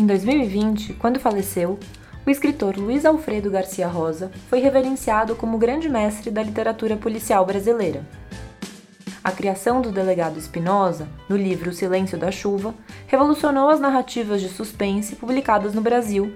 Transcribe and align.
Em 0.00 0.06
2020, 0.06 0.94
quando 0.94 1.20
faleceu, 1.20 1.78
o 2.26 2.30
escritor 2.30 2.74
Luiz 2.78 3.04
Alfredo 3.04 3.50
Garcia 3.50 3.86
Rosa 3.86 4.30
foi 4.48 4.58
reverenciado 4.58 5.36
como 5.36 5.58
grande 5.58 5.90
mestre 5.90 6.30
da 6.30 6.42
literatura 6.42 6.96
policial 6.96 7.44
brasileira. 7.44 8.02
A 9.22 9.30
criação 9.30 9.82
do 9.82 9.92
delegado 9.92 10.38
Espinosa, 10.38 11.06
no 11.28 11.36
livro 11.36 11.68
O 11.68 11.74
Silêncio 11.74 12.16
da 12.16 12.30
Chuva, 12.30 12.74
revolucionou 13.08 13.68
as 13.68 13.78
narrativas 13.78 14.40
de 14.40 14.48
suspense 14.48 15.16
publicadas 15.16 15.74
no 15.74 15.82
Brasil 15.82 16.32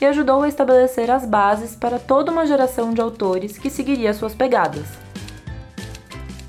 e 0.00 0.06
ajudou 0.06 0.42
a 0.42 0.48
estabelecer 0.48 1.10
as 1.10 1.26
bases 1.26 1.74
para 1.74 1.98
toda 1.98 2.30
uma 2.30 2.46
geração 2.46 2.94
de 2.94 3.00
autores 3.00 3.58
que 3.58 3.70
seguiria 3.70 4.14
suas 4.14 4.36
pegadas. 4.36 4.86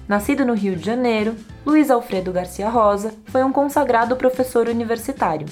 Nascido 0.08 0.46
no 0.46 0.54
Rio 0.54 0.76
de 0.76 0.86
Janeiro, 0.86 1.36
Luiz 1.66 1.90
Alfredo 1.90 2.32
Garcia 2.32 2.70
Rosa 2.70 3.16
foi 3.26 3.44
um 3.44 3.52
consagrado 3.52 4.16
professor 4.16 4.68
universitário. 4.68 5.48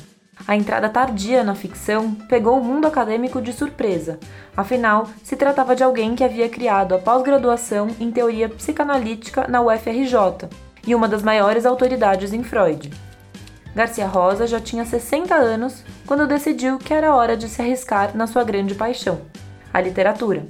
A 0.48 0.56
entrada 0.56 0.90
tardia 0.90 1.44
na 1.44 1.54
ficção 1.54 2.16
pegou 2.28 2.60
o 2.60 2.64
mundo 2.64 2.88
acadêmico 2.88 3.42
de 3.42 3.54
surpresa, 3.54 4.20
afinal, 4.56 5.08
se 5.24 5.36
tratava 5.36 5.76
de 5.76 5.84
alguém 5.84 6.16
que 6.16 6.24
havia 6.24 6.50
criado 6.50 6.96
a 6.96 6.98
pós-graduação 6.98 7.90
em 8.00 8.10
teoria 8.12 8.50
psicanalítica 8.50 9.48
na 9.48 9.62
UFRJ 9.62 10.50
e 10.88 10.96
uma 10.96 11.08
das 11.08 11.22
maiores 11.22 11.66
autoridades 11.66 12.34
em 12.34 12.44
Freud. 12.44 12.90
Garcia 13.76 14.08
Rosa 14.08 14.48
já 14.48 14.60
tinha 14.60 14.86
60 14.86 15.36
anos 15.36 15.84
quando 16.06 16.28
decidiu 16.28 16.80
que 16.80 16.94
era 16.94 17.14
hora 17.14 17.38
de 17.38 17.48
se 17.48 17.62
arriscar 17.62 18.16
na 18.18 18.26
sua 18.26 18.44
grande 18.44 18.74
paixão, 18.74 19.22
a 19.72 19.80
literatura. 19.80 20.48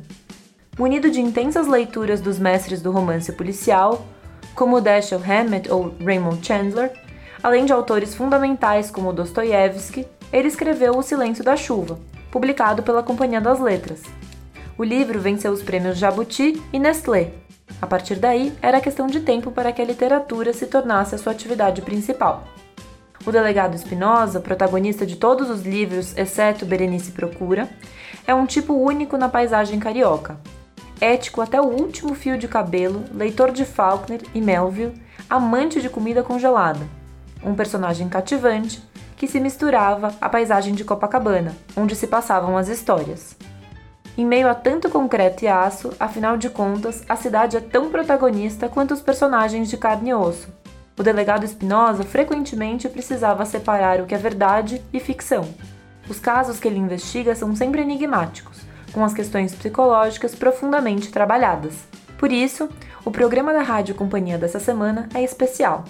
Munido 0.78 1.12
de 1.12 1.20
intensas 1.20 1.68
leituras 1.68 2.22
dos 2.22 2.40
mestres 2.40 2.82
do 2.82 2.92
romance 2.92 3.34
policial, 3.34 4.06
como 4.56 4.80
Dashiell 4.80 5.22
Hammett 5.22 5.70
ou 5.70 5.94
Raymond 6.04 6.46
Chandler, 6.46 6.92
além 7.42 7.66
de 7.66 7.74
autores 7.74 8.14
fundamentais 8.14 8.92
como 8.92 9.14
Dostoiévski, 9.14 10.08
ele 10.32 10.48
escreveu 10.48 10.98
O 10.98 11.02
Silêncio 11.02 11.44
da 11.44 11.56
Chuva, 11.56 12.00
publicado 12.32 12.84
pela 12.84 13.04
Companhia 13.04 13.42
das 13.42 13.60
Letras. 13.60 14.02
O 14.78 14.84
livro 14.84 15.20
venceu 15.20 15.52
os 15.52 15.62
prêmios 15.62 15.98
Jabuti 15.98 16.62
e 16.72 16.80
Nestlé. 16.80 17.32
A 17.82 17.88
partir 17.88 18.16
daí, 18.16 18.54
era 18.62 18.82
questão 18.82 19.08
de 19.08 19.20
tempo 19.20 19.52
para 19.52 19.72
que 19.72 19.82
a 19.82 19.86
literatura 19.86 20.54
se 20.54 20.68
tornasse 20.68 21.16
a 21.16 21.18
sua 21.18 21.32
atividade 21.32 21.82
principal. 21.82 22.44
O 23.26 23.32
delegado 23.32 23.76
Espinosa, 23.76 24.40
protagonista 24.40 25.06
de 25.06 25.16
todos 25.16 25.50
os 25.50 25.64
livros 25.64 26.18
exceto 26.18 26.66
Berenice 26.66 27.12
Procura, 27.12 27.70
é 28.26 28.34
um 28.34 28.46
tipo 28.46 28.74
único 28.74 29.18
na 29.18 29.28
paisagem 29.28 29.80
carioca. 29.80 30.40
Ético 31.02 31.42
até 31.42 31.62
o 31.62 31.66
último 31.66 32.14
fio 32.14 32.38
de 32.38 32.48
cabelo, 32.48 33.04
leitor 33.14 33.52
de 33.52 33.66
Faulkner 33.66 34.22
e 34.34 34.42
Melville, 34.42 35.02
amante 35.30 35.82
de 35.82 35.90
comida 35.90 36.24
congelada. 36.24 36.99
Um 37.44 37.56
personagem 37.56 38.10
cativante 38.10 38.84
que 39.16 39.28
se 39.28 39.40
misturava 39.40 40.14
à 40.22 40.30
paisagem 40.30 40.74
de 40.74 40.84
Copacabana, 40.84 41.56
onde 41.76 41.96
se 41.96 42.08
passavam 42.08 42.58
as 42.58 42.68
histórias. 42.68 43.36
Em 44.18 44.26
meio 44.26 44.50
a 44.50 44.56
tanto 44.56 44.90
concreto 44.90 45.46
e 45.46 45.48
aço, 45.48 45.94
afinal 46.00 46.38
de 46.38 46.50
contas, 46.50 47.04
a 47.08 47.16
cidade 47.16 47.58
é 47.58 47.62
tão 47.62 47.90
protagonista 47.90 48.68
quanto 48.68 48.94
os 48.94 49.02
personagens 49.02 49.70
de 49.70 49.78
carne 49.78 50.10
e 50.10 50.14
osso, 50.14 50.50
o 51.00 51.04
delegado 51.04 51.46
Espinosa 51.46 52.04
frequentemente 52.04 52.90
precisava 52.90 53.46
separar 53.46 54.02
o 54.02 54.06
que 54.06 54.14
é 54.14 54.18
verdade 54.18 54.84
e 54.92 55.00
ficção. 55.00 55.48
Os 56.10 56.20
casos 56.20 56.60
que 56.60 56.68
ele 56.68 56.78
investiga 56.78 57.34
são 57.34 57.56
sempre 57.56 57.82
enigmáticos, 57.82 58.58
com 58.92 59.02
as 59.02 59.14
questões 59.14 59.56
psicológicas 59.56 60.36
profundamente 60.36 61.10
trabalhadas. 61.10 61.74
Por 62.18 62.34
isso, 62.34 62.68
o 63.06 63.12
programa 63.12 63.54
da 63.54 63.62
Rádio 63.62 63.96
Companhia 63.96 64.38
dessa 64.38 64.60
semana 64.60 65.08
é 65.14 65.24
especial. 65.24 65.86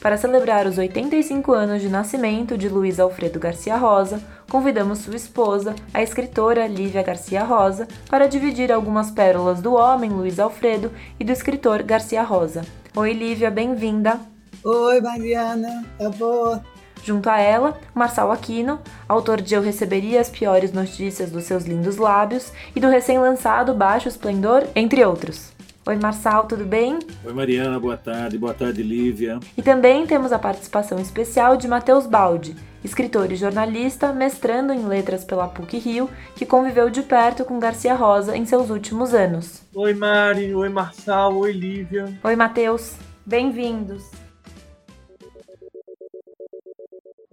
Para 0.00 0.16
celebrar 0.16 0.64
os 0.66 0.78
85 0.78 1.52
anos 1.52 1.82
de 1.82 1.88
nascimento 1.88 2.56
de 2.56 2.68
Luiz 2.68 3.00
Alfredo 3.00 3.40
Garcia 3.40 3.76
Rosa, 3.76 4.20
convidamos 4.48 5.00
sua 5.00 5.16
esposa, 5.16 5.74
a 5.92 6.00
escritora 6.00 6.68
Lívia 6.68 7.02
Garcia 7.02 7.42
Rosa, 7.42 7.88
para 8.08 8.28
dividir 8.28 8.70
algumas 8.70 9.10
pérolas 9.10 9.60
do 9.60 9.74
homem 9.74 10.10
Luiz 10.10 10.38
Alfredo 10.38 10.92
e 11.18 11.24
do 11.24 11.32
escritor 11.32 11.82
Garcia 11.82 12.22
Rosa. 12.22 12.62
Oi, 12.94 13.12
Lívia, 13.12 13.50
bem-vinda! 13.50 14.20
Oi, 14.64 15.00
Mariana, 15.00 15.84
eu 15.98 16.12
vou. 16.12 16.60
Junto 17.02 17.28
a 17.28 17.40
ela, 17.40 17.76
Marçal 17.92 18.30
Aquino, 18.30 18.78
autor 19.08 19.40
de 19.40 19.54
Eu 19.54 19.62
Receberia 19.62 20.20
as 20.20 20.30
Piores 20.30 20.72
Notícias 20.72 21.30
dos 21.30 21.44
Seus 21.44 21.64
Lindos 21.64 21.96
Lábios 21.96 22.52
e 22.74 22.80
do 22.80 22.88
recém-lançado 22.88 23.74
Baixo 23.74 24.08
Esplendor, 24.08 24.64
entre 24.76 25.04
outros. 25.04 25.57
Oi, 25.88 25.96
Marçal, 25.96 26.46
tudo 26.46 26.66
bem? 26.66 26.98
Oi, 27.24 27.32
Mariana, 27.32 27.80
boa 27.80 27.96
tarde. 27.96 28.36
Boa 28.36 28.52
tarde, 28.52 28.82
Lívia. 28.82 29.40
E 29.56 29.62
também 29.62 30.06
temos 30.06 30.32
a 30.32 30.38
participação 30.38 30.98
especial 30.98 31.56
de 31.56 31.66
Matheus 31.66 32.06
Baldi, 32.06 32.54
escritor 32.84 33.32
e 33.32 33.36
jornalista, 33.36 34.12
mestrando 34.12 34.70
em 34.74 34.84
letras 34.86 35.24
pela 35.24 35.48
PUC-Rio, 35.48 36.10
que 36.36 36.44
conviveu 36.44 36.90
de 36.90 37.00
perto 37.00 37.42
com 37.42 37.58
Garcia 37.58 37.94
Rosa 37.94 38.36
em 38.36 38.44
seus 38.44 38.68
últimos 38.68 39.14
anos. 39.14 39.62
Oi, 39.74 39.94
Mari. 39.94 40.54
Oi, 40.54 40.68
Marçal. 40.68 41.34
Oi, 41.38 41.52
Lívia. 41.52 42.20
Oi, 42.22 42.36
Matheus. 42.36 42.94
Bem-vindos. 43.24 44.10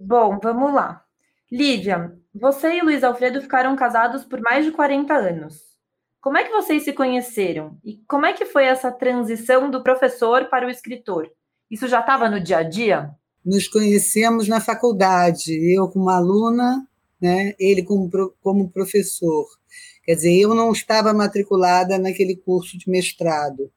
Bom, 0.00 0.38
vamos 0.42 0.72
lá. 0.72 1.02
Lívia, 1.52 2.10
você 2.34 2.78
e 2.78 2.80
Luiz 2.80 3.04
Alfredo 3.04 3.42
ficaram 3.42 3.76
casados 3.76 4.24
por 4.24 4.40
mais 4.40 4.64
de 4.64 4.72
40 4.72 5.12
anos. 5.12 5.75
Como 6.20 6.36
é 6.36 6.44
que 6.44 6.52
vocês 6.52 6.82
se 6.82 6.92
conheceram? 6.92 7.78
E 7.84 8.00
como 8.08 8.26
é 8.26 8.32
que 8.32 8.44
foi 8.44 8.64
essa 8.64 8.90
transição 8.90 9.70
do 9.70 9.82
professor 9.82 10.48
para 10.48 10.66
o 10.66 10.70
escritor? 10.70 11.30
Isso 11.70 11.88
já 11.88 12.00
estava 12.00 12.28
no 12.28 12.40
dia 12.40 12.58
a 12.58 12.62
dia? 12.62 13.10
Nos 13.44 13.68
conhecemos 13.68 14.48
na 14.48 14.60
faculdade, 14.60 15.52
eu 15.72 15.88
como 15.88 16.10
aluna, 16.10 16.86
né, 17.20 17.54
ele 17.58 17.82
como, 17.82 18.10
como 18.40 18.70
professor. 18.70 19.46
Quer 20.04 20.14
dizer, 20.14 20.36
eu 20.36 20.54
não 20.54 20.72
estava 20.72 21.12
matriculada 21.12 21.98
naquele 21.98 22.36
curso 22.36 22.78
de 22.78 22.88
mestrado, 22.90 23.70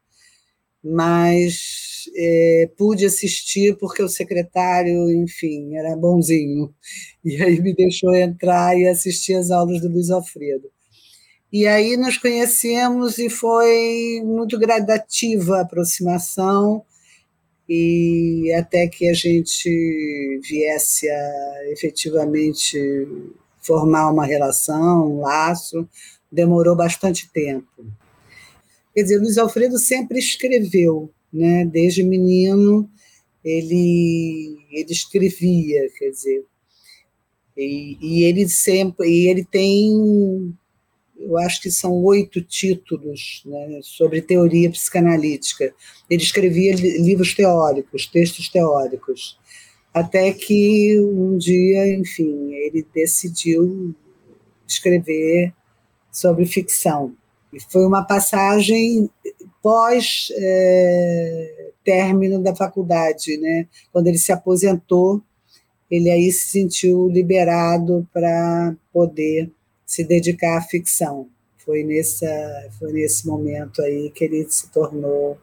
mas 0.84 2.04
é, 2.16 2.70
pude 2.78 3.06
assistir 3.06 3.78
porque 3.78 4.02
o 4.02 4.10
secretário, 4.10 5.12
enfim, 5.12 5.76
era 5.76 5.96
bonzinho. 5.96 6.74
E 7.24 7.42
aí 7.42 7.60
me 7.62 7.76
deixou 7.76 8.16
entrar 8.16 8.78
e 8.78 8.88
assistir 8.88 9.34
as 9.34 9.52
aulas 9.52 9.82
do 9.82 9.90
Luiz 9.90 10.10
Alfredo. 10.10 10.70
E 11.52 11.66
aí 11.66 11.98
nos 11.98 12.18
conhecemos 12.18 13.18
e 13.18 13.28
foi 13.28 14.22
muito 14.24 14.58
gradativa 14.60 15.58
a 15.58 15.62
aproximação 15.62 16.86
e 17.68 18.54
até 18.54 18.88
que 18.88 19.08
a 19.10 19.14
gente 19.14 20.40
viesse 20.48 21.10
a 21.10 21.72
efetivamente 21.72 22.78
formar 23.62 24.12
uma 24.12 24.26
relação, 24.26 25.12
um 25.12 25.22
laço, 25.22 25.88
demorou 26.32 26.76
bastante 26.76 27.28
tempo. 27.32 27.86
Quer 28.94 29.04
dizer, 29.04 29.18
Luiz 29.18 29.38
Alfredo 29.38 29.80
sempre 29.80 30.20
escreveu, 30.20 31.12
né? 31.34 31.66
Desde 31.66 32.04
menino 32.04 32.88
ele 33.44 34.58
ele 34.72 34.92
escrevia, 34.92 35.90
quer 35.98 36.10
dizer, 36.12 36.46
e, 37.58 37.98
e 38.02 38.24
ele 38.24 38.48
sempre 38.48 39.10
e 39.10 39.28
ele 39.28 39.44
tem 39.44 40.56
eu 41.20 41.38
acho 41.38 41.62
que 41.62 41.70
são 41.70 41.92
oito 42.04 42.42
títulos 42.42 43.44
né, 43.46 43.80
sobre 43.84 44.22
teoria 44.22 44.70
psicanalítica. 44.70 45.74
Ele 46.10 46.22
escrevia 46.22 46.76
livros 46.76 47.34
teóricos, 47.34 48.08
textos 48.08 48.50
teóricos, 48.50 49.38
até 49.94 50.32
que 50.32 51.00
um 51.00 51.38
dia, 51.38 51.94
enfim, 51.96 52.54
ele 52.54 52.86
decidiu 52.94 53.94
escrever 54.68 55.54
sobre 56.12 56.46
ficção. 56.46 57.14
E 57.52 57.60
foi 57.60 57.86
uma 57.86 58.04
passagem 58.04 59.10
pós 59.62 60.32
é, 60.38 61.72
término 61.84 62.42
da 62.42 62.56
faculdade, 62.56 63.38
né? 63.38 63.68
Quando 63.92 64.08
ele 64.08 64.18
se 64.20 64.32
aposentou, 64.32 65.22
ele 65.90 66.10
aí 66.10 66.32
se 66.32 66.50
sentiu 66.50 67.10
liberado 67.10 68.08
para 68.14 68.76
poder 68.94 69.52
se 69.90 70.04
dedicar 70.04 70.60
à 70.60 70.62
ficção. 70.62 71.28
Foi 71.58 71.84
nessa, 71.84 72.28
foi 72.78 72.94
nesse 72.94 73.26
momento 73.26 73.82
aí 73.82 74.12
que 74.12 74.24
ele 74.24 74.46
se 74.48 74.72
tornou 74.72 75.36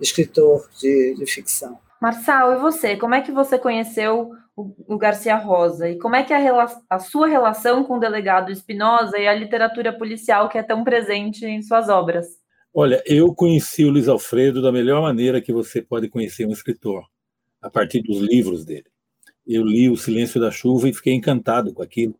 escritor 0.00 0.68
de, 0.76 1.14
de 1.14 1.24
ficção. 1.24 1.78
Marçal, 2.00 2.52
e 2.52 2.58
você? 2.60 2.96
Como 2.96 3.14
é 3.14 3.22
que 3.22 3.30
você 3.30 3.56
conheceu 3.56 4.32
o, 4.56 4.74
o 4.88 4.98
Garcia 4.98 5.36
Rosa? 5.36 5.88
E 5.88 6.00
como 6.00 6.16
é 6.16 6.24
que 6.24 6.32
é 6.32 6.48
a, 6.48 6.66
a 6.90 6.98
sua 6.98 7.28
relação 7.28 7.84
com 7.84 7.94
o 7.94 8.00
delegado 8.00 8.50
Espinosa 8.50 9.16
e 9.18 9.28
a 9.28 9.34
literatura 9.34 9.96
policial 9.96 10.48
que 10.48 10.58
é 10.58 10.64
tão 10.64 10.82
presente 10.82 11.46
em 11.46 11.62
suas 11.62 11.88
obras? 11.88 12.26
Olha, 12.74 13.00
eu 13.06 13.32
conheci 13.32 13.84
o 13.84 13.90
Luiz 13.90 14.08
Alfredo 14.08 14.60
da 14.60 14.72
melhor 14.72 15.00
maneira 15.00 15.40
que 15.40 15.52
você 15.52 15.80
pode 15.80 16.08
conhecer 16.08 16.44
um 16.44 16.52
escritor, 16.52 17.04
a 17.60 17.70
partir 17.70 18.02
dos 18.02 18.18
livros 18.18 18.64
dele. 18.64 18.86
Eu 19.46 19.64
li 19.64 19.88
O 19.88 19.96
Silêncio 19.96 20.40
da 20.40 20.50
Chuva 20.50 20.88
e 20.88 20.94
fiquei 20.94 21.14
encantado 21.14 21.72
com 21.72 21.84
aquilo, 21.84 22.16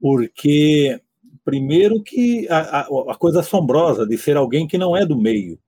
porque, 0.00 1.00
primeiro, 1.44 2.02
que 2.02 2.48
a, 2.48 2.80
a, 2.80 2.80
a 3.12 3.14
coisa 3.16 3.40
assombrosa 3.40 4.06
de 4.06 4.16
ser 4.16 4.36
alguém 4.36 4.66
que 4.66 4.78
não 4.78 4.96
é 4.96 5.04
do 5.04 5.16
meio. 5.16 5.58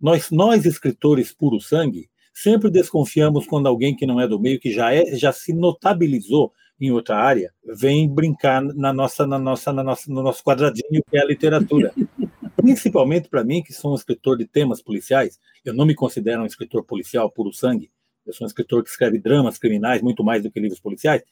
Nós, 0.00 0.30
nós 0.30 0.64
escritores 0.64 1.32
puro 1.32 1.60
sangue, 1.60 2.08
sempre 2.32 2.70
desconfiamos 2.70 3.46
quando 3.46 3.68
alguém 3.68 3.94
que 3.94 4.06
não 4.06 4.20
é 4.20 4.26
do 4.26 4.40
meio, 4.40 4.58
que 4.58 4.72
já 4.72 4.92
é, 4.92 5.16
já 5.16 5.32
se 5.32 5.52
notabilizou 5.52 6.52
em 6.80 6.90
outra 6.90 7.16
área, 7.16 7.52
vem 7.64 8.08
brincar 8.08 8.60
na 8.62 8.92
nossa, 8.92 9.26
na 9.26 9.38
nossa, 9.38 9.72
na 9.72 9.84
nossa, 9.84 10.10
no 10.10 10.22
nosso 10.22 10.42
quadradinho 10.42 11.02
que 11.08 11.16
é 11.16 11.20
a 11.20 11.24
literatura. 11.24 11.94
Principalmente 12.56 13.28
para 13.28 13.44
mim, 13.44 13.62
que 13.62 13.72
sou 13.72 13.92
um 13.92 13.94
escritor 13.94 14.36
de 14.36 14.46
temas 14.46 14.82
policiais, 14.82 15.38
eu 15.64 15.72
não 15.72 15.86
me 15.86 15.94
considero 15.94 16.42
um 16.42 16.46
escritor 16.46 16.84
policial 16.84 17.30
puro 17.30 17.52
sangue, 17.52 17.90
eu 18.26 18.32
sou 18.32 18.44
um 18.44 18.48
escritor 18.48 18.82
que 18.82 18.90
escreve 18.90 19.18
dramas 19.18 19.58
criminais 19.58 20.02
muito 20.02 20.24
mais 20.24 20.42
do 20.42 20.50
que 20.50 20.58
livros 20.58 20.80
policiais. 20.80 21.22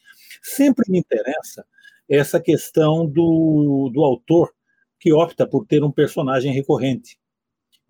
Sempre 0.42 0.90
me 0.90 0.98
interessa 0.98 1.64
essa 2.12 2.38
questão 2.38 3.06
do, 3.06 3.90
do 3.92 4.04
autor 4.04 4.52
que 5.00 5.12
opta 5.12 5.46
por 5.46 5.66
ter 5.66 5.82
um 5.82 5.90
personagem 5.90 6.52
recorrente. 6.52 7.16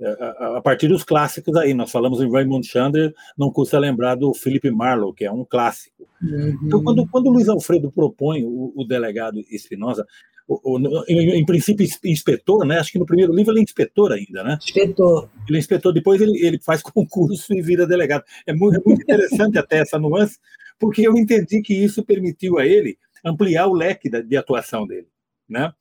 A, 0.01 0.57
a 0.59 0.61
partir 0.63 0.89
dos 0.89 1.05
clássicos 1.05 1.55
aí, 1.57 1.75
nós 1.75 1.91
falamos 1.91 2.21
em 2.21 2.31
Raymond 2.31 2.67
Chandler, 2.67 3.13
não 3.37 3.51
custa 3.51 3.79
lembrar 3.79 4.15
do 4.15 4.33
Philip 4.33 4.71
Marlowe, 4.71 5.15
que 5.15 5.25
é 5.25 5.31
um 5.31 5.45
clássico. 5.45 6.09
Uhum. 6.23 6.59
Então, 6.65 6.83
quando, 6.83 7.07
quando 7.09 7.27
o 7.27 7.31
Luiz 7.31 7.49
Alfredo 7.49 7.91
propõe 7.93 8.45
o, 8.45 8.73
o 8.75 8.85
delegado 8.85 9.41
Espinosa, 9.51 10.07
o, 10.49 10.77
o, 10.77 11.05
em, 11.09 11.39
em, 11.39 11.45
princípio, 11.45 11.87
inspetor, 12.05 12.67
né? 12.67 12.79
Acho 12.79 12.93
que 12.93 12.99
no 12.99 13.07
primeiro 13.07 13.33
livro 13.33 13.53
ele 13.53 13.61
é 13.61 13.63
inspetor 13.63 14.13
ainda, 14.13 14.43
né? 14.43 14.59
Inspetor. 14.61 15.29
Ele 15.49 15.59
é 15.59 15.61
inspetor, 15.61 15.93
depois 15.93 16.21
ele, 16.21 16.45
ele 16.45 16.59
faz 16.61 16.83
concurso 16.83 17.53
e 17.55 17.63
vira 17.63 17.87
delegado. 17.87 18.25
É 18.47 18.53
muito, 18.53 18.81
é 18.81 18.83
muito 18.85 19.03
interessante 19.03 19.59
até 19.59 19.79
essa 19.79 19.99
nuance, 19.99 20.39
porque 20.81 21.07
eu 21.07 21.17
entendi 21.17 21.61
que 21.61 21.75
isso 21.75 22.05
permitiu 22.05 22.59
a 22.59 22.67
ele 22.67 22.97
ampliar 23.25 23.67
o 23.67 23.75
leque 23.75 24.09
de 24.09 24.37
atuação 24.37 24.87
dele, 24.87 25.09
né? 25.49 25.73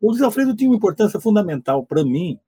O 0.00 0.10
Luiz 0.10 0.22
Alfredo 0.22 0.54
tinha 0.54 0.70
uma 0.70 0.76
importância 0.76 1.20
fundamental 1.20 1.84
para 1.84 2.04
mim 2.04 2.38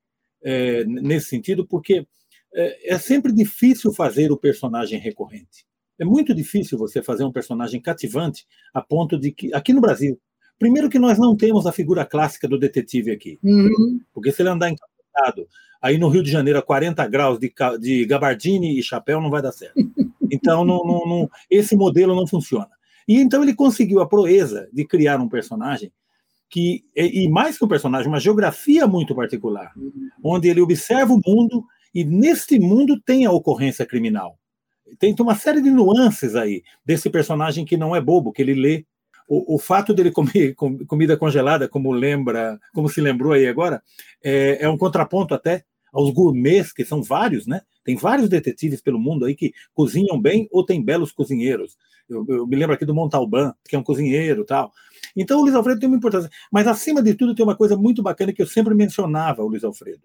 é, 0.42 0.84
nesse 0.84 1.28
sentido, 1.28 1.66
porque 1.66 2.06
é, 2.54 2.94
é 2.94 2.98
sempre 2.98 3.32
difícil 3.32 3.92
fazer 3.92 4.30
o 4.30 4.36
personagem 4.36 4.98
recorrente. 4.98 5.66
É 5.98 6.04
muito 6.04 6.34
difícil 6.34 6.78
você 6.78 7.02
fazer 7.02 7.24
um 7.24 7.32
personagem 7.32 7.80
cativante 7.80 8.46
a 8.72 8.80
ponto 8.80 9.18
de 9.18 9.32
que, 9.32 9.52
aqui 9.52 9.72
no 9.72 9.80
Brasil, 9.80 10.18
primeiro 10.58 10.88
que 10.88 10.98
nós 10.98 11.18
não 11.18 11.36
temos 11.36 11.66
a 11.66 11.72
figura 11.72 12.06
clássica 12.06 12.48
do 12.48 12.58
detetive 12.58 13.10
aqui. 13.10 13.38
Uhum. 13.42 14.00
Porque 14.12 14.32
se 14.32 14.40
ele 14.40 14.48
andar 14.48 14.70
encapotado, 14.70 15.46
aí 15.82 15.98
no 15.98 16.08
Rio 16.08 16.22
de 16.22 16.30
Janeiro 16.30 16.58
a 16.58 16.62
40 16.62 17.06
graus 17.06 17.38
de, 17.38 17.52
de 17.80 18.04
gabardine 18.06 18.78
e 18.78 18.82
chapéu 18.82 19.20
não 19.20 19.30
vai 19.30 19.42
dar 19.42 19.52
certo. 19.52 19.74
Então, 20.32 20.64
não, 20.64 20.84
não, 20.84 21.06
não, 21.06 21.30
esse 21.50 21.74
modelo 21.74 22.14
não 22.14 22.26
funciona. 22.26 22.70
E 23.10 23.16
então 23.16 23.42
ele 23.42 23.52
conseguiu 23.52 24.00
a 24.00 24.08
proeza 24.08 24.68
de 24.72 24.84
criar 24.84 25.20
um 25.20 25.28
personagem 25.28 25.90
que 26.48 26.84
e 26.94 27.28
mais 27.28 27.58
que 27.58 27.64
um 27.64 27.68
personagem, 27.68 28.06
uma 28.06 28.20
geografia 28.20 28.86
muito 28.86 29.16
particular, 29.16 29.72
onde 30.22 30.48
ele 30.48 30.60
observa 30.60 31.12
o 31.12 31.20
mundo 31.26 31.64
e 31.92 32.04
neste 32.04 32.60
mundo 32.60 33.00
tem 33.00 33.26
a 33.26 33.32
ocorrência 33.32 33.84
criminal. 33.84 34.38
Tem, 34.96 35.12
uma 35.18 35.34
série 35.34 35.60
de 35.60 35.70
nuances 35.70 36.36
aí 36.36 36.62
desse 36.86 37.10
personagem 37.10 37.64
que 37.64 37.76
não 37.76 37.96
é 37.96 38.00
bobo, 38.00 38.30
que 38.30 38.42
ele 38.42 38.54
lê. 38.54 38.86
O, 39.26 39.56
o 39.56 39.58
fato 39.58 39.92
dele 39.92 40.12
comer 40.12 40.54
com, 40.54 40.78
comida 40.86 41.16
congelada, 41.16 41.68
como 41.68 41.90
lembra, 41.90 42.60
como 42.72 42.88
se 42.88 43.00
lembrou 43.00 43.32
aí 43.32 43.48
agora, 43.48 43.82
é, 44.22 44.58
é 44.60 44.68
um 44.68 44.78
contraponto 44.78 45.34
até 45.34 45.64
aos 45.92 46.10
gourmets, 46.10 46.72
que 46.72 46.84
são 46.84 47.02
vários, 47.02 47.46
né? 47.46 47.62
Tem 47.84 47.96
vários 47.96 48.28
detetives 48.28 48.80
pelo 48.80 48.98
mundo 48.98 49.24
aí 49.24 49.34
que 49.34 49.52
cozinham 49.74 50.20
bem 50.20 50.48
ou 50.50 50.64
tem 50.64 50.82
belos 50.82 51.12
cozinheiros. 51.12 51.76
Eu, 52.08 52.24
eu 52.28 52.46
me 52.46 52.56
lembro 52.56 52.74
aqui 52.74 52.84
do 52.84 52.94
Montalban, 52.94 53.54
que 53.68 53.76
é 53.76 53.78
um 53.78 53.82
cozinheiro 53.82 54.44
tal. 54.44 54.72
Então 55.16 55.38
o 55.38 55.42
Luiz 55.42 55.54
Alfredo 55.54 55.80
tem 55.80 55.88
uma 55.88 55.96
importância. 55.96 56.30
Mas, 56.52 56.66
acima 56.66 57.02
de 57.02 57.14
tudo, 57.14 57.34
tem 57.34 57.44
uma 57.44 57.56
coisa 57.56 57.76
muito 57.76 58.02
bacana 58.02 58.32
que 58.32 58.42
eu 58.42 58.46
sempre 58.46 58.74
mencionava, 58.74 59.42
o 59.42 59.48
Luiz 59.48 59.64
Alfredo. 59.64 60.02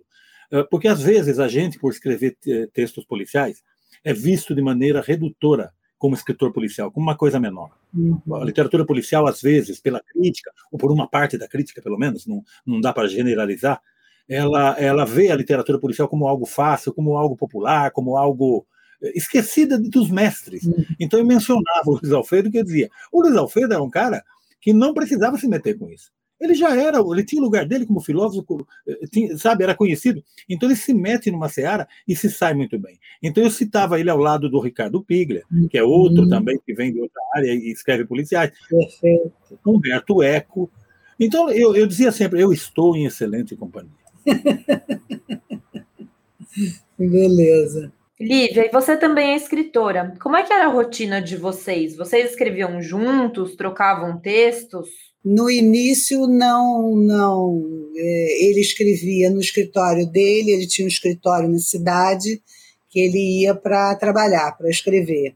Eh, 0.51 0.63
porque, 0.69 0.87
às 0.87 1.01
vezes, 1.01 1.39
a 1.39 1.47
gente, 1.47 1.79
por 1.79 1.91
escrever 1.91 2.37
textos 2.73 3.05
policiais, 3.05 3.63
é 4.03 4.13
visto 4.13 4.53
de 4.53 4.61
maneira 4.61 5.01
redutora 5.01 5.71
como 5.97 6.15
escritor 6.15 6.51
policial, 6.51 6.91
como 6.91 7.05
uma 7.05 7.17
coisa 7.17 7.39
menor. 7.39 7.71
Uhum. 7.93 8.35
A 8.35 8.43
literatura 8.43 8.85
policial, 8.85 9.25
às 9.25 9.41
vezes, 9.41 9.79
pela 9.79 10.01
crítica, 10.01 10.51
ou 10.71 10.77
por 10.77 10.91
uma 10.91 11.07
parte 11.07 11.37
da 11.37 11.47
crítica, 11.47 11.81
pelo 11.81 11.97
menos, 11.97 12.27
não, 12.27 12.43
não 12.65 12.79
dá 12.79 12.93
para 12.93 13.07
generalizar, 13.07 13.81
ela, 14.27 14.75
ela 14.79 15.05
vê 15.05 15.31
a 15.31 15.35
literatura 15.35 15.79
policial 15.79 16.07
como 16.07 16.27
algo 16.27 16.45
fácil, 16.45 16.93
como 16.93 17.15
algo 17.15 17.35
popular, 17.35 17.91
como 17.91 18.17
algo 18.17 18.65
eh, 19.01 19.11
esquecida 19.15 19.77
dos 19.79 20.09
mestres. 20.09 20.63
Uhum. 20.63 20.85
Então 20.99 21.19
eu 21.19 21.25
mencionava 21.25 21.87
o 21.87 21.99
Luiz 22.01 22.11
Alfredo, 22.11 22.51
que 22.51 22.57
eu 22.57 22.63
dizia, 22.63 22.89
o 23.11 23.21
Luiz 23.21 23.35
Alfredo 23.35 23.73
era 23.73 23.83
um 23.83 23.89
cara 23.89 24.23
que 24.59 24.73
não 24.73 24.93
precisava 24.93 25.37
se 25.37 25.47
meter 25.47 25.77
com 25.77 25.89
isso. 25.89 26.11
Ele 26.39 26.53
já 26.53 26.75
era, 26.75 26.99
ele 26.99 27.23
tinha 27.23 27.41
o 27.41 27.45
lugar 27.45 27.65
dele 27.65 27.85
como 27.85 28.01
filósofo, 28.01 28.67
eh, 28.87 29.07
tinha, 29.11 29.37
sabe, 29.37 29.63
era 29.63 29.75
conhecido. 29.75 30.23
Então 30.49 30.67
ele 30.67 30.75
se 30.75 30.93
mete 30.93 31.31
numa 31.31 31.47
seara 31.47 31.87
e 32.07 32.15
se 32.15 32.29
sai 32.29 32.53
muito 32.53 32.77
bem. 32.79 32.99
Então 33.21 33.43
eu 33.43 33.51
citava 33.51 33.99
ele 33.99 34.09
ao 34.09 34.17
lado 34.17 34.49
do 34.49 34.59
Ricardo 34.59 35.03
Piglia, 35.03 35.43
que 35.69 35.77
é 35.77 35.83
outro 35.83 36.23
uhum. 36.23 36.29
também 36.29 36.59
que 36.65 36.73
vem 36.73 36.91
de 36.91 36.99
outra 36.99 37.21
área 37.35 37.53
e 37.53 37.71
escreve 37.71 38.05
policiais. 38.05 38.51
Perfeito. 38.69 39.31
Humberto 39.65 40.21
Eco. 40.23 40.69
Então 41.17 41.49
eu, 41.49 41.75
eu 41.75 41.87
dizia 41.87 42.11
sempre, 42.11 42.41
eu 42.41 42.51
estou 42.51 42.95
em 42.97 43.05
excelente 43.05 43.55
companhia. 43.55 44.04
Beleza. 46.97 47.91
Lívia, 48.19 48.67
e 48.67 48.71
você 48.71 48.95
também 48.95 49.31
é 49.31 49.35
escritora. 49.35 50.15
Como 50.21 50.37
é 50.37 50.43
que 50.43 50.53
era 50.53 50.65
a 50.65 50.71
rotina 50.71 51.21
de 51.21 51.35
vocês? 51.35 51.97
Vocês 51.97 52.31
escreviam 52.31 52.81
juntos, 52.81 53.55
trocavam 53.55 54.17
textos? 54.17 54.87
No 55.23 55.49
início, 55.49 56.27
não, 56.27 56.95
não. 56.95 57.89
É, 57.95 58.45
ele 58.45 58.61
escrevia 58.61 59.29
no 59.29 59.41
escritório 59.41 60.07
dele, 60.07 60.51
ele 60.51 60.67
tinha 60.67 60.85
um 60.85 60.89
escritório 60.89 61.49
na 61.49 61.57
cidade 61.57 62.41
que 62.89 62.99
ele 62.99 63.41
ia 63.41 63.53
para 63.53 63.93
trabalhar, 63.95 64.55
para 64.57 64.69
escrever. 64.69 65.35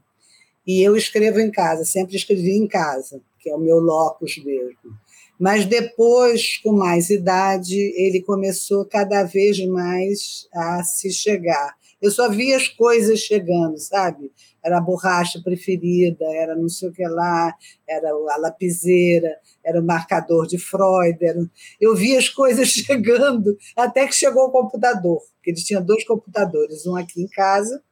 E 0.66 0.82
eu 0.82 0.96
escrevo 0.96 1.40
em 1.40 1.50
casa, 1.50 1.84
sempre 1.84 2.16
escrevi 2.16 2.52
em 2.52 2.66
casa, 2.66 3.20
que 3.38 3.50
é 3.50 3.54
o 3.54 3.60
meu 3.60 3.78
locus 3.78 4.42
mesmo. 4.42 4.98
Mas 5.40 5.64
depois, 5.64 6.58
com 6.58 6.72
mais 6.72 7.08
idade, 7.08 7.74
ele 7.74 8.22
começou 8.22 8.84
cada 8.84 9.24
vez 9.24 9.58
mais 9.66 10.46
a 10.52 10.84
se 10.84 11.10
chegar 11.10 11.74
eu 12.00 12.10
só 12.10 12.30
via 12.30 12.56
as 12.56 12.66
coisas 12.66 13.18
chegando, 13.20 13.78
sabe? 13.78 14.32
Era 14.64 14.78
a 14.78 14.80
borracha 14.80 15.40
preferida, 15.42 16.24
era 16.34 16.56
não 16.56 16.68
sei 16.68 16.88
o 16.88 16.92
que 16.92 17.06
lá, 17.06 17.54
era 17.86 18.10
a 18.10 18.36
lapiseira, 18.38 19.36
era 19.64 19.80
o 19.80 19.84
marcador 19.84 20.46
de 20.46 20.58
Freud. 20.58 21.18
Era... 21.20 21.38
Eu 21.78 21.94
via 21.94 22.18
as 22.18 22.28
coisas 22.28 22.68
chegando 22.72 23.56
até 23.76 24.06
que 24.06 24.14
chegou 24.14 24.44
o 24.44 24.50
computador, 24.50 25.20
porque 25.34 25.50
ele 25.50 25.62
tinha 25.62 25.80
dois 25.80 26.04
computadores, 26.06 26.86
um 26.86 26.96
aqui 26.96 27.22
em 27.22 27.28
casa 27.28 27.82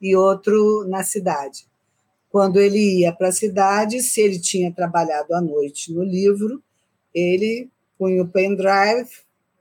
e 0.00 0.14
outro 0.14 0.86
na 0.88 1.02
cidade. 1.02 1.66
Quando 2.28 2.60
ele 2.60 3.00
ia 3.00 3.12
para 3.12 3.28
a 3.28 3.32
cidade, 3.32 4.00
se 4.00 4.20
ele 4.20 4.38
tinha 4.38 4.72
trabalhado 4.72 5.34
à 5.34 5.40
noite 5.40 5.92
no 5.92 6.04
livro, 6.04 6.62
ele 7.16 7.70
punha 7.98 8.22
o 8.22 8.28
pendrive, 8.28 9.08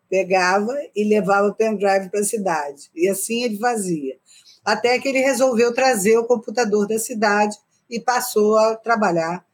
pegava 0.09 0.75
e 0.93 1.05
levava 1.05 1.47
o 1.47 1.55
pendrive 1.55 2.09
para 2.09 2.19
a 2.19 2.25
cidade. 2.25 2.91
E 2.93 3.07
assim 3.07 3.43
ele 3.43 3.57
fazia. 3.57 4.17
Até 4.63 4.99
que 4.99 5.07
ele 5.07 5.19
resolveu 5.19 5.73
trazer 5.73 6.17
o 6.17 6.25
computador 6.25 6.85
da 6.85 6.99
cidade 6.99 7.55
e 7.89 7.97
passou 7.97 8.57
a 8.57 8.75
trabalhar, 8.75 9.45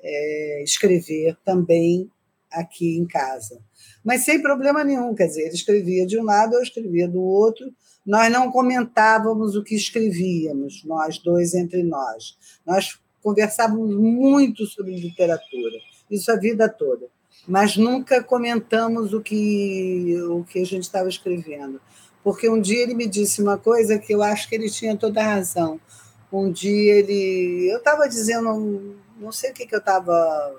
é, 0.00 0.62
escrever 0.62 1.36
também 1.44 2.08
aqui 2.52 2.96
em 2.96 3.06
casa. 3.06 3.60
Mas 4.04 4.24
sem 4.24 4.40
problema 4.40 4.84
nenhum, 4.84 5.12
quer 5.14 5.26
dizer, 5.26 5.46
ele 5.46 5.54
escrevia 5.54 6.06
de 6.06 6.18
um 6.18 6.22
lado, 6.22 6.54
eu 6.54 6.62
escrevia 6.62 7.08
do 7.08 7.20
outro. 7.20 7.72
Nós 8.06 8.30
não 8.30 8.52
comentávamos 8.52 9.56
o 9.56 9.64
que 9.64 9.74
escrevíamos, 9.74 10.84
nós 10.84 11.18
dois 11.18 11.54
entre 11.54 11.82
nós. 11.82 12.36
Nós 12.64 13.00
conversávamos 13.22 13.96
muito 13.96 14.66
sobre 14.66 14.94
literatura, 14.94 15.78
isso 16.10 16.30
a 16.30 16.36
vida 16.36 16.68
toda 16.68 17.11
mas 17.46 17.76
nunca 17.76 18.22
comentamos 18.22 19.12
o 19.12 19.20
que, 19.20 20.16
o 20.30 20.44
que 20.44 20.60
a 20.60 20.66
gente 20.66 20.84
estava 20.84 21.08
escrevendo. 21.08 21.80
Porque 22.22 22.48
um 22.48 22.60
dia 22.60 22.82
ele 22.82 22.94
me 22.94 23.06
disse 23.06 23.42
uma 23.42 23.58
coisa 23.58 23.98
que 23.98 24.14
eu 24.14 24.22
acho 24.22 24.48
que 24.48 24.54
ele 24.54 24.70
tinha 24.70 24.96
toda 24.96 25.20
a 25.20 25.34
razão. 25.34 25.80
Um 26.32 26.50
dia 26.50 26.94
ele. 26.94 27.68
Eu 27.70 27.78
estava 27.78 28.08
dizendo, 28.08 28.96
não 29.18 29.32
sei 29.32 29.50
o 29.50 29.54
que, 29.54 29.66
que 29.66 29.74
eu 29.74 29.80
estava 29.80 30.54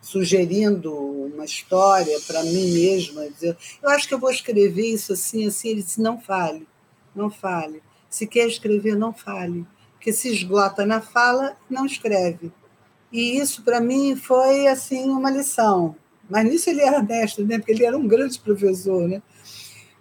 sugerindo, 0.00 0.92
uma 0.92 1.44
história 1.44 2.20
para 2.26 2.42
mim 2.42 2.72
mesma. 2.72 3.28
Dizer, 3.30 3.56
eu 3.82 3.88
acho 3.90 4.06
que 4.06 4.14
eu 4.14 4.18
vou 4.18 4.30
escrever 4.30 4.86
isso 4.86 5.14
assim, 5.14 5.46
assim. 5.46 5.70
Ele 5.70 5.82
disse: 5.82 6.00
não 6.00 6.20
fale, 6.20 6.68
não 7.14 7.30
fale. 7.30 7.82
Se 8.10 8.26
quer 8.26 8.46
escrever, 8.46 8.96
não 8.96 9.14
fale. 9.14 9.66
Porque 9.94 10.12
se 10.12 10.28
esgota 10.28 10.84
na 10.84 11.00
fala, 11.00 11.56
não 11.70 11.86
escreve. 11.86 12.52
E 13.10 13.38
isso, 13.38 13.62
para 13.62 13.80
mim, 13.80 14.16
foi 14.16 14.66
assim 14.66 15.08
uma 15.08 15.30
lição. 15.30 15.96
Mas 16.28 16.44
nisso 16.44 16.70
ele 16.70 16.80
era 16.80 16.98
honesto, 16.98 17.44
né? 17.44 17.58
porque 17.58 17.72
ele 17.72 17.84
era 17.84 17.96
um 17.96 18.06
grande 18.06 18.38
professor. 18.38 19.08
Né? 19.08 19.22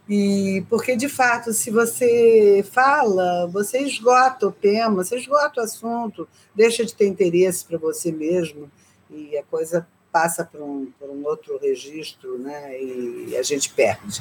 E 0.09 0.65
porque, 0.69 0.95
de 0.95 1.07
fato, 1.07 1.53
se 1.53 1.71
você 1.71 2.65
fala, 2.71 3.47
você 3.47 3.79
esgota 3.79 4.47
o 4.47 4.51
tema, 4.51 5.03
você 5.03 5.17
esgota 5.17 5.61
o 5.61 5.63
assunto, 5.63 6.27
deixa 6.55 6.85
de 6.85 6.93
ter 6.93 7.07
interesse 7.07 7.65
para 7.65 7.77
você 7.77 8.11
mesmo, 8.11 8.69
e 9.09 9.37
a 9.37 9.43
coisa 9.43 9.87
passa 10.11 10.43
para 10.43 10.61
um, 10.61 10.91
um 11.01 11.25
outro 11.25 11.57
registro, 11.57 12.37
né? 12.37 12.77
e 12.81 13.37
a 13.37 13.43
gente 13.43 13.73
perde. 13.73 14.19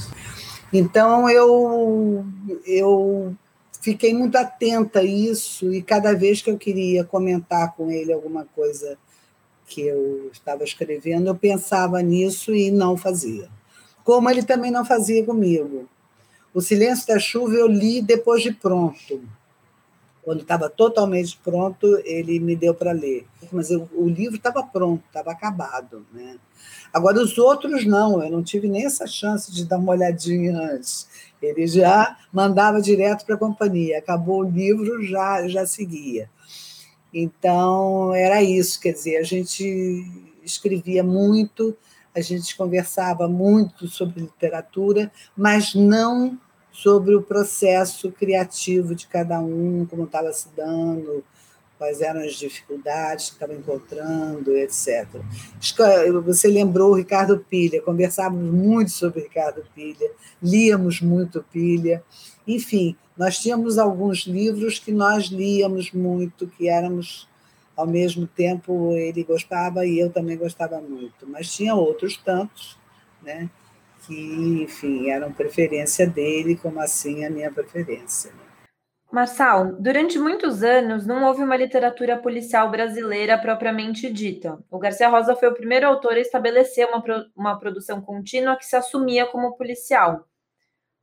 Então, 0.72 1.28
eu, 1.28 2.24
eu 2.64 3.34
fiquei 3.80 4.14
muito 4.14 4.36
atenta 4.36 5.00
a 5.00 5.04
isso, 5.04 5.74
e 5.74 5.82
cada 5.82 6.12
vez 6.12 6.40
que 6.40 6.50
eu 6.50 6.56
queria 6.56 7.02
comentar 7.02 7.74
com 7.74 7.90
ele 7.90 8.12
alguma 8.12 8.44
coisa 8.54 8.96
que 9.70 9.82
eu 9.82 10.28
estava 10.32 10.64
escrevendo, 10.64 11.28
eu 11.28 11.34
pensava 11.34 12.02
nisso 12.02 12.52
e 12.52 12.72
não 12.72 12.96
fazia. 12.96 13.48
Como 14.02 14.28
ele 14.28 14.42
também 14.42 14.70
não 14.70 14.84
fazia 14.84 15.24
comigo. 15.24 15.88
O 16.52 16.60
Silêncio 16.60 17.06
da 17.06 17.18
Chuva 17.20 17.54
eu 17.54 17.68
li 17.68 18.02
depois 18.02 18.42
de 18.42 18.52
pronto. 18.52 19.22
Quando 20.22 20.42
estava 20.42 20.68
totalmente 20.68 21.38
pronto, 21.42 21.86
ele 22.04 22.40
me 22.40 22.56
deu 22.56 22.74
para 22.74 22.90
ler. 22.90 23.24
Mas 23.52 23.70
eu, 23.70 23.88
o 23.94 24.08
livro 24.08 24.36
estava 24.36 24.62
pronto, 24.62 25.02
estava 25.06 25.30
acabado. 25.30 26.04
Né? 26.12 26.36
Agora, 26.92 27.22
os 27.22 27.38
outros 27.38 27.86
não, 27.86 28.22
eu 28.22 28.30
não 28.30 28.42
tive 28.42 28.68
nem 28.68 28.84
essa 28.84 29.06
chance 29.06 29.52
de 29.52 29.64
dar 29.64 29.78
uma 29.78 29.92
olhadinha 29.92 30.58
antes. 30.58 31.06
Ele 31.40 31.66
já 31.66 32.18
mandava 32.32 32.82
direto 32.82 33.24
para 33.24 33.36
a 33.36 33.38
companhia. 33.38 33.98
Acabou 33.98 34.40
o 34.40 34.50
livro, 34.50 35.02
já, 35.04 35.46
já 35.46 35.64
seguia. 35.64 36.28
Então, 37.12 38.14
era 38.14 38.42
isso, 38.42 38.80
quer 38.80 38.92
dizer, 38.92 39.16
a 39.16 39.22
gente 39.22 40.04
escrevia 40.42 41.02
muito, 41.02 41.76
a 42.14 42.20
gente 42.20 42.56
conversava 42.56 43.28
muito 43.28 43.88
sobre 43.88 44.20
literatura, 44.20 45.10
mas 45.36 45.74
não 45.74 46.38
sobre 46.72 47.14
o 47.14 47.22
processo 47.22 48.10
criativo 48.12 48.94
de 48.94 49.06
cada 49.06 49.40
um, 49.40 49.86
como 49.86 50.04
estava 50.04 50.32
se 50.32 50.48
dando, 50.56 51.24
quais 51.80 52.02
eram 52.02 52.20
as 52.20 52.34
dificuldades 52.34 53.30
que 53.30 53.36
estava 53.36 53.54
encontrando, 53.54 54.54
etc. 54.54 55.08
Você 56.24 56.48
lembrou 56.48 56.90
o 56.90 56.94
Ricardo 56.94 57.38
Pilha, 57.38 57.80
conversávamos 57.80 58.52
muito 58.52 58.90
sobre 58.90 59.22
Ricardo 59.22 59.64
Pilha, 59.74 60.10
líamos 60.42 61.00
muito 61.00 61.42
Pilha, 61.50 62.04
enfim, 62.46 62.96
nós 63.20 63.38
tínhamos 63.38 63.76
alguns 63.76 64.20
livros 64.20 64.78
que 64.78 64.90
nós 64.90 65.26
líamos 65.26 65.92
muito, 65.92 66.46
que 66.46 66.70
éramos 66.70 67.28
ao 67.76 67.86
mesmo 67.86 68.26
tempo 68.26 68.92
ele 68.94 69.22
gostava 69.22 69.84
e 69.84 69.98
eu 69.98 70.10
também 70.10 70.38
gostava 70.38 70.80
muito, 70.80 71.28
mas 71.28 71.54
tinha 71.54 71.74
outros 71.74 72.16
tantos, 72.16 72.78
né, 73.22 73.50
que, 74.06 74.62
enfim, 74.62 75.10
eram 75.10 75.30
preferência 75.30 76.06
dele, 76.06 76.56
como 76.56 76.80
assim 76.80 77.26
a 77.26 77.28
minha 77.28 77.52
preferência. 77.52 78.30
Né? 78.30 78.38
Marçal, 79.12 79.74
durante 79.74 80.18
muitos 80.18 80.62
anos 80.62 81.06
não 81.06 81.24
houve 81.24 81.42
uma 81.42 81.58
literatura 81.58 82.16
policial 82.16 82.70
brasileira 82.70 83.36
propriamente 83.36 84.10
dita. 84.10 84.58
O 84.70 84.78
Garcia 84.78 85.10
Rosa 85.10 85.36
foi 85.36 85.48
o 85.50 85.54
primeiro 85.54 85.86
autor 85.86 86.14
a 86.14 86.20
estabelecer 86.20 86.88
uma, 86.88 87.04
uma 87.36 87.58
produção 87.58 88.00
contínua 88.00 88.56
que 88.56 88.64
se 88.64 88.76
assumia 88.76 89.26
como 89.26 89.58
policial. 89.58 90.26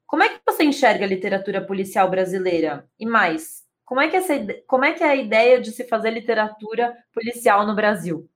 Como 0.08 0.24
é 0.24 0.30
que 0.30 0.40
você 0.46 0.64
enxerga 0.64 1.04
a 1.04 1.08
literatura 1.08 1.62
policial 1.62 2.10
brasileira? 2.10 2.90
E 2.98 3.06
mais, 3.06 3.64
como 3.84 4.00
é 4.00 4.08
que, 4.08 4.16
essa, 4.16 4.34
como 4.66 4.86
é, 4.86 4.94
que 4.94 5.04
é 5.04 5.10
a 5.10 5.16
ideia 5.16 5.60
de 5.60 5.70
se 5.72 5.84
fazer 5.84 6.12
literatura 6.12 6.96
policial 7.14 7.68
no 7.68 7.76
Brasil? 7.76 8.30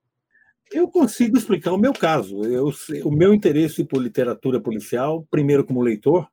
Eu 0.69 0.89
consigo 0.89 1.37
explicar 1.37 1.71
o 1.71 1.77
meu 1.77 1.93
caso. 1.93 2.43
Eu, 2.43 2.71
o 3.05 3.11
meu 3.11 3.33
interesse 3.33 3.85
por 3.85 4.01
literatura 4.01 4.59
policial, 4.59 5.25
primeiro 5.31 5.65
como 5.65 5.81
leitor, 5.81 6.27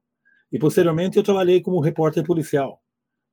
e 0.50 0.58
posteriormente 0.58 1.16
eu 1.16 1.22
trabalhei 1.22 1.60
como 1.60 1.80
repórter 1.80 2.24
policial 2.24 2.82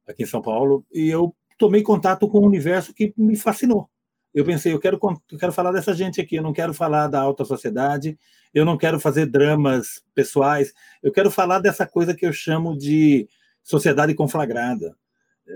aqui 0.07 0.23
em 0.23 0.27
São 0.27 0.41
Paulo, 0.41 0.85
e 0.93 1.09
eu 1.09 1.35
tomei 1.57 1.81
contato 1.81 2.27
com 2.27 2.39
um 2.39 2.45
universo 2.45 2.93
que 2.93 3.11
me 3.17 3.35
fascinou. 3.35 3.89
Eu 4.35 4.45
pensei, 4.45 4.73
eu 4.73 4.79
quero, 4.79 4.99
eu 5.31 5.39
quero 5.39 5.53
falar 5.53 5.71
dessa 5.71 5.93
gente 5.95 6.21
aqui, 6.21 6.35
eu 6.35 6.43
não 6.43 6.53
quero 6.53 6.73
falar 6.73 7.07
da 7.07 7.19
alta 7.19 7.43
sociedade, 7.45 8.19
eu 8.53 8.65
não 8.65 8.77
quero 8.77 8.99
fazer 8.99 9.25
dramas 9.25 10.03
pessoais, 10.13 10.73
eu 11.01 11.11
quero 11.11 11.31
falar 11.31 11.59
dessa 11.59 11.87
coisa 11.87 12.13
que 12.13 12.25
eu 12.25 12.33
chamo 12.33 12.77
de 12.77 13.27
sociedade 13.63 14.13
conflagrada 14.13 14.95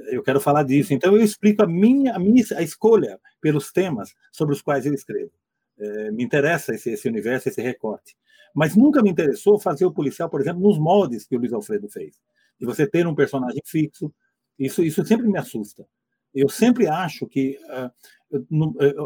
eu 0.07 0.23
quero 0.23 0.39
falar 0.39 0.63
disso. 0.63 0.93
Então 0.93 1.15
eu 1.15 1.21
explico 1.21 1.63
a 1.63 1.67
minha 1.67 2.15
a 2.15 2.19
minha 2.19 2.43
a 2.55 2.61
escolha 2.61 3.19
pelos 3.41 3.71
temas 3.71 4.13
sobre 4.31 4.53
os 4.53 4.61
quais 4.61 4.85
eu 4.85 4.93
escrevo. 4.93 5.31
É, 5.77 6.11
me 6.11 6.23
interessa 6.23 6.73
esse, 6.73 6.91
esse 6.91 7.07
universo, 7.07 7.49
esse 7.49 7.61
recorte. 7.61 8.15
Mas 8.53 8.75
nunca 8.75 9.01
me 9.01 9.09
interessou 9.09 9.59
fazer 9.59 9.85
o 9.85 9.93
policial, 9.93 10.29
por 10.29 10.41
exemplo, 10.41 10.61
nos 10.61 10.77
moldes 10.77 11.25
que 11.25 11.35
o 11.35 11.39
Luiz 11.39 11.53
Alfredo 11.53 11.89
fez. 11.89 12.19
De 12.59 12.65
você 12.65 12.85
ter 12.85 13.07
um 13.07 13.15
personagem 13.15 13.61
fixo, 13.65 14.13
isso 14.57 14.83
isso 14.83 15.05
sempre 15.05 15.27
me 15.27 15.37
assusta. 15.37 15.85
Eu 16.33 16.49
sempre 16.49 16.87
acho 16.87 17.25
que 17.25 17.57
uh, 17.65 17.89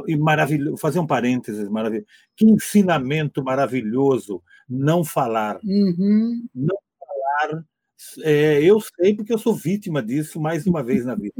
e 0.07 0.17
maravilhoso, 0.17 0.77
fazer 0.77 0.99
um 0.99 1.07
parênteses 1.07 1.69
maravilhoso. 1.69 2.07
Que 2.35 2.45
ensinamento 2.45 3.43
maravilhoso 3.43 4.41
não 4.67 5.03
falar. 5.03 5.59
Uhum. 5.63 6.45
Não 6.53 6.77
falar 6.99 7.63
é, 8.21 8.61
eu 8.61 8.79
sei 8.81 9.15
porque 9.15 9.33
eu 9.33 9.37
sou 9.37 9.55
vítima 9.55 10.03
disso 10.03 10.39
mais 10.39 10.67
uma 10.67 10.83
vez 10.83 11.05
na 11.05 11.15
vida. 11.15 11.35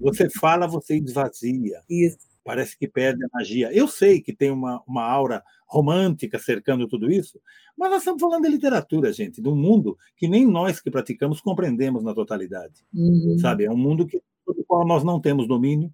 Você 0.00 0.28
fala, 0.28 0.66
você 0.66 0.96
esvazia. 0.96 1.80
Isso. 1.88 2.18
Parece 2.44 2.76
que 2.76 2.86
perde 2.86 3.24
a 3.24 3.28
magia. 3.32 3.72
Eu 3.72 3.88
sei 3.88 4.20
que 4.20 4.34
tem 4.34 4.50
uma, 4.50 4.82
uma 4.86 5.02
aura 5.02 5.42
romântica 5.66 6.38
cercando 6.38 6.86
tudo 6.86 7.10
isso, 7.10 7.40
mas 7.76 7.90
nós 7.90 8.00
estamos 8.00 8.20
falando 8.20 8.44
de 8.44 8.50
literatura, 8.50 9.12
gente, 9.12 9.40
de 9.40 9.48
um 9.48 9.56
mundo 9.56 9.96
que 10.14 10.28
nem 10.28 10.46
nós 10.46 10.78
que 10.78 10.90
praticamos 10.90 11.40
compreendemos 11.40 12.04
na 12.04 12.14
totalidade. 12.14 12.84
Uhum. 12.92 13.38
Sabe? 13.40 13.64
É 13.64 13.70
um 13.70 13.76
mundo 13.76 14.06
que, 14.06 14.20
do 14.46 14.64
qual 14.64 14.86
nós 14.86 15.02
não 15.02 15.18
temos 15.18 15.48
domínio, 15.48 15.90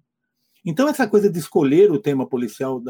então, 0.63 0.87
essa 0.87 1.07
coisa 1.07 1.29
de 1.29 1.39
escolher 1.39 1.91
o 1.91 1.99
tema 1.99 2.27
policial, 2.27 2.81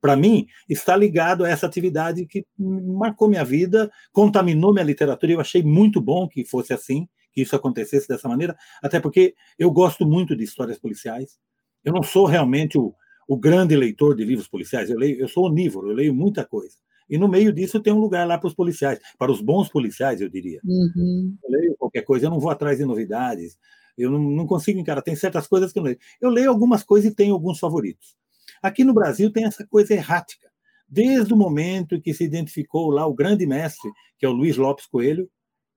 para 0.00 0.16
mim, 0.16 0.46
está 0.68 0.96
ligado 0.96 1.44
a 1.44 1.48
essa 1.48 1.66
atividade 1.66 2.24
que 2.26 2.46
marcou 2.58 3.28
minha 3.28 3.44
vida, 3.44 3.90
contaminou 4.10 4.72
minha 4.72 4.84
literatura. 4.84 5.32
Eu 5.32 5.40
achei 5.40 5.62
muito 5.62 6.00
bom 6.00 6.26
que 6.26 6.44
fosse 6.44 6.72
assim, 6.72 7.06
que 7.32 7.42
isso 7.42 7.54
acontecesse 7.54 8.08
dessa 8.08 8.28
maneira, 8.28 8.56
até 8.82 9.00
porque 9.00 9.34
eu 9.58 9.70
gosto 9.70 10.06
muito 10.06 10.34
de 10.34 10.44
histórias 10.44 10.78
policiais. 10.78 11.38
Eu 11.84 11.92
não 11.92 12.02
sou 12.02 12.26
realmente 12.26 12.78
o, 12.78 12.94
o 13.28 13.36
grande 13.36 13.76
leitor 13.76 14.14
de 14.14 14.24
livros 14.24 14.48
policiais, 14.48 14.88
eu, 14.88 14.98
leio, 14.98 15.18
eu 15.18 15.28
sou 15.28 15.46
onívoro, 15.46 15.90
eu 15.90 15.94
leio 15.94 16.14
muita 16.14 16.44
coisa. 16.44 16.76
E 17.08 17.18
no 17.18 17.28
meio 17.28 17.52
disso 17.52 17.80
tem 17.80 17.92
um 17.92 17.98
lugar 17.98 18.26
lá 18.26 18.38
para 18.38 18.46
os 18.46 18.54
policiais, 18.54 18.98
para 19.18 19.30
os 19.30 19.42
bons 19.42 19.68
policiais, 19.68 20.20
eu 20.20 20.28
diria. 20.30 20.60
Uhum. 20.64 21.36
Eu 21.44 21.50
leio 21.50 21.76
qualquer 21.76 22.02
coisa, 22.02 22.26
eu 22.26 22.30
não 22.30 22.40
vou 22.40 22.50
atrás 22.50 22.78
de 22.78 22.84
novidades. 22.84 23.58
Eu 23.96 24.10
não, 24.10 24.20
não 24.20 24.46
consigo 24.46 24.78
encarar. 24.78 25.02
Tem 25.02 25.16
certas 25.16 25.46
coisas 25.46 25.72
que 25.72 25.78
eu 25.78 25.82
leio. 25.82 25.98
Eu 26.20 26.30
leio 26.30 26.50
algumas 26.50 26.82
coisas 26.82 27.10
e 27.10 27.14
tenho 27.14 27.34
alguns 27.34 27.58
favoritos. 27.58 28.16
Aqui 28.62 28.84
no 28.84 28.94
Brasil 28.94 29.32
tem 29.32 29.44
essa 29.44 29.66
coisa 29.66 29.92
errática. 29.92 30.50
Desde 30.88 31.32
o 31.32 31.36
momento 31.36 32.00
que 32.00 32.12
se 32.12 32.24
identificou 32.24 32.90
lá 32.90 33.06
o 33.06 33.14
grande 33.14 33.46
mestre, 33.46 33.90
que 34.18 34.26
é 34.26 34.28
o 34.28 34.32
Luiz 34.32 34.56
Lopes 34.56 34.86
Coelho, 34.86 35.28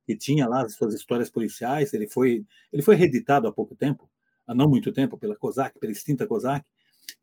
que 0.06 0.16
tinha 0.16 0.48
lá 0.48 0.64
as 0.64 0.76
suas 0.76 0.94
histórias 0.94 1.30
policiais, 1.30 1.94
ele 1.94 2.08
foi, 2.08 2.46
ele 2.72 2.84
foi 2.84 2.96
reeditado 2.96 3.48
há 3.48 3.52
pouco 3.52 3.76
tempo, 3.76 4.10
há 4.46 4.54
não 4.54 4.70
muito 4.70 4.92
tempo, 4.92 5.18
pela 5.18 5.36
COSAC, 5.36 5.80
pela 5.80 5.92
extinta 5.92 6.28
COSAC, 6.28 6.66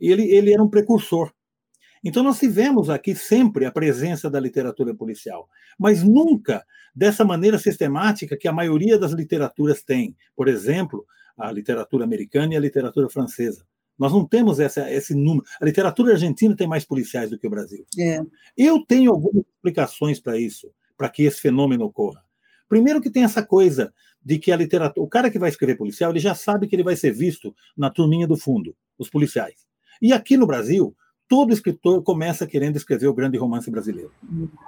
e 0.01 0.11
ele, 0.11 0.25
ele 0.25 0.53
era 0.53 0.63
um 0.63 0.69
precursor. 0.69 1.33
Então, 2.05 2.23
nós 2.23 2.39
tivemos 2.39 2.91
aqui 2.91 3.15
sempre 3.15 3.65
a 3.65 3.71
presença 3.71 4.29
da 4.29 4.41
literatura 4.41 4.95
policial, 4.95 5.49
mas 5.79 6.03
nunca 6.03 6.65
dessa 6.95 7.25
maneira 7.25 7.59
sistemática 7.59 8.37
que 8.37 8.49
a 8.49 8.53
maioria 8.53 8.99
das 8.99 9.13
literaturas 9.13 9.83
tem. 9.83 10.17
Por 10.35 10.49
exemplo, 10.49 11.07
a 11.37 11.51
literatura 11.51 12.05
americana 12.05 12.55
e 12.55 12.57
a 12.57 12.61
literatura 12.61 13.09
francesa. 13.09 13.65
Nós 13.99 14.13
não 14.13 14.27
temos 14.27 14.59
essa, 14.59 14.91
esse 14.91 15.15
número. 15.15 15.45
A 15.61 15.65
literatura 15.65 16.13
argentina 16.13 16.57
tem 16.57 16.67
mais 16.67 16.85
policiais 16.85 17.31
do 17.31 17.39
que 17.39 17.47
o 17.47 17.51
Brasil. 17.51 17.85
É. 17.99 18.21
Eu 18.57 18.85
tenho 18.85 19.13
algumas 19.13 19.45
explicações 19.55 20.19
para 20.19 20.39
isso, 20.39 20.71
para 20.97 21.09
que 21.09 21.23
esse 21.23 21.41
fenômeno 21.41 21.85
ocorra. 21.85 22.23
Primeiro 22.69 23.01
que 23.01 23.11
tem 23.11 23.23
essa 23.23 23.45
coisa 23.45 23.93
de 24.25 24.39
que 24.39 24.51
a 24.51 24.57
literatura, 24.57 25.05
o 25.05 25.09
cara 25.09 25.31
que 25.31 25.39
vai 25.39 25.51
escrever 25.51 25.77
policial, 25.77 26.11
ele 26.11 26.21
já 26.21 26.35
sabe 26.35 26.67
que 26.67 26.75
ele 26.75 26.83
vai 26.83 26.97
ser 26.97 27.13
visto 27.13 27.55
na 27.77 27.91
turminha 27.91 28.27
do 28.27 28.37
fundo, 28.37 28.75
os 28.99 29.11
policiais. 29.11 29.67
E 30.01 30.13
aqui 30.13 30.37
no 30.37 30.47
Brasil, 30.47 30.97
todo 31.33 31.51
escritor 31.51 32.03
começa 32.03 32.47
querendo 32.47 32.77
escrever 32.77 33.07
o 33.07 33.15
grande 33.15 33.39
romance 33.39 33.71
brasileiro. 33.71 34.13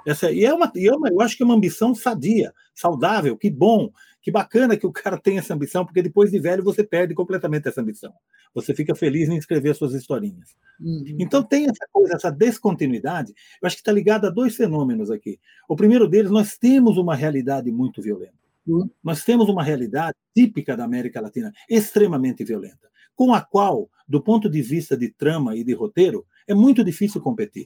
Essa, 0.03 0.31
e 0.31 0.43
é 0.43 0.51
uma, 0.51 0.71
e 0.75 0.87
é 0.87 0.91
uma, 0.91 1.09
eu 1.09 1.21
acho 1.21 1.37
que 1.37 1.43
é 1.43 1.45
uma 1.45 1.53
ambição 1.53 1.93
sadia, 1.93 2.51
saudável, 2.73 3.37
que 3.37 3.51
bom, 3.51 3.91
que 4.19 4.31
bacana 4.31 4.75
que 4.75 4.87
o 4.87 4.91
cara 4.91 5.15
tem 5.15 5.37
essa 5.37 5.53
ambição, 5.53 5.85
porque 5.85 6.01
depois 6.01 6.31
de 6.31 6.39
velho 6.39 6.63
você 6.63 6.83
perde 6.83 7.13
completamente 7.13 7.67
essa 7.67 7.81
ambição. 7.81 8.11
Você 8.51 8.73
fica 8.73 8.95
feliz 8.95 9.29
em 9.29 9.37
escrever 9.37 9.75
suas 9.75 9.93
historinhas. 9.93 10.55
Uhum. 10.79 11.15
Então 11.19 11.43
tem 11.43 11.65
essa 11.65 11.85
coisa, 11.91 12.15
essa 12.15 12.31
descontinuidade, 12.31 13.31
eu 13.61 13.67
acho 13.67 13.75
que 13.75 13.81
está 13.83 13.91
ligada 13.91 14.29
a 14.29 14.31
dois 14.31 14.55
fenômenos 14.55 15.11
aqui. 15.11 15.39
O 15.69 15.75
primeiro 15.75 16.07
deles, 16.07 16.31
nós 16.31 16.57
temos 16.57 16.97
uma 16.97 17.13
realidade 17.13 17.71
muito 17.71 18.01
violenta. 18.01 18.33
Uhum. 18.65 18.89
Nós 19.03 19.23
temos 19.23 19.49
uma 19.49 19.61
realidade 19.61 20.17
típica 20.35 20.75
da 20.75 20.83
América 20.83 21.21
Latina, 21.21 21.53
extremamente 21.69 22.43
violenta, 22.43 22.89
com 23.15 23.35
a 23.35 23.39
qual, 23.39 23.87
do 24.07 24.19
ponto 24.19 24.49
de 24.49 24.63
vista 24.63 24.97
de 24.97 25.09
trama 25.09 25.55
e 25.55 25.63
de 25.63 25.73
roteiro, 25.73 26.25
é 26.47 26.53
muito 26.53 26.83
difícil 26.83 27.21
competir. 27.21 27.65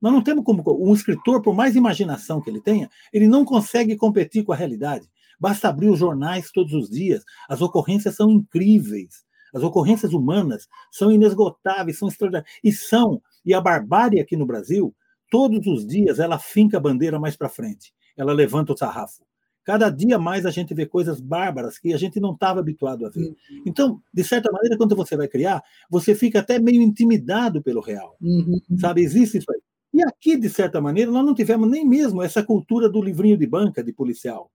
Nós 0.00 0.12
não 0.12 0.22
temos 0.22 0.44
como. 0.44 0.64
Um 0.84 0.92
escritor, 0.92 1.40
por 1.42 1.54
mais 1.54 1.76
imaginação 1.76 2.40
que 2.40 2.50
ele 2.50 2.60
tenha, 2.60 2.90
ele 3.12 3.28
não 3.28 3.44
consegue 3.44 3.96
competir 3.96 4.42
com 4.44 4.52
a 4.52 4.56
realidade. 4.56 5.08
Basta 5.38 5.68
abrir 5.68 5.88
os 5.88 5.98
jornais 5.98 6.50
todos 6.50 6.72
os 6.72 6.90
dias. 6.90 7.22
As 7.48 7.62
ocorrências 7.62 8.16
são 8.16 8.30
incríveis. 8.30 9.24
As 9.54 9.62
ocorrências 9.62 10.12
humanas 10.12 10.66
são 10.90 11.12
inesgotáveis, 11.12 11.98
são 11.98 12.08
extraordinárias. 12.08 12.52
E 12.64 12.72
são. 12.72 13.22
E 13.44 13.54
a 13.54 13.60
barbárie 13.60 14.20
aqui 14.20 14.36
no 14.36 14.46
Brasil, 14.46 14.94
todos 15.30 15.66
os 15.66 15.86
dias 15.86 16.18
ela 16.18 16.38
finca 16.38 16.78
a 16.78 16.80
bandeira 16.80 17.20
mais 17.20 17.36
para 17.36 17.48
frente. 17.48 17.92
Ela 18.16 18.32
levanta 18.32 18.72
o 18.72 18.76
sarrafo. 18.76 19.24
Cada 19.64 19.90
dia 19.90 20.18
mais 20.18 20.44
a 20.44 20.50
gente 20.50 20.74
vê 20.74 20.86
coisas 20.86 21.20
bárbaras 21.20 21.78
que 21.78 21.92
a 21.92 21.96
gente 21.96 22.18
não 22.20 22.32
estava 22.32 22.60
habituado 22.60 23.06
a 23.06 23.10
ver. 23.10 23.28
Uhum. 23.28 23.34
Então, 23.66 24.02
de 24.12 24.24
certa 24.24 24.50
maneira, 24.50 24.76
quando 24.76 24.96
você 24.96 25.16
vai 25.16 25.28
criar, 25.28 25.62
você 25.88 26.14
fica 26.14 26.40
até 26.40 26.58
meio 26.58 26.82
intimidado 26.82 27.62
pelo 27.62 27.80
real. 27.80 28.16
Uhum. 28.20 28.60
Sabe, 28.78 29.02
existe 29.02 29.38
isso 29.38 29.50
aí. 29.52 29.60
E 29.94 30.02
aqui, 30.02 30.36
de 30.36 30.48
certa 30.48 30.80
maneira, 30.80 31.10
nós 31.10 31.24
não 31.24 31.34
tivemos 31.34 31.68
nem 31.68 31.86
mesmo 31.86 32.22
essa 32.22 32.42
cultura 32.42 32.88
do 32.88 33.02
livrinho 33.02 33.36
de 33.36 33.46
banca 33.46 33.84
de 33.84 33.92
policial. 33.92 34.50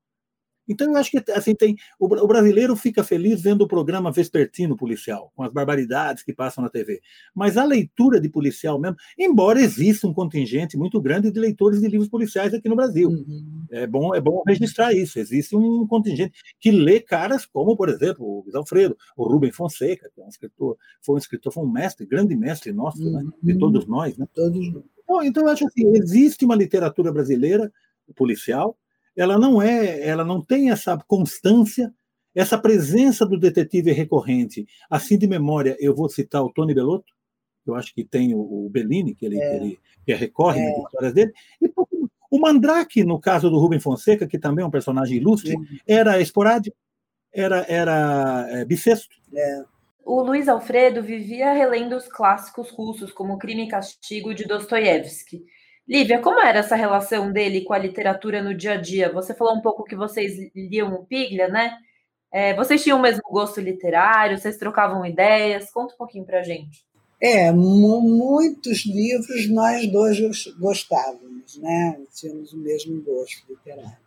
Então, 0.68 0.92
eu 0.92 0.98
acho 0.98 1.12
que 1.12 1.32
assim 1.32 1.56
tem 1.56 1.76
o, 2.00 2.06
o, 2.06 2.28
brasileiro 2.28 2.76
fica 2.76 3.04
feliz 3.04 3.42
vendo 3.42 3.62
o 3.62 3.68
programa 3.68 4.12
vespertino 4.12 4.76
policial, 4.76 5.32
com 5.36 5.44
as 5.44 5.52
barbaridades 5.52 6.24
que 6.24 6.34
passam 6.34 6.64
na 6.64 6.70
TV. 6.70 7.02
Mas 7.34 7.58
a 7.58 7.64
leitura 7.64 8.20
de 8.20 8.30
policial 8.30 8.80
mesmo, 8.80 8.98
embora 9.18 9.60
exista 9.60 10.08
um 10.08 10.14
contingente 10.14 10.78
muito 10.78 11.02
grande 11.02 11.32
de 11.32 11.40
leitores 11.40 11.82
de 11.82 11.88
livros 11.88 12.10
policiais 12.10 12.54
aqui 12.54 12.68
no 12.68 12.76
Brasil. 12.76 13.10
Uhum. 13.10 13.66
É, 13.72 13.88
bom, 13.88 14.14
é 14.14 14.22
bom 14.22 14.44
registrar 14.46 14.94
isso. 14.94 15.20
Existe 15.20 15.56
um 15.56 15.86
contingente 15.88 16.40
que 16.60 16.72
lê 16.72 17.00
caras 17.00 17.46
como, 17.46 17.76
por 17.76 17.90
exemplo, 17.90 18.26
o 18.26 18.42
Luiz 18.42 18.56
Alfredo, 18.56 18.98
o 19.16 19.24
Rubem 19.24 19.52
Fonseca, 19.52 20.10
que 20.14 20.22
é 20.22 20.24
um 20.26 20.30
escritor, 20.30 20.78
foi 21.02 21.16
um 21.16 21.18
escritor, 21.18 21.54
foi 21.54 21.64
um 21.64 21.72
mestre, 21.72 22.06
grande 22.06 22.36
mestre 22.36 22.72
nosso, 22.72 23.02
uhum. 23.02 23.24
né? 23.24 23.32
de 23.42 23.58
todos 23.58 23.86
nós. 23.88 24.18
Né? 24.18 24.28
Todos. 24.34 24.68
Então, 24.68 25.24
então, 25.24 25.44
eu 25.44 25.50
acho 25.50 25.66
assim, 25.66 25.88
existe 25.96 26.44
uma 26.44 26.56
literatura 26.56 27.12
brasileira 27.12 27.72
policial 28.16 28.78
ela 29.18 29.38
não 29.40 29.62
é, 29.62 30.08
ela 30.08 30.24
não 30.24 30.42
tem 30.42 30.70
essa 30.70 30.98
constância, 31.08 31.92
essa 32.36 32.58
presença 32.58 33.26
do 33.26 33.40
detetive 33.40 33.92
recorrente. 33.92 34.68
Assim 34.90 35.18
de 35.18 35.28
memória, 35.28 35.76
eu 35.80 35.96
vou 35.96 36.08
citar 36.08 36.44
o 36.44 36.54
Tony 36.54 36.74
Bellotto, 36.74 37.12
eu 37.66 37.76
acho 37.76 37.94
que 37.94 38.04
tem 38.04 38.34
o, 38.34 38.70
Bellini, 38.70 39.14
que 39.14 39.26
ele, 39.26 39.40
é. 39.42 39.56
ele 39.56 39.80
que 40.06 40.14
recorre 40.14 40.62
é. 40.62 40.70
nas 40.70 40.86
histórias 40.86 41.14
dele, 41.14 41.34
e 41.62 41.68
o 42.30 42.40
Mandrake, 42.40 43.04
no 43.04 43.20
caso 43.20 43.50
do 43.50 43.58
Rubem 43.58 43.80
Fonseca, 43.80 44.28
que 44.28 44.38
também 44.38 44.64
é 44.64 44.68
um 44.68 44.72
personagem 44.72 45.18
ilustre, 45.18 45.52
Sim. 45.52 45.80
era 45.88 46.22
esporádico, 46.22 46.76
era, 47.34 47.66
era 47.68 48.48
é, 48.52 48.66
bissexto. 48.66 49.16
É. 49.34 49.64
O 50.06 50.22
Luiz 50.22 50.48
Alfredo 50.48 51.02
vivia 51.04 51.52
relendo 51.52 51.96
os 51.96 52.08
clássicos 52.08 52.70
russos, 52.70 53.12
como 53.12 53.38
Crime 53.38 53.66
e 53.66 53.68
Castigo 53.68 54.34
de 54.34 54.46
Dostoiévski. 54.46 55.44
Lívia, 55.88 56.20
como 56.20 56.40
era 56.42 56.60
essa 56.60 56.76
relação 56.76 57.32
dele 57.32 57.62
com 57.62 57.74
a 57.74 57.78
literatura 57.78 58.44
no 58.44 58.54
dia 58.54 58.74
a 58.74 58.76
dia? 58.76 59.12
Você 59.14 59.34
falou 59.34 59.56
um 59.56 59.62
pouco 59.62 59.86
que 59.86 59.96
vocês 59.96 60.36
liam 60.54 60.94
o 60.94 61.06
Piglia, 61.06 61.48
né? 61.48 61.78
É, 62.32 62.54
vocês 62.56 62.84
tinham 62.84 63.00
o 63.00 63.02
mesmo 63.02 63.22
gosto 63.24 63.62
literário? 63.62 64.38
Vocês 64.38 64.58
trocavam 64.58 65.06
ideias? 65.06 65.72
Conta 65.72 65.94
um 65.94 65.98
pouquinho 65.98 66.26
para 66.26 66.44
gente. 66.44 66.86
É, 67.22 67.52
muitos 67.52 68.86
livros 68.86 69.50
nós 69.50 69.88
dois 69.88 70.20
gostávamos, 70.60 71.58
né? 71.58 71.98
Tínhamos 72.14 72.52
o 72.52 72.58
mesmo 72.58 73.02
gosto 73.02 73.44
literário. 73.50 73.98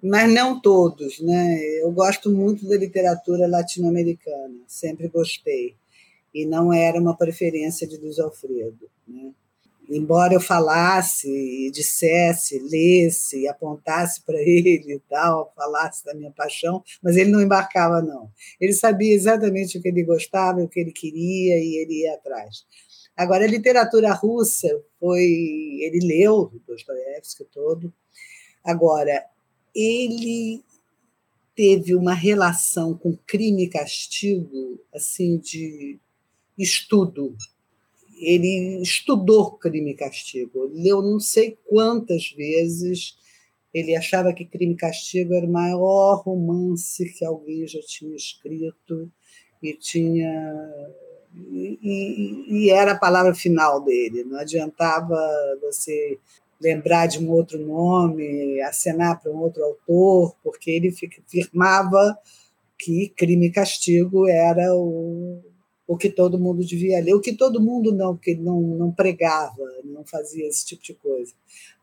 Mas 0.00 0.32
não 0.32 0.60
todos, 0.60 1.18
né? 1.20 1.58
Eu 1.82 1.90
gosto 1.90 2.30
muito 2.30 2.66
da 2.68 2.76
literatura 2.76 3.48
latino-americana, 3.48 4.54
sempre 4.68 5.08
gostei. 5.08 5.74
E 6.32 6.46
não 6.46 6.72
era 6.72 7.00
uma 7.00 7.16
preferência 7.16 7.86
de 7.86 7.96
Luiz 7.96 8.20
Alfredo, 8.20 8.88
né? 9.06 9.32
Embora 9.88 10.34
eu 10.34 10.40
falasse, 10.40 11.70
dissesse, 11.72 12.58
lesse, 12.58 13.48
apontasse 13.48 14.20
para 14.22 14.38
ele 14.42 14.94
e 14.94 15.00
tal, 15.08 15.52
falasse 15.56 16.04
da 16.04 16.14
minha 16.14 16.30
paixão, 16.30 16.82
mas 17.02 17.16
ele 17.16 17.30
não 17.30 17.40
embarcava, 17.40 18.02
não. 18.02 18.30
Ele 18.60 18.72
sabia 18.72 19.14
exatamente 19.14 19.78
o 19.78 19.82
que 19.82 19.88
ele 19.88 20.04
gostava, 20.04 20.60
o 20.60 20.68
que 20.68 20.80
ele 20.80 20.92
queria 20.92 21.58
e 21.58 21.76
ele 21.76 22.02
ia 22.02 22.14
atrás. 22.14 22.64
Agora, 23.16 23.44
a 23.44 23.48
literatura 23.48 24.12
russa 24.12 24.68
foi. 25.00 25.24
Ele 25.24 26.06
leu 26.06 26.52
Dostoiévski 26.66 27.44
todo. 27.52 27.92
Agora, 28.62 29.24
ele 29.74 30.62
teve 31.56 31.96
uma 31.96 32.14
relação 32.14 32.96
com 32.96 33.18
crime 33.26 33.64
e 33.64 33.68
castigo, 33.68 34.78
assim, 34.94 35.36
de 35.38 35.98
estudo 36.56 37.36
ele 38.20 38.82
estudou 38.82 39.52
Crime 39.52 39.92
e 39.92 39.94
Castigo, 39.94 40.70
leu 40.72 41.02
não 41.02 41.20
sei 41.20 41.56
quantas 41.66 42.30
vezes. 42.30 43.16
Ele 43.72 43.94
achava 43.94 44.32
que 44.32 44.44
Crime 44.44 44.74
e 44.74 44.76
Castigo 44.76 45.34
era 45.34 45.46
o 45.46 45.52
maior 45.52 46.22
romance 46.22 47.12
que 47.12 47.24
alguém 47.24 47.66
já 47.66 47.80
tinha 47.80 48.16
escrito 48.16 49.10
e 49.62 49.74
tinha 49.74 50.32
e, 51.34 51.78
e, 51.82 52.64
e 52.64 52.70
era 52.70 52.92
a 52.92 52.98
palavra 52.98 53.34
final 53.34 53.80
dele. 53.82 54.24
Não 54.24 54.38
adiantava 54.38 55.16
você 55.60 56.18
lembrar 56.60 57.06
de 57.06 57.18
um 57.18 57.30
outro 57.30 57.58
nome, 57.58 58.60
acenar 58.62 59.20
para 59.20 59.30
um 59.30 59.40
outro 59.40 59.62
autor, 59.62 60.34
porque 60.42 60.70
ele 60.70 60.92
firmava 61.26 62.18
que 62.76 63.12
Crime 63.16 63.46
e 63.46 63.52
Castigo 63.52 64.28
era 64.28 64.74
o, 64.74 65.42
o 65.88 65.96
que 65.96 66.10
todo 66.10 66.38
mundo 66.38 66.62
devia 66.62 67.02
ler, 67.02 67.14
o 67.14 67.20
que 67.20 67.32
todo 67.32 67.62
mundo 67.62 67.90
não, 67.90 68.14
porque 68.14 68.36
não, 68.36 68.60
não 68.60 68.92
pregava, 68.92 69.64
não 69.82 70.04
fazia 70.04 70.46
esse 70.46 70.66
tipo 70.66 70.82
de 70.82 70.92
coisa. 70.92 71.32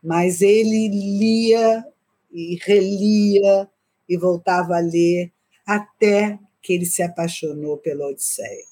Mas 0.02 0.42
ele 0.42 0.88
lia 0.88 1.84
e 2.32 2.56
relia 2.62 3.68
e 4.08 4.16
voltava 4.16 4.78
a 4.78 4.80
ler 4.80 5.32
até 5.66 6.38
que 6.62 6.74
ele 6.74 6.86
se 6.86 7.02
apaixonou 7.02 7.78
pela 7.80 8.08
Odisseia. 8.08 8.66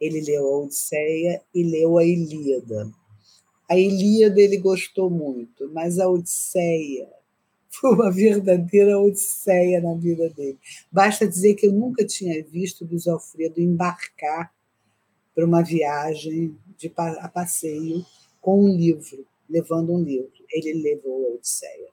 Ele 0.00 0.20
leu 0.20 0.46
a 0.46 0.58
Odisseia 0.60 1.42
e 1.52 1.64
leu 1.64 1.98
a 1.98 2.04
Ilíada. 2.04 2.88
A 3.68 3.76
Ilíada 3.76 4.40
ele 4.40 4.58
gostou 4.58 5.10
muito, 5.10 5.68
mas 5.72 5.98
a 5.98 6.08
Odisseia 6.08 7.08
foi 7.72 7.94
uma 7.94 8.10
verdadeira 8.10 8.98
odisseia 8.98 9.80
na 9.80 9.94
vida 9.94 10.28
dele. 10.30 10.58
Basta 10.90 11.26
dizer 11.26 11.54
que 11.54 11.66
eu 11.66 11.72
nunca 11.72 12.04
tinha 12.04 12.44
visto 12.44 12.84
Luiz 12.84 13.06
Alfredo 13.08 13.60
embarcar 13.60 14.52
para 15.34 15.46
uma 15.46 15.62
viagem 15.62 16.56
de, 16.76 16.92
a 16.96 17.28
passeio 17.28 18.04
com 18.40 18.64
um 18.64 18.76
livro, 18.76 19.26
levando 19.48 19.92
um 19.92 20.02
livro. 20.02 20.30
Ele 20.50 20.74
levou 20.82 21.26
a 21.26 21.34
Odisseia. 21.34 21.88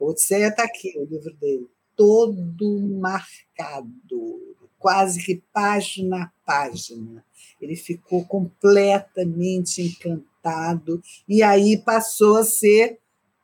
A 0.00 0.04
Odisseia 0.04 0.48
está 0.48 0.62
aqui, 0.62 0.96
o 0.96 1.04
livro 1.04 1.34
dele, 1.34 1.66
todo 1.96 2.80
marcado, 2.80 4.56
quase 4.78 5.22
que 5.24 5.42
página 5.52 6.24
a 6.24 6.30
página. 6.46 7.24
Ele 7.60 7.76
ficou 7.76 8.24
completamente 8.24 9.82
encantado 9.82 11.02
e 11.28 11.42
aí 11.42 11.76
passou 11.76 12.36
a 12.36 12.44
ser 12.44 12.98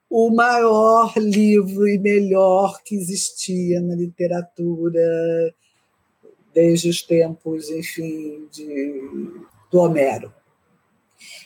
o 0.09 0.31
maior 0.31 1.13
livro 1.17 1.89
e 1.89 1.99
melhor 1.99 2.81
que 2.83 2.95
existia 2.95 3.81
na 3.81 3.95
literatura 3.95 5.55
desde 6.55 6.89
os 6.89 7.03
tempos, 7.03 7.69
enfim, 7.71 8.47
de, 8.51 9.01
do 9.71 9.79
Homero. 9.79 10.33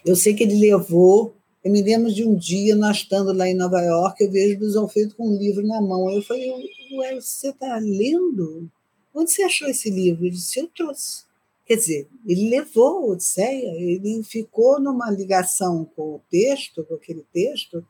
Eu 0.05 0.15
sei 0.15 0.35
que 0.35 0.45
ele 0.45 0.59
levou. 0.59 1.35
Eu 1.65 1.73
me 1.73 1.83
lembro 1.83 2.13
de 2.13 2.25
um 2.25 2.35
dia, 2.35 2.75
nós 2.75 2.99
estando 2.99 3.33
lá 3.33 3.47
em 3.47 3.55
Nova 3.55 3.81
York, 3.83 4.23
eu 4.23 4.31
vejo 4.31 4.59
o 4.59 4.81
Alfredo 4.81 5.15
com 5.15 5.29
um 5.29 5.37
livro 5.37 5.67
na 5.67 5.81
mão. 5.81 6.11
Eu 6.11 6.23
falei, 6.23 6.51
Ué, 6.93 7.21
você 7.21 7.51
está 7.51 7.77
lendo? 7.77 8.71
Onde 9.15 9.31
você 9.31 9.43
achou 9.43 9.69
esse 9.69 9.91
livro? 9.91 10.25
Ele 10.25 10.31
disse, 10.31 10.61
eu 10.61 10.69
trouxe. 10.69 11.25
Quer 11.67 11.77
dizer, 11.77 12.09
ele 12.27 12.51
levou 12.51 12.99
a 12.99 13.13
Odisseia, 13.13 13.75
ele 13.75 14.23
ficou 14.25 14.81
numa 14.81 15.11
ligação 15.11 15.85
com 15.85 16.15
o 16.15 16.21
texto, 16.31 16.85
com 16.85 16.95
aquele 16.95 17.25
texto, 17.33 17.87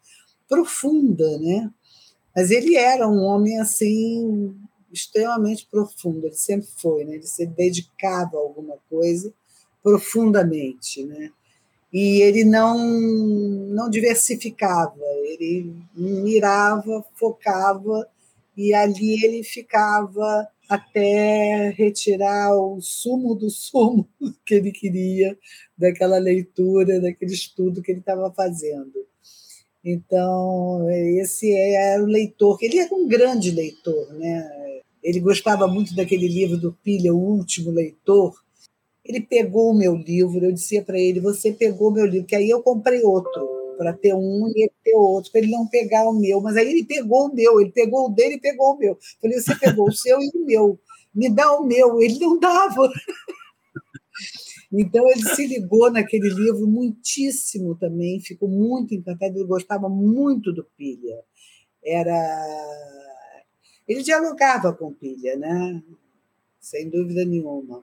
profunda, 0.50 1.38
né? 1.38 1.70
Mas 2.34 2.50
ele 2.50 2.74
era 2.76 3.08
um 3.08 3.22
homem 3.22 3.60
assim 3.60 4.52
extremamente 4.92 5.68
profundo, 5.70 6.26
ele 6.26 6.34
sempre 6.34 6.68
foi, 6.76 7.04
né? 7.04 7.14
Ele 7.14 7.26
se 7.26 7.46
dedicava 7.46 8.36
a 8.36 8.40
alguma 8.40 8.76
coisa 8.90 9.32
profundamente, 9.80 11.04
né? 11.04 11.30
E 11.92 12.20
ele 12.22 12.44
não 12.44 12.76
não 12.78 13.88
diversificava, 13.88 15.00
ele 15.24 15.72
mirava, 15.94 17.04
focava 17.14 18.06
e 18.56 18.74
ali 18.74 19.24
ele 19.24 19.44
ficava 19.44 20.48
até 20.68 21.70
retirar 21.70 22.54
o 22.56 22.80
sumo 22.80 23.34
do 23.34 23.50
sumo 23.50 24.08
que 24.44 24.54
ele 24.54 24.72
queria 24.72 25.36
daquela 25.76 26.18
leitura, 26.18 27.00
daquele 27.00 27.32
estudo 27.32 27.82
que 27.82 27.92
ele 27.92 28.00
estava 28.00 28.32
fazendo. 28.32 29.09
Então, 29.84 30.90
esse 30.90 31.50
era 31.52 32.02
o 32.02 32.06
leitor, 32.06 32.58
ele 32.60 32.78
era 32.78 32.94
um 32.94 33.08
grande 33.08 33.50
leitor, 33.50 34.12
né? 34.14 34.80
Ele 35.02 35.20
gostava 35.20 35.66
muito 35.66 35.94
daquele 35.94 36.28
livro 36.28 36.58
do 36.58 36.72
Pilha, 36.84 37.14
O 37.14 37.18
Último 37.18 37.70
Leitor. 37.70 38.34
Ele 39.02 39.22
pegou 39.22 39.70
o 39.70 39.74
meu 39.74 39.94
livro, 39.96 40.44
eu 40.44 40.52
dizia 40.52 40.82
para 40.82 40.98
ele: 40.98 41.20
Você 41.20 41.52
pegou 41.52 41.88
o 41.88 41.92
meu 41.92 42.04
livro, 42.04 42.26
que 42.26 42.36
aí 42.36 42.50
eu 42.50 42.62
comprei 42.62 43.02
outro, 43.02 43.48
para 43.78 43.94
ter 43.94 44.14
um 44.14 44.46
e 44.54 44.64
ele 44.64 44.72
ter 44.84 44.94
outro, 44.94 45.32
para 45.32 45.40
ele 45.40 45.50
não 45.50 45.66
pegar 45.66 46.06
o 46.08 46.12
meu. 46.12 46.40
Mas 46.42 46.56
aí 46.56 46.68
ele 46.68 46.84
pegou 46.84 47.28
o 47.28 47.34
meu, 47.34 47.60
ele 47.60 47.72
pegou 47.72 48.06
o 48.06 48.10
dele 48.10 48.34
e 48.34 48.40
pegou 48.40 48.74
o 48.74 48.78
meu. 48.78 48.92
Eu 48.92 48.98
falei: 49.22 49.40
Você 49.40 49.56
pegou 49.56 49.88
o 49.88 49.92
seu 49.92 50.20
e 50.20 50.30
o 50.34 50.44
meu, 50.44 50.78
me 51.14 51.30
dá 51.30 51.50
o 51.54 51.64
meu. 51.64 52.02
Ele 52.02 52.18
não 52.18 52.38
dava. 52.38 52.90
Então 54.72 55.08
ele 55.08 55.22
se 55.34 55.46
ligou 55.46 55.90
naquele 55.90 56.28
livro 56.28 56.66
muitíssimo 56.66 57.74
também, 57.74 58.20
ficou 58.20 58.48
muito 58.48 58.94
encantado, 58.94 59.36
ele 59.36 59.46
gostava 59.46 59.88
muito 59.88 60.52
do 60.52 60.64
Pilha. 60.76 61.24
Era 61.84 62.14
Ele 63.88 64.02
dialogava 64.02 64.72
com 64.72 64.92
Pilha, 64.92 65.36
né? 65.36 65.82
sem 66.60 66.88
dúvida 66.88 67.24
nenhuma. 67.24 67.82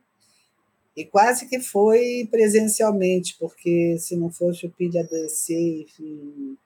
E 0.96 1.04
quase 1.04 1.48
que 1.48 1.60
foi 1.60 2.28
presencialmente, 2.30 3.36
porque 3.40 3.98
se 4.00 4.16
não 4.16 4.32
fosse 4.32 4.66
o 4.66 4.72
Pilha 4.72 5.02
adoecer, 5.02 5.82
enfim, 5.82 6.58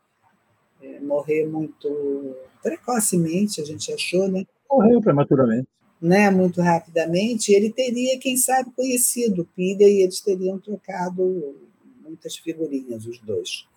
é, 0.81 0.99
morrer 0.99 1.47
muito 1.47 2.35
precocemente, 2.61 3.59
a 3.59 3.65
gente 3.65 3.91
achou, 3.91 4.27
né? 4.29 4.45
Morreu 4.69 5.01
prematuramente. 5.01 5.67
Né, 6.01 6.31
muito 6.31 6.61
rapidamente, 6.61 7.53
ele 7.53 7.71
teria, 7.71 8.17
quem 8.17 8.35
sabe, 8.35 8.71
conhecido 8.75 9.47
Pilha 9.55 9.87
e 9.87 10.01
eles 10.01 10.19
teriam 10.19 10.57
trocado 10.57 11.55
muitas 12.03 12.37
figurinhas, 12.37 13.05
os 13.05 13.19
dois. 13.19 13.67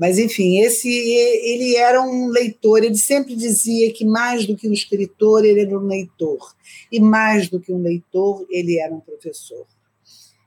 Mas, 0.00 0.18
enfim, 0.18 0.60
esse 0.60 0.88
ele 0.88 1.76
era 1.76 2.00
um 2.00 2.28
leitor, 2.28 2.82
ele 2.82 2.96
sempre 2.96 3.36
dizia 3.36 3.92
que 3.92 4.02
mais 4.02 4.46
do 4.46 4.56
que 4.56 4.66
um 4.66 4.72
escritor, 4.72 5.44
ele 5.44 5.60
era 5.60 5.78
um 5.78 5.86
leitor. 5.86 6.54
E 6.90 6.98
mais 6.98 7.50
do 7.50 7.60
que 7.60 7.70
um 7.70 7.82
leitor, 7.82 8.46
ele 8.48 8.78
era 8.78 8.94
um 8.94 9.00
professor. 9.00 9.66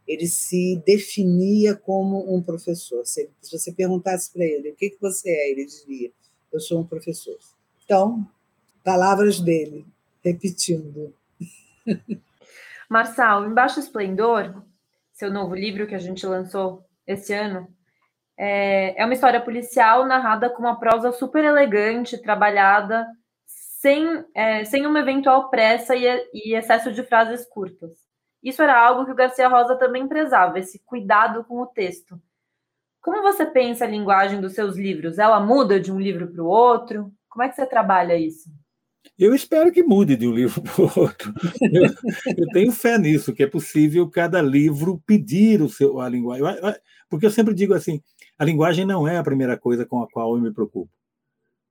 Ele 0.08 0.28
se 0.28 0.82
definia 0.84 1.76
como 1.76 2.36
um 2.36 2.42
professor. 2.42 3.06
Se, 3.06 3.30
você 3.52 3.72
perguntasse 3.72 4.32
para 4.34 4.44
ele 4.44 4.72
o 4.72 4.76
que, 4.76 4.90
que 4.90 5.00
você 5.00 5.30
é, 5.30 5.52
ele 5.52 5.68
diria: 5.68 6.12
Eu 6.52 6.60
sou 6.60 6.80
um 6.80 6.84
professor. 6.84 7.38
Então, 7.86 8.28
palavras 8.84 9.40
dele, 9.40 9.86
repetindo. 10.24 11.14
Marçal, 12.90 13.46
Embaixo 13.46 13.80
Esplendor, 13.80 14.64
seu 15.14 15.32
novo 15.32 15.56
livro 15.56 15.88
que 15.88 15.96
a 15.96 16.00
gente 16.00 16.26
lançou 16.26 16.86
esse 17.06 17.34
ano, 17.34 17.68
é, 18.38 19.00
é 19.02 19.06
uma 19.06 19.14
história 19.14 19.42
policial 19.42 20.06
narrada 20.06 20.50
com 20.50 20.62
uma 20.62 20.80
prosa 20.80 21.12
super 21.12 21.44
elegante, 21.44 22.22
trabalhada, 22.22 23.08
sem, 23.46 24.24
é, 24.34 24.64
sem 24.64 24.86
uma 24.86 25.00
eventual 25.00 25.50
pressa 25.50 25.96
e, 25.96 26.06
e 26.34 26.56
excesso 26.56 26.92
de 26.92 27.04
frases 27.04 27.46
curtas. 27.46 27.92
Isso 28.42 28.62
era 28.62 28.80
algo 28.80 29.06
que 29.06 29.12
o 29.12 29.16
Garcia 29.16 29.48
Rosa 29.48 29.76
também 29.78 30.08
prezava, 30.08 30.60
esse 30.60 30.80
cuidado 30.80 31.44
com 31.44 31.62
o 31.62 31.68
texto. 31.68 32.20
Como 33.02 33.22
você 33.22 33.46
pensa 33.46 33.86
a 33.86 33.88
linguagem 33.88 34.40
dos 34.40 34.54
seus 34.54 34.78
livros? 34.78 35.20
Ela 35.20 35.40
muda 35.40 35.80
de 35.80 35.92
um 35.92 36.00
livro 36.00 36.28
para 36.28 36.42
o 36.42 36.48
outro? 36.48 37.12
Como 37.30 37.44
é 37.44 37.50
que 37.50 37.56
você 37.56 37.66
trabalha 37.66 38.18
isso? 38.18 38.50
Eu 39.18 39.36
espero 39.36 39.72
que 39.72 39.84
mude 39.84 40.16
de 40.16 40.28
um 40.28 40.34
livro 40.34 40.62
para 40.62 40.82
o 40.82 41.00
outro. 41.02 41.34
Eu, 41.62 41.84
eu, 42.38 42.48
tenho 42.54 42.72
fé 42.72 42.98
nisso, 42.98 43.34
que 43.34 43.44
é 43.44 43.48
possível 43.48 44.10
cada 44.10 44.42
livro 44.42 45.02
pedir 45.06 45.62
o 45.62 45.70
seu, 45.70 46.00
a 46.00 46.10
linguagem. 46.10 46.44
Porque 47.10 47.26
eu 47.26 47.32
sempre 47.32 47.54
digo 47.54 47.74
assim: 47.74 48.02
a 48.38 48.46
linguagem 48.46 48.86
não 48.86 49.08
é 49.08 49.18
a 49.18 49.24
primeira 49.24 49.58
coisa 49.58 49.86
com 49.86 50.02
a 50.02 50.10
qual 50.10 50.36
eu 50.36 50.42
me 50.42 50.54
preocupo. 50.54 50.92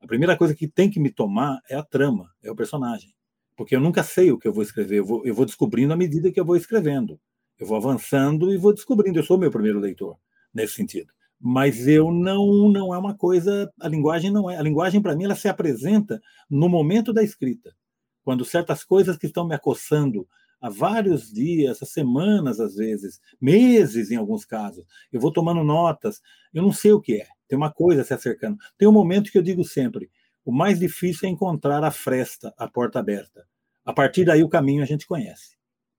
A 0.00 0.06
primeira 0.06 0.36
coisa 0.36 0.54
que 0.54 0.66
tem 0.66 0.90
que 0.90 1.00
me 1.00 1.10
tomar 1.10 1.60
é 1.68 1.76
a 1.76 1.82
trama, 1.82 2.30
é 2.42 2.50
o 2.50 2.56
personagem. 2.56 3.14
Porque 3.56 3.76
eu 3.76 3.80
nunca 3.80 4.02
sei 4.02 4.32
o 4.32 4.38
que 4.38 4.48
eu 4.48 4.52
vou 4.52 4.62
escrever, 4.62 4.98
eu 4.98 5.04
vou, 5.04 5.24
eu 5.24 5.34
vou 5.34 5.44
descobrindo 5.44 5.92
à 5.92 5.96
medida 5.96 6.30
que 6.30 6.40
eu 6.40 6.44
vou 6.44 6.56
escrevendo. 6.56 7.20
Eu 7.58 7.66
vou 7.66 7.76
avançando 7.76 8.52
e 8.52 8.56
vou 8.56 8.72
descobrindo. 8.72 9.18
Eu 9.18 9.22
sou 9.22 9.38
meu 9.38 9.50
primeiro 9.50 9.78
leitor, 9.78 10.16
nesse 10.52 10.74
sentido. 10.74 11.12
Mas 11.44 11.88
eu 11.88 12.12
não, 12.12 12.68
não 12.68 12.94
é 12.94 12.98
uma 12.98 13.14
coisa. 13.14 13.68
A 13.80 13.88
linguagem 13.88 14.30
não 14.30 14.48
é. 14.48 14.56
A 14.56 14.62
linguagem, 14.62 15.02
para 15.02 15.16
mim, 15.16 15.24
ela 15.24 15.34
se 15.34 15.48
apresenta 15.48 16.22
no 16.48 16.68
momento 16.68 17.12
da 17.12 17.22
escrita. 17.22 17.74
Quando 18.22 18.44
certas 18.44 18.84
coisas 18.84 19.16
que 19.16 19.26
estão 19.26 19.44
me 19.44 19.54
acossando 19.54 20.28
há 20.60 20.70
vários 20.70 21.32
dias, 21.32 21.78
semanas 21.78 22.60
às 22.60 22.76
vezes, 22.76 23.20
meses 23.40 24.12
em 24.12 24.16
alguns 24.16 24.44
casos. 24.44 24.84
Eu 25.12 25.20
vou 25.20 25.32
tomando 25.32 25.64
notas, 25.64 26.22
eu 26.54 26.62
não 26.62 26.72
sei 26.72 26.92
o 26.92 27.00
que 27.00 27.20
é. 27.20 27.26
Tem 27.48 27.56
uma 27.56 27.72
coisa 27.72 28.04
se 28.04 28.14
acercando. 28.14 28.56
Tem 28.78 28.86
um 28.86 28.92
momento 28.92 29.32
que 29.32 29.36
eu 29.36 29.42
digo 29.42 29.64
sempre: 29.64 30.08
o 30.44 30.52
mais 30.52 30.78
difícil 30.78 31.28
é 31.28 31.32
encontrar 31.32 31.82
a 31.82 31.90
fresta, 31.90 32.54
a 32.56 32.68
porta 32.68 33.00
aberta. 33.00 33.44
A 33.84 33.92
partir 33.92 34.24
daí 34.24 34.44
o 34.44 34.48
caminho 34.48 34.82
a 34.82 34.86
gente 34.86 35.08
conhece, 35.08 35.56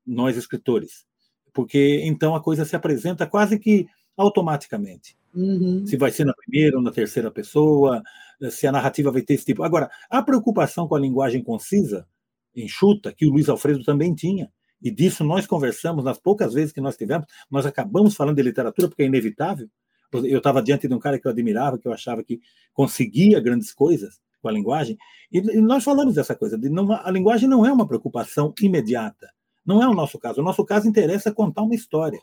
nós 0.07 0.37
escritores, 0.37 1.05
porque 1.53 2.01
então 2.05 2.33
a 2.33 2.41
coisa 2.41 2.63
se 2.63 2.77
apresenta 2.77 3.27
quase 3.27 3.59
que 3.59 3.85
automaticamente. 4.17 5.17
Uhum. 5.33 5.85
Se 5.85 5.97
vai 5.97 6.11
ser 6.11 6.25
na 6.25 6.33
primeira 6.33 6.77
ou 6.77 6.83
na 6.83 6.91
terceira 6.91 7.31
pessoa, 7.31 8.03
se 8.51 8.67
a 8.67 8.71
narrativa 8.71 9.11
vai 9.11 9.21
ter 9.21 9.33
esse 9.33 9.45
tipo. 9.45 9.63
Agora, 9.63 9.89
a 10.09 10.21
preocupação 10.21 10.87
com 10.87 10.95
a 10.95 10.99
linguagem 10.99 11.43
concisa 11.43 12.07
enxuta, 12.55 13.11
que 13.11 13.25
o 13.25 13.31
Luiz 13.31 13.49
Alfredo 13.49 13.83
também 13.83 14.13
tinha. 14.13 14.51
E 14.81 14.91
disso 14.91 15.23
nós 15.23 15.47
conversamos 15.47 16.03
nas 16.03 16.19
poucas 16.19 16.53
vezes 16.53 16.71
que 16.71 16.81
nós 16.81 16.97
tivemos. 16.97 17.25
Nós 17.49 17.65
acabamos 17.65 18.15
falando 18.15 18.35
de 18.35 18.43
literatura 18.43 18.87
porque 18.87 19.03
é 19.03 19.05
inevitável. 19.05 19.67
Eu 20.11 20.37
estava 20.37 20.61
diante 20.61 20.87
de 20.87 20.93
um 20.93 20.99
cara 20.99 21.17
que 21.17 21.25
eu 21.25 21.31
admirava, 21.31 21.79
que 21.79 21.87
eu 21.87 21.93
achava 21.93 22.23
que 22.23 22.39
conseguia 22.73 23.39
grandes 23.39 23.73
coisas 23.73 24.19
com 24.41 24.49
a 24.49 24.51
linguagem. 24.51 24.97
E, 25.31 25.41
nós 25.61 25.83
falamos 25.83 26.15
dessa 26.15 26.35
coisa. 26.35 26.57
De 26.57 26.69
não, 26.69 26.91
a 26.91 27.09
linguagem 27.09 27.49
não 27.49 27.65
é 27.65 27.71
uma 27.71 27.87
preocupação 27.87 28.53
imediata. 28.61 29.31
Não 29.65 29.81
é 29.81 29.87
o 29.87 29.93
nosso 29.93 30.19
caso. 30.19 30.41
O 30.41 30.43
nosso 30.43 30.63
caso 30.65 30.87
interessa 30.87 31.31
contar 31.31 31.63
uma 31.63 31.73
história. 31.73 32.19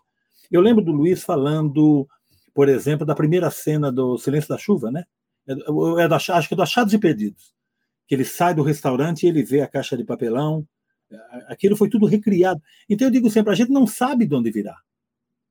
Eu 0.51 0.61
lembro 0.61 0.85
do 0.85 0.93
Luiz 0.93 1.23
falando, 1.23 2.09
por 2.55 2.69
exemplo, 2.69 3.07
da 3.07 3.15
primeira 3.15 3.51
cena 3.51 3.91
do 3.91 4.19
Silêncio 4.19 4.49
da 4.49 4.59
Chuva, 4.59 4.91
né? 4.91 5.05
É, 5.47 5.53
é 5.53 6.09
do, 6.09 6.15
acho 6.15 6.49
que 6.49 6.55
é 6.55 6.57
do 6.57 6.63
Achados 6.63 6.93
e 6.93 6.99
Perdidos 6.99 7.55
que 8.11 8.17
ele 8.17 8.25
sai 8.25 8.53
do 8.53 8.65
restaurante 8.65 9.23
e 9.23 9.29
ele 9.29 9.45
vê 9.45 9.61
a 9.61 9.69
caixa 9.69 9.97
de 9.97 10.03
papelão. 10.03 10.67
Aquilo 11.47 11.77
foi 11.77 11.89
tudo 11.89 12.07
recriado. 12.07 12.61
Então 12.89 13.07
eu 13.07 13.11
digo 13.13 13.31
sempre, 13.31 13.53
a 13.53 13.55
gente 13.55 13.71
não 13.71 13.87
sabe 13.87 14.27
de 14.27 14.35
onde 14.35 14.51
virá. 14.51 14.77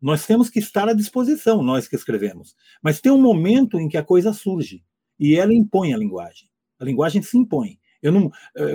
Nós 0.01 0.25
temos 0.25 0.49
que 0.49 0.59
estar 0.59 0.89
à 0.89 0.91
disposição, 0.91 1.63
nós 1.63 1.87
que 1.87 1.95
escrevemos. 1.95 2.57
Mas 2.83 2.99
tem 2.99 3.13
um 3.13 3.21
momento 3.21 3.79
em 3.79 3.87
que 3.87 3.95
a 3.95 4.03
coisa 4.03 4.33
surge 4.33 4.83
e 5.17 5.37
ela 5.37 5.53
impõe 5.53 5.93
a 5.93 5.97
linguagem. 5.97 6.49
A 6.77 6.83
linguagem 6.83 7.21
se 7.21 7.37
impõe. 7.37 7.79
Eu 8.03 8.11
não, 8.11 8.29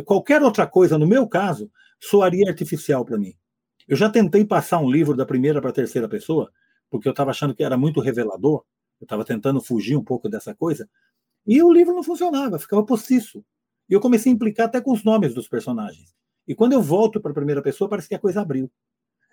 qualquer 0.06 0.42
outra 0.42 0.66
coisa, 0.66 0.96
no 0.96 1.06
meu 1.06 1.28
caso, 1.28 1.70
soaria 2.00 2.48
artificial 2.48 3.04
para 3.04 3.18
mim. 3.18 3.34
Eu 3.86 3.96
já 3.96 4.08
tentei 4.08 4.44
passar 4.44 4.78
um 4.78 4.90
livro 4.90 5.16
da 5.16 5.26
primeira 5.26 5.60
para 5.60 5.70
a 5.70 5.72
terceira 5.72 6.08
pessoa, 6.08 6.50
porque 6.90 7.08
eu 7.08 7.10
estava 7.12 7.30
achando 7.30 7.54
que 7.54 7.62
era 7.62 7.76
muito 7.76 8.00
revelador. 8.00 8.64
Eu 9.00 9.04
estava 9.04 9.24
tentando 9.24 9.60
fugir 9.60 9.96
um 9.96 10.04
pouco 10.04 10.28
dessa 10.28 10.54
coisa. 10.54 10.88
E 11.46 11.62
o 11.62 11.72
livro 11.72 11.94
não 11.94 12.02
funcionava, 12.02 12.58
ficava 12.58 12.84
postiço. 12.84 13.44
E 13.88 13.92
eu 13.92 14.00
comecei 14.00 14.32
a 14.32 14.34
implicar 14.34 14.66
até 14.66 14.80
com 14.80 14.92
os 14.92 15.04
nomes 15.04 15.34
dos 15.34 15.48
personagens. 15.48 16.14
E 16.46 16.54
quando 16.54 16.72
eu 16.72 16.82
volto 16.82 17.20
para 17.20 17.30
a 17.30 17.34
primeira 17.34 17.62
pessoa, 17.62 17.88
parece 17.88 18.08
que 18.08 18.14
a 18.14 18.18
coisa 18.18 18.40
abriu. 18.40 18.70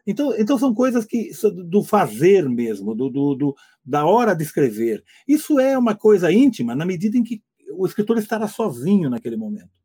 Então, 0.06 0.34
então 0.38 0.58
são 0.58 0.74
coisas 0.74 1.06
que 1.06 1.32
do 1.68 1.84
fazer 1.84 2.50
mesmo, 2.50 2.96
do, 2.96 3.10
do, 3.10 3.36
do, 3.36 3.56
da 3.86 4.06
hora 4.06 4.36
de 4.36 4.44
escrever. 4.44 5.04
Isso 5.28 5.60
é 5.60 5.78
uma 5.78 5.96
coisa 5.96 6.32
íntima 6.32 6.76
na 6.76 6.86
medida 6.86 7.18
em 7.18 7.24
que 7.24 7.42
o 7.74 7.86
escritor 7.86 8.18
estará 8.18 8.48
sozinho 8.48 9.10
naquele 9.10 9.38
momento. 9.38 9.81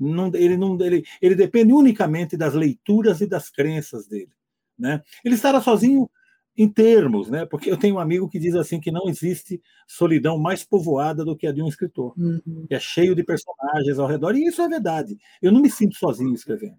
Não, 0.00 0.30
ele, 0.34 0.56
não, 0.56 0.80
ele, 0.80 1.04
ele 1.20 1.34
depende 1.34 1.72
unicamente 1.72 2.36
das 2.36 2.54
leituras 2.54 3.20
e 3.20 3.26
das 3.26 3.50
crenças 3.50 4.06
dele. 4.06 4.32
Né? 4.78 5.02
Ele 5.22 5.34
estará 5.34 5.60
sozinho 5.60 6.08
em 6.56 6.68
termos, 6.68 7.30
né? 7.30 7.46
Porque 7.46 7.70
eu 7.70 7.76
tenho 7.76 7.96
um 7.96 7.98
amigo 7.98 8.28
que 8.28 8.38
diz 8.38 8.54
assim 8.54 8.80
que 8.80 8.90
não 8.90 9.08
existe 9.08 9.62
solidão 9.86 10.38
mais 10.38 10.64
povoada 10.64 11.24
do 11.24 11.36
que 11.36 11.46
a 11.46 11.52
de 11.52 11.62
um 11.62 11.68
escritor, 11.68 12.12
uhum. 12.18 12.66
que 12.66 12.74
é 12.74 12.80
cheio 12.80 13.14
de 13.14 13.22
personagens 13.22 13.98
ao 13.98 14.06
redor, 14.06 14.36
e 14.36 14.46
isso 14.46 14.60
é 14.60 14.68
verdade. 14.68 15.16
Eu 15.40 15.52
não 15.52 15.60
me 15.60 15.70
sinto 15.70 15.96
sozinho 15.96 16.34
escrevendo. 16.34 16.76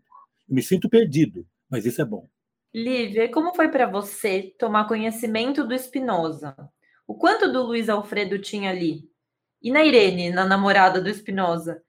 Eu 0.48 0.56
me 0.56 0.62
sinto 0.62 0.90
perdido, 0.90 1.48
mas 1.70 1.86
isso 1.86 2.02
é 2.02 2.06
bom. 2.06 2.28
Lívia, 2.74 3.30
como 3.32 3.54
foi 3.56 3.70
para 3.70 3.88
você 3.88 4.54
tomar 4.58 4.88
conhecimento 4.88 5.66
do 5.66 5.78
Spinoza? 5.78 6.56
O 7.08 7.16
quanto 7.16 7.52
do 7.52 7.64
Luiz 7.64 7.90
Alfredo 7.90 8.40
tinha 8.40 8.70
ali? 8.70 9.10
E 9.62 9.72
na 9.72 9.84
Irene, 9.84 10.30
na 10.30 10.46
namorada 10.46 11.02
do 11.02 11.14
Spinoza? 11.14 11.82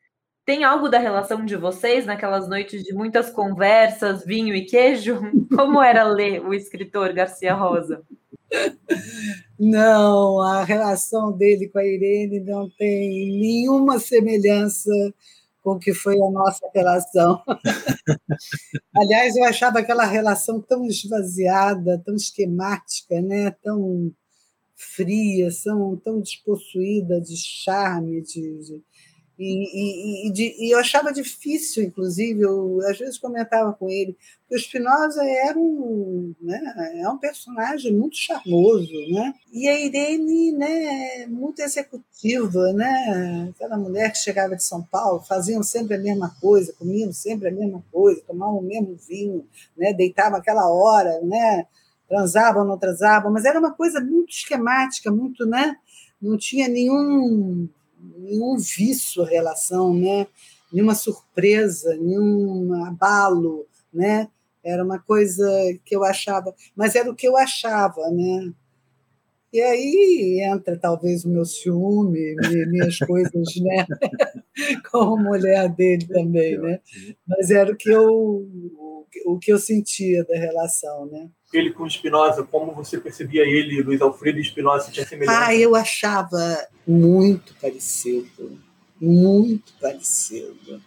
Tem 0.44 0.64
algo 0.64 0.88
da 0.88 0.98
relação 0.98 1.44
de 1.44 1.56
vocês 1.56 2.04
naquelas 2.04 2.48
noites 2.48 2.82
de 2.82 2.92
muitas 2.92 3.30
conversas, 3.30 4.24
vinho 4.24 4.54
e 4.54 4.64
queijo? 4.64 5.20
Como 5.54 5.80
era 5.80 6.02
ler 6.02 6.44
o 6.44 6.52
escritor 6.52 7.12
Garcia 7.12 7.54
Rosa? 7.54 8.02
Não, 9.58 10.40
a 10.42 10.64
relação 10.64 11.32
dele 11.32 11.68
com 11.68 11.78
a 11.78 11.86
Irene 11.86 12.40
não 12.40 12.68
tem 12.70 13.08
nenhuma 13.38 13.98
semelhança 13.98 14.90
com 15.62 15.74
o 15.74 15.78
que 15.78 15.94
foi 15.94 16.16
a 16.16 16.30
nossa 16.30 16.68
relação. 16.74 17.40
Aliás, 18.96 19.36
eu 19.36 19.44
achava 19.44 19.78
aquela 19.78 20.04
relação 20.04 20.60
tão 20.60 20.84
esvaziada, 20.86 22.02
tão 22.04 22.16
esquemática, 22.16 23.22
né? 23.22 23.52
tão 23.62 24.12
fria, 24.74 25.48
tão, 25.62 25.96
tão 25.96 26.20
despossuída 26.20 27.20
de 27.20 27.36
charme, 27.36 28.20
de, 28.22 28.58
de 28.58 28.82
e, 29.44 30.28
e, 30.28 30.28
e, 30.28 30.66
e, 30.66 30.70
eu 30.70 30.78
achava 30.78 31.12
difícil, 31.12 31.82
inclusive, 31.82 32.42
eu 32.42 32.78
às 32.86 32.96
vezes 32.96 33.18
comentava 33.18 33.72
com 33.72 33.90
ele, 33.90 34.16
que 34.48 34.54
o 34.54 34.58
Spinoza 34.58 35.24
era 35.24 35.58
um, 35.58 36.32
né, 36.40 36.92
é 37.00 37.08
um 37.08 37.18
personagem 37.18 37.92
muito 37.92 38.16
charmoso, 38.16 38.92
né? 39.10 39.34
e 39.52 39.68
a 39.68 39.80
Irene 39.80 40.52
né, 40.52 41.26
muito 41.26 41.60
executiva, 41.60 42.72
né? 42.72 43.50
aquela 43.50 43.76
mulher 43.76 44.12
que 44.12 44.18
chegava 44.18 44.54
de 44.54 44.62
São 44.62 44.80
Paulo, 44.82 45.20
faziam 45.20 45.62
sempre 45.62 45.96
a 45.96 45.98
mesma 45.98 46.32
coisa, 46.40 46.72
comiam 46.74 47.12
sempre 47.12 47.48
a 47.48 47.52
mesma 47.52 47.82
coisa, 47.90 48.22
tomavam 48.24 48.58
o 48.58 48.62
mesmo 48.62 48.96
vinho, 49.08 49.44
né? 49.76 49.92
deitavam 49.92 50.38
aquela 50.38 50.72
hora, 50.72 51.20
né? 51.22 51.66
transavam, 52.08 52.64
não 52.64 52.78
transavam, 52.78 53.32
mas 53.32 53.44
era 53.44 53.58
uma 53.58 53.72
coisa 53.72 54.00
muito 54.00 54.30
esquemática, 54.30 55.10
muito, 55.10 55.44
né? 55.44 55.76
não 56.20 56.38
tinha 56.38 56.68
nenhum 56.68 57.68
nenhum 58.18 58.56
vício 58.58 59.22
a 59.22 59.26
relação, 59.26 59.94
né? 59.94 60.26
nenhuma 60.72 60.94
surpresa, 60.94 61.94
nenhum 61.96 62.84
abalo, 62.84 63.66
né? 63.92 64.28
Era 64.64 64.82
uma 64.82 64.98
coisa 64.98 65.46
que 65.84 65.94
eu 65.94 66.04
achava, 66.04 66.54
mas 66.74 66.94
era 66.94 67.10
o 67.10 67.14
que 67.14 67.28
eu 67.28 67.36
achava, 67.36 68.00
né? 68.10 68.52
E 69.52 69.60
aí 69.60 70.40
entra 70.50 70.78
talvez 70.78 71.24
o 71.24 71.28
meu 71.28 71.44
ciúme, 71.44 72.34
minhas 72.68 72.98
coisas, 73.06 73.56
né? 73.60 73.86
Como 74.90 75.22
mulher 75.22 75.68
dele 75.68 76.06
também, 76.06 76.56
né? 76.58 76.80
Mas 77.26 77.50
era 77.50 77.70
o 77.70 77.76
que 77.76 77.90
eu 77.90 78.46
o 79.26 79.38
que 79.38 79.52
eu 79.52 79.58
sentia 79.58 80.24
da 80.24 80.36
relação, 80.36 81.06
né? 81.06 81.28
Ele 81.52 81.72
com 81.72 81.86
Espinosa, 81.86 82.42
como 82.42 82.74
você 82.74 82.98
percebia 82.98 83.42
ele, 83.42 83.82
Luiz 83.82 84.00
Alfredo 84.00 84.38
e 84.38 84.42
Espinosa, 84.42 84.90
tinha 84.90 85.06
semelhança? 85.06 85.46
Ah, 85.46 85.54
eu 85.54 85.74
achava 85.74 86.66
muito 86.86 87.54
parecido, 87.60 88.58
muito 89.00 89.72
parecido. 89.80 90.82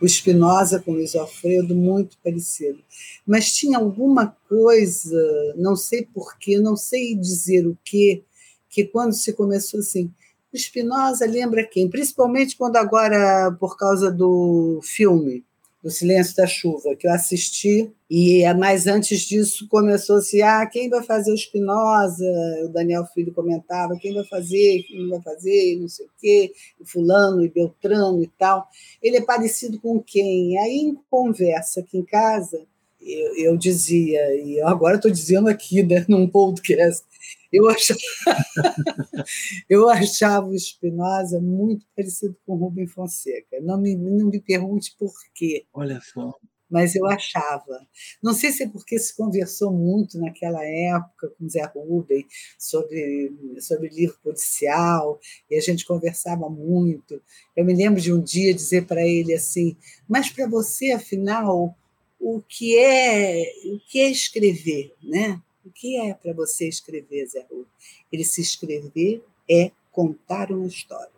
O 0.00 0.06
Espinosa 0.06 0.80
com 0.80 0.92
o 0.92 0.94
Luiz 0.94 1.14
Alfredo, 1.14 1.74
muito 1.74 2.16
parecido. 2.22 2.78
Mas 3.26 3.52
tinha 3.52 3.78
alguma 3.78 4.36
coisa, 4.48 5.54
não 5.56 5.76
sei 5.76 6.06
porquê, 6.06 6.58
não 6.58 6.76
sei 6.76 7.14
dizer 7.14 7.66
o 7.66 7.76
que, 7.84 8.24
que 8.68 8.84
quando 8.84 9.12
se 9.12 9.32
começou 9.32 9.80
assim, 9.80 10.12
o 10.52 10.56
Espinosa 10.56 11.26
lembra 11.26 11.66
quem? 11.66 11.90
Principalmente 11.90 12.56
quando 12.56 12.76
agora, 12.76 13.54
por 13.60 13.76
causa 13.76 14.10
do 14.10 14.80
filme, 14.82 15.44
do 15.82 15.90
Silêncio 15.90 16.34
da 16.36 16.46
Chuva, 16.46 16.96
que 16.96 17.06
eu 17.06 17.12
assisti, 17.12 17.90
e 18.10 18.42
é 18.42 18.52
mais 18.52 18.86
antes 18.86 19.20
disso 19.20 19.68
começou-se, 19.68 20.42
ah, 20.42 20.66
quem 20.66 20.88
vai 20.88 21.02
fazer 21.02 21.30
o 21.30 21.34
Espinosa? 21.34 22.24
O 22.64 22.68
Daniel 22.68 23.06
Filho 23.14 23.32
comentava, 23.32 23.96
quem 23.96 24.12
vai 24.12 24.24
fazer, 24.24 24.82
quem 24.82 25.02
não 25.02 25.10
vai 25.10 25.22
fazer, 25.22 25.76
não 25.76 25.88
sei 25.88 26.06
o 26.06 26.10
quê, 26.18 26.52
e 26.80 26.84
fulano 26.84 27.44
e 27.44 27.48
Beltrano 27.48 28.22
e 28.22 28.26
tal. 28.38 28.66
Ele 29.02 29.18
é 29.18 29.20
parecido 29.22 29.78
com 29.80 30.00
quem? 30.00 30.58
Aí, 30.58 30.78
em 30.78 30.98
conversa 31.08 31.80
aqui 31.80 31.98
em 31.98 32.04
casa, 32.04 32.60
eu, 33.00 33.36
eu 33.36 33.56
dizia, 33.56 34.34
e 34.34 34.60
agora 34.62 34.96
estou 34.96 35.10
dizendo 35.10 35.48
aqui, 35.48 35.82
né, 35.82 36.04
num 36.08 36.26
podcast, 36.26 37.04
eu 37.52 37.68
achava, 37.68 38.00
eu 39.68 39.88
achava 39.88 40.46
o 40.46 40.54
Espinosa 40.54 41.40
muito 41.40 41.86
parecido 41.96 42.36
com 42.46 42.54
o 42.54 42.56
Rubem 42.56 42.86
Fonseca. 42.86 43.60
Não 43.60 43.80
me, 43.80 43.96
não 43.96 44.28
me 44.28 44.40
pergunte 44.40 44.94
por 44.98 45.12
quê. 45.34 45.66
Olha 45.72 46.00
só. 46.00 46.34
Mas 46.70 46.94
eu 46.94 47.06
achava. 47.06 47.86
Não 48.22 48.34
sei 48.34 48.52
se 48.52 48.64
é 48.64 48.68
porque 48.68 48.98
se 48.98 49.16
conversou 49.16 49.72
muito 49.72 50.18
naquela 50.18 50.62
época 50.62 51.30
com 51.30 51.48
Zé 51.48 51.64
Rubem 51.64 52.26
sobre, 52.58 53.32
sobre 53.58 53.88
livro 53.88 54.18
policial, 54.22 55.18
e 55.50 55.56
a 55.56 55.60
gente 55.60 55.86
conversava 55.86 56.48
muito. 56.50 57.22
Eu 57.56 57.64
me 57.64 57.74
lembro 57.74 58.00
de 58.00 58.12
um 58.12 58.20
dia 58.20 58.52
dizer 58.52 58.86
para 58.86 59.06
ele 59.06 59.32
assim: 59.32 59.76
Mas 60.06 60.28
para 60.28 60.46
você, 60.46 60.90
afinal, 60.90 61.74
o 62.20 62.42
que 62.42 62.76
é 62.76 63.44
o 63.66 63.78
que 63.88 64.00
é 64.00 64.10
escrever, 64.10 64.94
né? 65.02 65.40
O 65.68 65.70
que 65.70 65.98
é 65.98 66.14
para 66.14 66.32
você 66.32 66.66
escrever, 66.66 67.26
Zé 67.26 67.44
Rubem? 67.50 67.66
Ele 68.10 68.24
se 68.24 68.40
escrever 68.40 69.22
é 69.48 69.70
contar 69.92 70.50
uma 70.50 70.66
história 70.66 71.12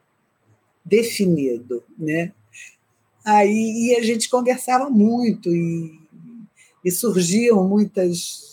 definido, 0.84 1.84
né? 1.96 2.32
Aí 3.24 3.94
a 3.96 4.02
gente 4.02 4.28
conversava 4.28 4.90
muito 4.90 5.54
e, 5.54 6.00
e 6.84 6.90
surgiam 6.90 7.62
muitas 7.68 8.50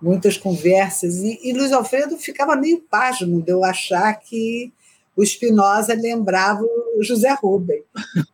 muitas 0.00 0.36
conversas 0.36 1.16
e, 1.18 1.38
e 1.42 1.52
Luiz 1.52 1.72
Alfredo 1.72 2.16
ficava 2.16 2.56
meio 2.56 2.80
pasmo 2.80 3.42
de 3.42 3.52
eu 3.52 3.62
achar 3.62 4.14
que 4.14 4.72
o 5.16 5.26
Spinoza 5.26 5.94
lembrava 5.94 6.62
o 6.62 7.02
José 7.02 7.30
Rubem. 7.34 7.82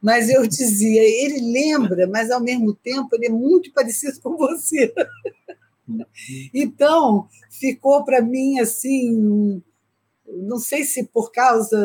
Mas 0.00 0.28
eu 0.28 0.46
dizia, 0.46 1.02
ele 1.02 1.50
lembra, 1.50 2.06
mas 2.06 2.30
ao 2.30 2.40
mesmo 2.40 2.74
tempo 2.74 3.08
ele 3.14 3.26
é 3.26 3.30
muito 3.30 3.72
parecido 3.72 4.20
com 4.20 4.36
você. 4.36 4.92
Então, 6.52 7.28
ficou 7.50 8.04
para 8.04 8.20
mim 8.20 8.58
assim, 8.58 9.62
não 10.26 10.58
sei 10.58 10.84
se 10.84 11.04
por 11.04 11.30
causa 11.30 11.78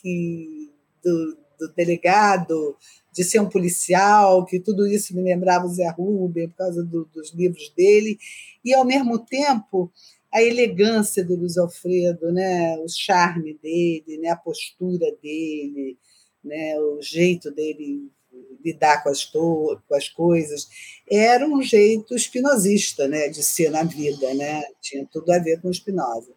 que, 0.00 0.70
do, 1.02 1.36
do 1.58 1.74
delegado, 1.74 2.76
de 3.12 3.22
ser 3.22 3.40
um 3.40 3.48
policial, 3.48 4.44
que 4.44 4.58
tudo 4.58 4.86
isso 4.86 5.14
me 5.14 5.22
lembrava 5.22 5.66
o 5.66 5.72
Zé 5.72 5.88
Rubem, 5.90 6.48
por 6.48 6.56
causa 6.56 6.84
do, 6.84 7.04
dos 7.06 7.32
livros 7.32 7.72
dele, 7.76 8.18
e, 8.64 8.74
ao 8.74 8.84
mesmo 8.84 9.18
tempo, 9.18 9.90
a 10.32 10.42
elegância 10.42 11.24
do 11.24 11.36
Luiz 11.36 11.56
Alfredo, 11.56 12.32
né? 12.32 12.76
o 12.78 12.88
charme 12.88 13.56
dele, 13.62 14.18
né? 14.18 14.30
a 14.30 14.36
postura 14.36 15.06
dele, 15.22 15.96
né? 16.42 16.76
o 16.80 17.00
jeito 17.00 17.52
dele 17.52 18.10
lidar 18.64 19.02
com 19.02 19.10
as, 19.10 19.24
com 19.24 19.78
as 19.92 20.08
coisas, 20.08 20.68
era 21.10 21.46
um 21.46 21.62
jeito 21.62 22.14
espinosista 22.14 23.06
né? 23.06 23.28
de 23.28 23.42
ser 23.42 23.70
na 23.70 23.82
vida, 23.82 24.32
né? 24.34 24.62
tinha 24.80 25.06
tudo 25.12 25.30
a 25.32 25.38
ver 25.38 25.60
com 25.60 25.72
Spinoza. 25.72 26.32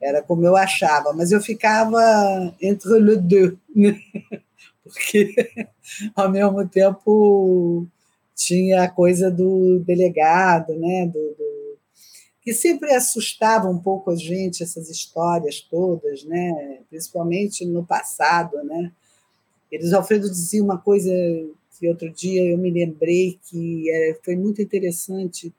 Era 0.00 0.22
como 0.22 0.46
eu 0.46 0.56
achava, 0.56 1.12
mas 1.12 1.32
eu 1.32 1.40
ficava 1.40 2.54
entre 2.60 2.98
le 3.00 3.16
deux, 3.16 3.54
né? 3.74 4.00
porque 4.82 5.34
ao 6.14 6.30
mesmo 6.30 6.66
tempo 6.68 7.86
tinha 8.34 8.84
a 8.84 8.88
coisa 8.88 9.30
do 9.30 9.80
delegado, 9.80 10.74
né? 10.74 11.06
do, 11.06 11.12
do 11.12 11.60
que 12.40 12.54
sempre 12.54 12.94
assustava 12.94 13.68
um 13.68 13.78
pouco 13.78 14.10
a 14.10 14.16
gente 14.16 14.62
essas 14.62 14.88
histórias 14.88 15.60
todas, 15.60 16.24
né? 16.24 16.80
Principalmente 16.88 17.66
no 17.66 17.84
passado, 17.84 18.56
né? 18.64 18.92
Eles 19.70 19.92
Alfredo 19.92 20.28
dizia 20.28 20.62
uma 20.62 20.78
coisa 20.78 21.10
que 21.78 21.88
outro 21.88 22.10
dia 22.10 22.44
eu 22.44 22.58
me 22.58 22.70
lembrei 22.70 23.38
que 23.48 23.90
é, 23.90 24.18
foi 24.22 24.36
muito 24.36 24.60
interessante 24.60 25.52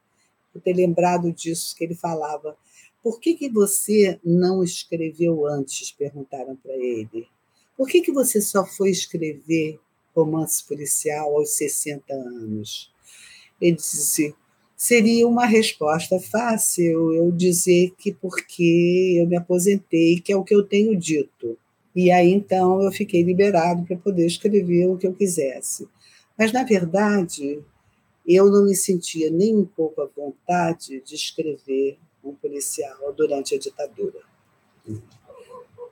eu 0.54 0.62
ter 0.62 0.74
lembrado 0.74 1.32
disso 1.32 1.76
que 1.76 1.84
ele 1.84 1.96
falava. 1.96 2.58
Por 3.02 3.20
que, 3.20 3.34
que 3.34 3.50
você 3.50 4.20
não 4.24 4.64
escreveu 4.64 5.48
antes? 5.48 5.92
Perguntaram 5.92 6.56
para 6.56 6.74
ele. 6.74 7.28
Por 7.76 7.88
que, 7.88 8.02
que 8.02 8.12
você 8.12 8.42
só 8.42 8.66
foi 8.66 8.92
escrever 8.92 9.80
romance 10.16 10.64
policial 10.68 11.36
aos 11.36 11.56
60 11.56 12.14
anos? 12.14 12.92
Ele 13.60 13.78
disse: 13.78 14.36
seria 14.76 15.28
uma 15.28 15.46
resposta 15.46 16.20
fácil 16.20 17.14
eu 17.14 17.32
dizer 17.32 17.94
que 17.98 18.12
porque 18.12 19.16
eu 19.18 19.28
me 19.28 19.36
aposentei, 19.36 20.20
que 20.20 20.32
é 20.32 20.36
o 20.36 20.44
que 20.44 20.54
eu 20.54 20.64
tenho 20.64 20.96
dito. 20.96 21.58
E 21.96 22.12
aí 22.12 22.32
então 22.32 22.82
eu 22.82 22.92
fiquei 22.92 23.24
liberado 23.24 23.84
para 23.84 23.98
poder 23.98 24.26
escrever 24.26 24.88
o 24.88 24.98
que 24.98 25.08
eu 25.08 25.14
quisesse. 25.14 25.88
Mas, 26.38 26.52
na 26.52 26.64
verdade, 26.64 27.62
eu 28.26 28.50
não 28.50 28.66
me 28.66 28.76
sentia 28.76 29.30
nem 29.30 29.56
um 29.56 29.66
pouco 29.66 30.02
à 30.02 30.08
vontade 30.08 31.02
de 31.02 31.16
escrever 31.16 31.98
um 32.24 32.34
policial 32.34 33.14
durante 33.14 33.56
a 33.56 33.60
ditadura. 33.60 34.20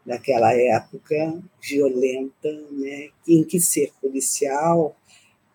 Naquela 0.05 0.53
época 0.53 1.41
violenta, 1.61 2.51
né, 2.71 3.09
em 3.27 3.43
que 3.43 3.59
ser 3.59 3.91
policial 4.01 4.95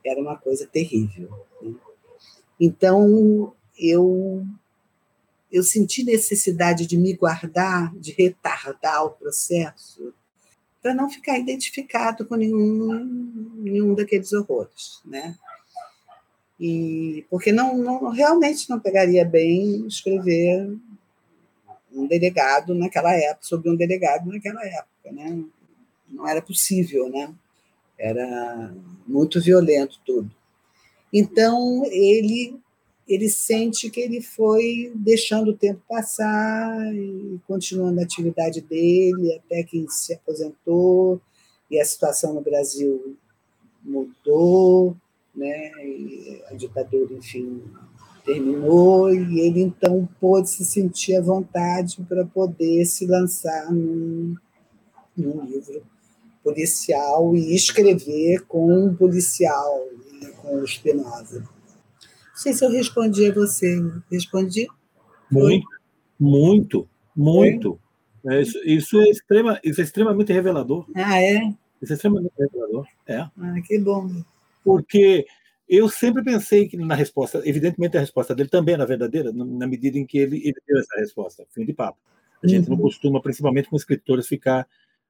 era 0.05 0.21
uma 0.21 0.37
coisa 0.37 0.67
terrível. 0.67 1.29
Né? 1.61 1.75
Então, 2.61 3.53
eu, 3.79 4.45
eu 5.51 5.63
senti 5.63 6.05
necessidade 6.05 6.87
de 6.87 6.97
me 6.97 7.15
guardar, 7.15 7.93
de 7.97 8.13
retardar 8.13 9.07
o 9.07 9.11
processo, 9.11 10.13
para 10.85 10.92
não 10.92 11.09
ficar 11.09 11.38
identificado 11.38 12.27
com 12.27 12.35
nenhum, 12.35 13.55
nenhum 13.57 13.94
daqueles 13.94 14.35
horrores. 14.35 15.01
Né? 15.03 15.35
E, 16.61 17.25
porque 17.31 17.51
não, 17.51 17.79
não, 17.79 18.11
realmente 18.11 18.68
não 18.68 18.79
pegaria 18.79 19.25
bem 19.25 19.87
escrever 19.87 20.77
um 21.90 22.07
delegado 22.07 22.75
naquela 22.75 23.14
época, 23.14 23.47
sobre 23.47 23.70
um 23.70 23.77
delegado 23.77 24.31
naquela 24.31 24.62
época. 24.62 25.11
Né? 25.11 25.42
Não 26.07 26.29
era 26.29 26.42
possível, 26.42 27.09
né? 27.09 27.35
era 27.99 28.75
muito 29.07 29.40
violento 29.40 29.99
tudo. 30.05 30.31
Então, 31.11 31.83
ele, 31.87 32.61
ele 33.09 33.29
sente 33.29 33.90
que 33.90 34.01
ele 34.01 34.21
foi 34.21 34.93
deixando 34.95 35.51
o 35.51 35.57
tempo 35.57 35.81
passar 35.88 36.95
e 36.95 37.38
continuando 37.47 38.01
a 38.01 38.05
atividade 38.05 38.61
dele 38.61 39.35
até 39.35 39.62
que 39.62 39.87
se 39.88 40.14
aposentou 40.14 41.21
e 41.71 41.81
a 41.81 41.85
situação 41.85 42.33
no 42.35 42.40
Brasil 42.40 43.17
mudou 43.83 44.97
né? 45.35 45.73
E 45.85 46.43
a 46.49 46.55
ditadura, 46.55 47.12
enfim, 47.14 47.62
terminou 48.25 49.12
e 49.12 49.40
ele 49.40 49.61
então 49.61 50.09
pôde 50.21 50.49
se 50.51 50.64
sentir 50.64 51.17
à 51.17 51.21
vontade 51.21 52.01
para 52.09 52.25
poder 52.25 52.85
se 52.87 53.07
lançar 53.07 53.73
num, 53.73 54.37
num 55.17 55.45
livro 55.45 55.83
policial 56.43 57.35
e 57.35 57.55
escrever 57.55 58.47
com 58.47 58.73
um 58.73 58.95
policial, 58.95 59.81
né? 60.21 60.31
com 60.40 60.61
o 60.61 60.67
Spinoza. 60.67 61.49
Não 62.35 62.40
sei 62.40 62.53
se 62.53 62.64
eu 62.64 62.70
respondi 62.70 63.31
a 63.31 63.33
você. 63.33 63.81
Respondi? 64.11 64.66
Muito, 65.31 65.68
muito, 66.18 66.88
muito. 67.14 67.79
É, 68.27 68.42
isso, 68.42 68.59
isso, 68.64 69.01
é 69.01 69.05
extrema, 69.05 69.61
isso 69.62 69.81
é 69.81 69.85
extremamente 69.85 70.33
revelador. 70.33 70.85
Ah, 70.97 71.23
é? 71.23 71.55
Isso 71.81 71.92
é 71.92 71.94
extremamente 71.94 72.33
revelador. 72.37 72.88
É. 73.07 73.18
Ah, 73.18 73.55
que 73.64 73.79
bom. 73.79 74.11
Porque 74.64 75.25
eu 75.68 75.88
sempre 75.88 76.25
pensei 76.25 76.66
que 76.66 76.77
na 76.77 76.97
resposta, 76.97 77.40
evidentemente 77.44 77.97
a 77.97 78.01
resposta 78.01 78.35
dele 78.35 78.49
também 78.49 78.75
era 78.75 78.85
verdadeira, 78.85 79.33
na 79.33 79.66
medida 79.68 79.97
em 79.97 80.05
que 80.05 80.18
ele, 80.18 80.38
ele 80.38 80.61
deu 80.66 80.81
essa 80.81 80.99
resposta, 80.99 81.47
fim 81.53 81.64
de 81.64 81.73
papo. 81.73 81.99
A 82.42 82.49
gente 82.49 82.68
uhum. 82.68 82.77
não 82.77 82.83
costuma, 82.83 83.23
principalmente 83.23 83.70
com 83.70 83.77
escritores, 83.77 84.27
ficar 84.27 84.66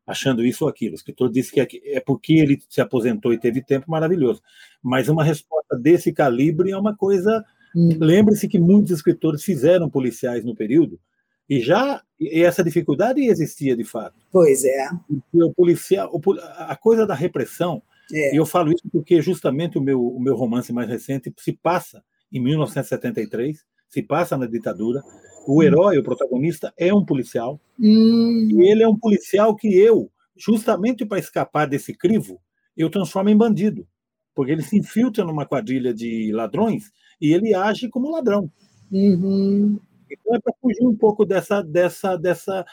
achando 0.06 0.44
isso 0.44 0.64
ou 0.64 0.70
aquilo. 0.70 0.92
O 0.92 0.96
escritor 0.96 1.30
disse 1.30 1.52
que 1.52 1.60
é, 1.60 1.96
é 1.96 2.00
porque 2.00 2.34
ele 2.34 2.60
se 2.68 2.80
aposentou 2.80 3.32
e 3.32 3.38
teve 3.38 3.62
tempo 3.62 3.90
maravilhoso. 3.90 4.42
Mas 4.82 5.08
uma 5.08 5.24
resposta 5.24 5.76
desse 5.78 6.12
calibre 6.12 6.70
é 6.70 6.78
uma 6.78 6.96
coisa. 6.96 7.44
Uhum. 7.74 7.96
Lembre-se 8.00 8.48
que 8.48 8.58
muitos 8.58 8.92
escritores 8.92 9.42
fizeram 9.42 9.90
policiais 9.90 10.44
no 10.44 10.54
período 10.54 11.00
e 11.48 11.60
já 11.60 12.02
e 12.18 12.42
essa 12.42 12.64
dificuldade 12.64 13.20
existia 13.22 13.76
de 13.76 13.84
fato. 13.84 14.14
Pois 14.30 14.64
é. 14.64 14.88
O 15.32 15.52
policial, 15.52 16.10
a 16.58 16.76
coisa 16.76 17.06
da 17.06 17.14
repressão 17.14 17.82
é. 18.12 18.34
E 18.34 18.36
eu 18.36 18.44
falo 18.44 18.72
isso 18.72 18.82
porque 18.90 19.22
justamente 19.22 19.78
o 19.78 19.80
meu, 19.80 20.04
o 20.04 20.20
meu 20.20 20.34
romance 20.34 20.72
mais 20.72 20.88
recente 20.88 21.32
se 21.38 21.52
passa 21.52 22.02
em 22.32 22.40
1973, 22.40 23.64
se 23.88 24.02
passa 24.02 24.36
na 24.36 24.46
ditadura. 24.46 25.02
O 25.46 25.58
hum. 25.58 25.62
herói, 25.62 25.98
o 25.98 26.02
protagonista, 26.02 26.72
é 26.76 26.92
um 26.92 27.04
policial. 27.04 27.60
Hum. 27.78 28.48
E 28.52 28.70
ele 28.70 28.82
é 28.82 28.88
um 28.88 28.98
policial 28.98 29.54
que 29.54 29.68
eu, 29.68 30.10
justamente 30.36 31.04
para 31.04 31.18
escapar 31.18 31.66
desse 31.66 31.94
crivo, 31.94 32.40
eu 32.76 32.90
transformo 32.90 33.30
em 33.30 33.36
bandido. 33.36 33.86
Porque 34.34 34.52
ele 34.52 34.62
se 34.62 34.76
infiltra 34.76 35.24
numa 35.24 35.46
quadrilha 35.46 35.94
de 35.94 36.32
ladrões 36.32 36.90
e 37.20 37.32
ele 37.32 37.54
age 37.54 37.88
como 37.88 38.10
ladrão. 38.10 38.50
Uhum. 38.90 39.78
Então 40.10 40.34
é 40.34 40.40
para 40.40 40.52
fugir 40.60 40.86
um 40.86 40.96
pouco 40.96 41.24
dessa, 41.24 41.62
dessa, 41.62 42.16
dessa, 42.16 42.64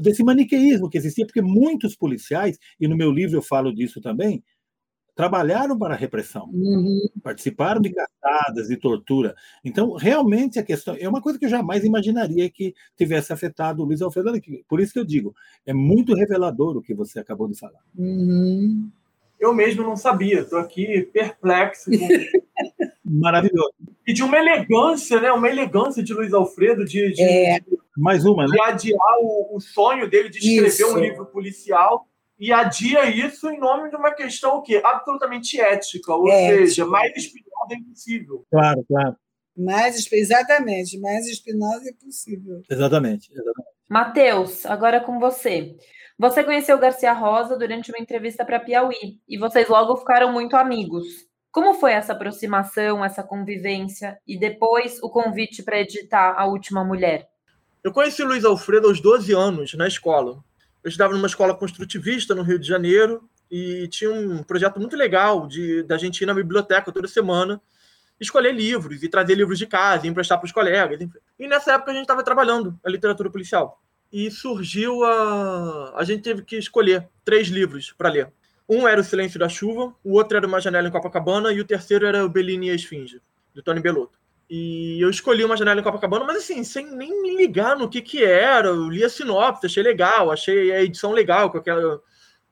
desse 0.00 0.22
maniqueísmo 0.22 0.88
que 0.88 0.98
existia, 0.98 1.26
porque 1.26 1.42
muitos 1.42 1.96
policiais, 1.96 2.58
e 2.78 2.86
no 2.86 2.96
meu 2.96 3.10
livro 3.10 3.36
eu 3.36 3.42
falo 3.42 3.74
disso 3.74 4.00
também, 4.00 4.42
trabalharam 5.14 5.78
para 5.78 5.94
a 5.94 5.96
repressão, 5.96 6.48
uhum. 6.52 7.08
participaram 7.22 7.80
de 7.80 7.92
caçadas, 7.92 8.68
de 8.68 8.76
tortura. 8.76 9.34
Então, 9.64 9.94
realmente, 9.94 10.58
a 10.58 10.62
questão 10.62 10.96
é 10.98 11.08
uma 11.08 11.20
coisa 11.20 11.38
que 11.38 11.44
eu 11.44 11.50
jamais 11.50 11.84
imaginaria 11.84 12.50
que 12.50 12.74
tivesse 12.96 13.32
afetado 13.32 13.82
o 13.82 13.86
Luiz 13.86 14.00
Alfredo 14.00 14.32
Por 14.68 14.80
isso 14.80 14.92
que 14.92 14.98
eu 14.98 15.04
digo, 15.04 15.34
é 15.66 15.72
muito 15.72 16.14
revelador 16.14 16.76
o 16.76 16.82
que 16.82 16.94
você 16.94 17.18
acabou 17.18 17.48
de 17.48 17.58
falar. 17.58 17.80
Uhum. 17.96 18.90
Eu 19.38 19.54
mesmo 19.54 19.82
não 19.82 19.96
sabia, 19.96 20.40
estou 20.40 20.58
aqui 20.58 21.08
perplexo. 21.12 21.90
Maravilhoso. 23.02 23.72
E 24.06 24.12
de 24.12 24.22
uma 24.22 24.38
elegância, 24.38 25.18
né? 25.20 25.32
Uma 25.32 25.48
elegância 25.48 26.02
de 26.02 26.12
Luiz 26.12 26.32
Alfredo 26.32 26.84
de, 26.84 27.12
de, 27.12 27.22
é. 27.22 27.60
de 27.60 27.78
mais 27.96 28.24
uma, 28.26 28.46
né? 28.46 28.52
De 28.52 28.60
adiar 28.60 29.18
o, 29.20 29.56
o 29.56 29.60
sonho 29.60 30.08
dele 30.08 30.28
de 30.28 30.38
escrever 30.38 30.68
isso. 30.68 30.94
um 30.94 30.98
livro 30.98 31.26
policial 31.26 32.06
e 32.40 32.50
adia 32.52 33.04
isso 33.10 33.50
em 33.50 33.60
nome 33.60 33.90
de 33.90 33.96
uma 33.96 34.12
questão 34.14 34.56
o 34.56 34.62
quê? 34.62 34.80
absolutamente 34.82 35.60
ética, 35.60 36.14
ou 36.14 36.26
é, 36.26 36.48
seja, 36.48 36.86
mais 36.86 37.14
espinhosa 37.14 37.72
é 37.72 37.76
impossível. 37.76 38.46
Claro, 38.50 38.82
claro. 38.88 39.16
Mais, 39.54 40.10
exatamente, 40.10 40.98
mais 40.98 41.26
espinhosa 41.26 41.90
é 41.90 41.92
possível. 42.02 42.62
Exatamente, 42.70 43.30
exatamente. 43.30 43.70
Matheus, 43.86 44.64
agora 44.64 45.00
com 45.00 45.18
você. 45.18 45.76
Você 46.18 46.42
conheceu 46.42 46.78
Garcia 46.78 47.12
Rosa 47.12 47.58
durante 47.58 47.90
uma 47.90 48.00
entrevista 48.00 48.44
para 48.44 48.60
Piauí 48.60 49.20
e 49.28 49.36
vocês 49.36 49.68
logo 49.68 49.96
ficaram 49.96 50.32
muito 50.32 50.56
amigos. 50.56 51.06
Como 51.50 51.74
foi 51.74 51.92
essa 51.92 52.12
aproximação, 52.12 53.04
essa 53.04 53.22
convivência 53.22 54.18
e 54.26 54.38
depois 54.38 55.02
o 55.02 55.10
convite 55.10 55.62
para 55.62 55.80
editar 55.80 56.34
A 56.38 56.46
Última 56.46 56.84
Mulher? 56.84 57.28
Eu 57.82 57.92
conheci 57.92 58.22
Luiz 58.22 58.44
Alfredo 58.44 58.86
aos 58.86 59.00
12 59.00 59.32
anos, 59.32 59.74
na 59.74 59.88
escola 59.88 60.42
eu 60.82 60.88
estudava 60.88 61.12
numa 61.12 61.26
escola 61.26 61.54
construtivista 61.54 62.34
no 62.34 62.42
Rio 62.42 62.58
de 62.58 62.66
Janeiro 62.66 63.28
e 63.50 63.88
tinha 63.88 64.10
um 64.10 64.42
projeto 64.42 64.78
muito 64.78 64.96
legal 64.96 65.46
de 65.46 65.82
da 65.82 65.98
gente 65.98 66.20
ir 66.20 66.26
na 66.26 66.34
biblioteca 66.34 66.92
toda 66.92 67.08
semana 67.08 67.60
escolher 68.20 68.52
livros 68.52 69.02
e 69.02 69.08
trazer 69.08 69.34
livros 69.34 69.58
de 69.58 69.66
casa, 69.66 70.06
e 70.06 70.10
emprestar 70.10 70.38
para 70.38 70.46
os 70.46 70.52
colegas. 70.52 71.00
E 71.38 71.48
nessa 71.48 71.72
época 71.72 71.90
a 71.90 71.94
gente 71.94 72.02
estava 72.02 72.22
trabalhando 72.22 72.78
a 72.84 72.90
literatura 72.90 73.30
policial. 73.30 73.80
E 74.12 74.30
surgiu 74.30 75.04
a. 75.04 75.94
A 75.96 76.04
gente 76.04 76.22
teve 76.22 76.42
que 76.42 76.56
escolher 76.56 77.08
três 77.24 77.48
livros 77.48 77.92
para 77.96 78.10
ler. 78.10 78.32
Um 78.68 78.86
era 78.86 79.00
O 79.00 79.04
Silêncio 79.04 79.38
da 79.38 79.48
Chuva, 79.48 79.94
o 80.04 80.12
outro 80.12 80.36
era 80.36 80.46
Uma 80.46 80.60
Janela 80.60 80.86
em 80.86 80.90
Copacabana 80.90 81.52
e 81.52 81.60
o 81.60 81.64
terceiro 81.64 82.06
era 82.06 82.24
O 82.24 82.28
Bellini 82.28 82.68
e 82.68 82.70
a 82.70 82.74
Esfinge, 82.74 83.20
do 83.54 83.62
Tony 83.62 83.80
Bellotto. 83.80 84.19
E 84.52 85.00
eu 85.00 85.08
escolhi 85.08 85.44
uma 85.44 85.56
janela 85.56 85.80
em 85.80 85.84
Copacabana, 85.84 86.24
mas 86.24 86.38
assim, 86.38 86.64
sem 86.64 86.84
nem 86.90 87.22
me 87.22 87.36
ligar 87.36 87.78
no 87.78 87.88
que 87.88 88.02
que 88.02 88.24
era. 88.24 88.66
Eu 88.66 88.90
li 88.90 89.04
a 89.04 89.08
sinopse, 89.08 89.66
achei 89.66 89.80
legal, 89.80 90.28
achei 90.28 90.72
a 90.72 90.82
edição 90.82 91.12
legal, 91.12 91.52
com 91.52 91.58
aquela 91.58 92.00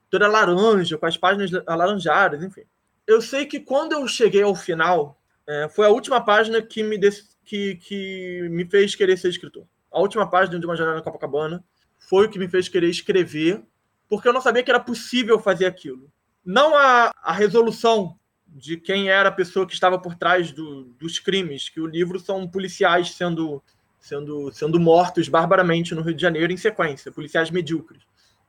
toda 0.09 0.29
laranja, 0.29 0.97
com 0.97 1.07
as 1.07 1.17
páginas 1.17 1.51
alaranjadas, 1.67 2.41
enfim. 2.43 2.63
Eu 3.05 3.21
sei 3.21 3.47
que 3.47 3.59
quando 3.59 3.95
eu 3.95 4.07
cheguei 4.07 4.43
ao 4.43 4.55
final, 4.55 5.21
é, 5.45 5.69
foi 5.69 5.87
a 5.87 5.91
última 5.91 6.25
página 6.25 6.63
que 6.63 6.85
me, 6.85 7.01
que, 7.45 7.75
que 7.77 8.49
me 8.49 8.65
fez 8.65 8.95
querer 8.95 9.17
ser 9.17 9.31
escritor. 9.31 9.67
A 9.91 9.99
última 9.99 10.31
página 10.31 10.61
de 10.61 10.67
uma 10.67 10.77
janela 10.77 11.01
em 11.01 11.03
Copacabana 11.03 11.65
foi 11.99 12.27
o 12.27 12.31
que 12.31 12.39
me 12.39 12.47
fez 12.47 12.69
querer 12.69 12.91
escrever, 12.91 13.61
porque 14.09 14.29
eu 14.29 14.33
não 14.33 14.41
sabia 14.41 14.63
que 14.63 14.71
era 14.71 14.79
possível 14.79 15.41
fazer 15.41 15.67
aquilo. 15.67 16.13
Não 16.45 16.77
a, 16.77 17.11
a 17.23 17.33
resolução 17.33 18.18
de 18.59 18.77
quem 18.77 19.09
era 19.09 19.29
a 19.29 19.33
pessoa 19.33 19.67
que 19.67 19.73
estava 19.73 19.99
por 19.99 20.17
trás 20.17 20.51
do, 20.51 20.85
dos 20.99 21.19
crimes, 21.19 21.69
que 21.69 21.81
o 21.81 21.87
livro 21.87 22.19
são 22.19 22.47
policiais 22.47 23.13
sendo, 23.13 23.63
sendo, 24.01 24.51
sendo 24.53 24.81
mortos 24.81 25.29
barbaramente 25.29 25.95
no 25.95 26.03
Rio 26.03 26.15
de 26.15 26.21
Janeiro 26.21 26.53
em 26.53 26.57
sequência, 26.57 27.13
policiais 27.13 27.51
medíocres. 27.51 28.03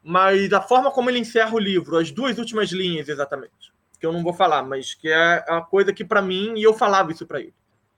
Mas 0.04 0.52
a 0.52 0.62
forma 0.62 0.92
como 0.92 1.10
ele 1.10 1.20
encerra 1.20 1.54
o 1.54 1.60
livro, 1.60 1.98
as 1.98 2.10
duas 2.10 2.40
últimas 2.40 2.72
linhas 2.72 3.08
exatamente, 3.08 3.72
que 4.00 4.06
eu 4.06 4.12
não 4.12 4.24
vou 4.24 4.34
falar, 4.34 4.64
mas 4.64 4.96
que 4.96 5.10
é 5.10 5.46
a 5.48 5.62
coisa 5.62 5.94
que 5.94 6.04
para 6.04 6.22
mim, 6.22 6.54
e 6.58 6.64
eu 6.64 6.74
falava 6.74 7.12
isso 7.12 7.28
para 7.28 7.40
ele. 7.40 7.54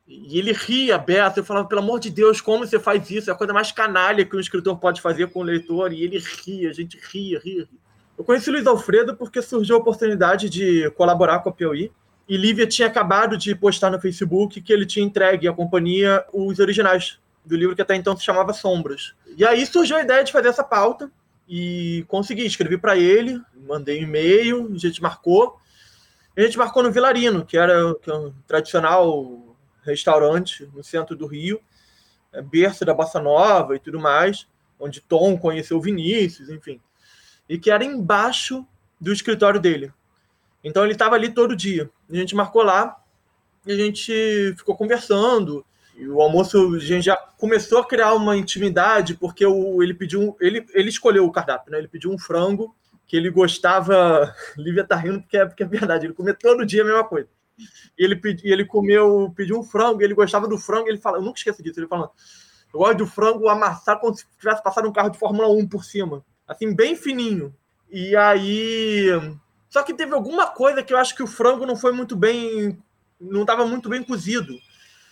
E 0.05 0.37
ele 0.37 0.51
ria 0.51 0.95
aberto, 0.95 1.37
eu 1.37 1.45
falava, 1.45 1.67
pelo 1.67 1.79
amor 1.79 1.99
de 1.99 2.09
Deus, 2.09 2.41
como 2.41 2.67
você 2.67 2.77
faz 2.77 3.09
isso? 3.09 3.29
É 3.29 3.33
a 3.33 3.37
coisa 3.37 3.53
mais 3.53 3.71
canalha 3.71 4.25
que 4.25 4.35
um 4.35 4.39
escritor 4.39 4.77
pode 4.77 4.99
fazer 4.99 5.29
com 5.29 5.39
o 5.39 5.43
leitor, 5.43 5.93
e 5.93 6.03
ele 6.03 6.17
ria, 6.17 6.69
a 6.69 6.73
gente 6.73 6.99
ria, 7.01 7.39
ria, 7.39 7.65
ria. 7.69 7.81
Eu 8.17 8.25
conheci 8.25 8.49
o 8.49 8.53
Luiz 8.53 8.67
Alfredo 8.67 9.15
porque 9.15 9.41
surgiu 9.41 9.77
a 9.77 9.79
oportunidade 9.79 10.49
de 10.49 10.89
colaborar 10.91 11.39
com 11.39 11.49
a 11.49 11.51
Piauí. 11.51 11.91
E 12.31 12.37
Lívia 12.37 12.65
tinha 12.65 12.87
acabado 12.87 13.37
de 13.37 13.53
postar 13.53 13.89
no 13.89 13.99
Facebook 13.99 14.61
que 14.61 14.71
ele 14.71 14.85
tinha 14.85 15.05
entregue 15.05 15.47
à 15.47 15.53
companhia 15.53 16.25
os 16.31 16.59
originais 16.59 17.19
do 17.43 17.57
livro 17.57 17.75
que 17.75 17.81
até 17.81 17.95
então 17.95 18.15
se 18.15 18.23
chamava 18.23 18.53
Sombras. 18.53 19.13
E 19.35 19.43
aí 19.43 19.65
surgiu 19.65 19.97
a 19.97 20.01
ideia 20.01 20.23
de 20.23 20.31
fazer 20.31 20.47
essa 20.47 20.63
pauta 20.63 21.11
e 21.47 22.05
consegui. 22.07 22.45
Escrevi 22.45 22.77
para 22.77 22.95
ele, 22.95 23.41
mandei 23.67 23.99
um 23.99 24.03
e-mail, 24.03 24.71
a 24.73 24.77
gente 24.77 25.01
marcou. 25.01 25.59
A 26.37 26.41
gente 26.41 26.57
marcou 26.57 26.81
no 26.81 26.91
Vilarino, 26.91 27.45
que 27.45 27.57
era, 27.57 27.93
que 27.95 28.09
é 28.09 28.13
um 28.13 28.33
tradicional 28.47 29.57
restaurante 29.83 30.69
no 30.73 30.83
centro 30.83 31.15
do 31.15 31.27
Rio, 31.27 31.59
é 32.31 32.41
berço 32.41 32.85
da 32.85 32.93
Bossa 32.93 33.19
Nova 33.19 33.75
e 33.75 33.79
tudo 33.79 33.99
mais, 33.99 34.47
onde 34.79 35.01
Tom 35.01 35.37
conheceu 35.37 35.81
Vinícius, 35.81 36.49
enfim 36.49 36.79
e 37.51 37.59
que 37.59 37.69
era 37.69 37.83
embaixo 37.83 38.65
do 38.97 39.11
escritório 39.11 39.59
dele. 39.59 39.91
Então 40.63 40.83
ele 40.83 40.93
estava 40.93 41.15
ali 41.15 41.29
todo 41.29 41.55
dia. 41.55 41.89
A 42.09 42.15
gente 42.15 42.35
marcou 42.35 42.63
lá 42.63 42.97
e 43.65 43.71
a 43.71 43.75
gente 43.75 44.53
ficou 44.57 44.75
conversando. 44.75 45.65
E 45.95 46.07
o 46.07 46.21
almoço 46.21 46.75
a 46.75 46.79
gente 46.79 47.05
já 47.05 47.15
começou 47.15 47.79
a 47.79 47.87
criar 47.87 48.13
uma 48.13 48.37
intimidade 48.37 49.15
porque 49.15 49.45
o, 49.45 49.81
ele 49.81 49.93
pediu 49.93 50.35
ele, 50.39 50.65
ele 50.73 50.89
escolheu 50.89 51.25
o 51.25 51.31
cardápio, 51.31 51.71
né? 51.71 51.77
Ele 51.77 51.87
pediu 51.87 52.11
um 52.11 52.17
frango 52.17 52.75
que 53.07 53.15
ele 53.17 53.29
gostava. 53.29 54.33
Lívia 54.57 54.83
tá 54.83 54.95
rindo 54.95 55.21
porque 55.21 55.37
é, 55.37 55.45
porque 55.45 55.63
é 55.63 55.67
verdade. 55.67 56.05
Ele 56.05 56.13
comia 56.13 56.33
todo 56.33 56.65
dia 56.65 56.83
a 56.83 56.85
mesma 56.85 57.03
coisa. 57.03 57.27
E 57.97 58.03
ele, 58.03 58.15
pedi, 58.15 58.47
ele 58.47 58.65
comeu, 58.65 59.31
pediu 59.35 59.59
um 59.59 59.63
frango, 59.63 60.01
ele 60.01 60.15
gostava 60.15 60.47
do 60.47 60.57
frango, 60.57 60.87
ele 60.87 60.97
fala, 60.97 61.17
eu 61.17 61.21
nunca 61.21 61.37
esqueço 61.37 61.61
disso, 61.61 61.79
ele 61.79 61.87
falando, 61.87 62.09
eu 62.73 62.79
gosto 62.79 62.97
do 62.97 63.05
frango 63.05 63.47
amassar 63.47 63.99
como 63.99 64.15
se 64.15 64.25
tivesse 64.39 64.63
passado 64.63 64.87
um 64.87 64.91
carro 64.91 65.09
de 65.09 65.19
Fórmula 65.19 65.47
1 65.47 65.67
por 65.67 65.83
cima 65.83 66.25
assim, 66.51 66.73
bem 66.73 66.95
fininho. 66.95 67.53
E 67.89 68.15
aí. 68.15 69.07
Só 69.71 69.81
que 69.83 69.93
teve 69.93 70.13
alguma 70.13 70.47
coisa 70.47 70.83
que 70.83 70.93
eu 70.93 70.97
acho 70.97 71.15
que 71.15 71.23
o 71.23 71.27
frango 71.27 71.65
não 71.65 71.77
foi 71.77 71.93
muito 71.93 72.13
bem. 72.13 72.77
Não 73.19 73.41
estava 73.41 73.65
muito 73.65 73.87
bem 73.87 74.03
cozido. 74.03 74.53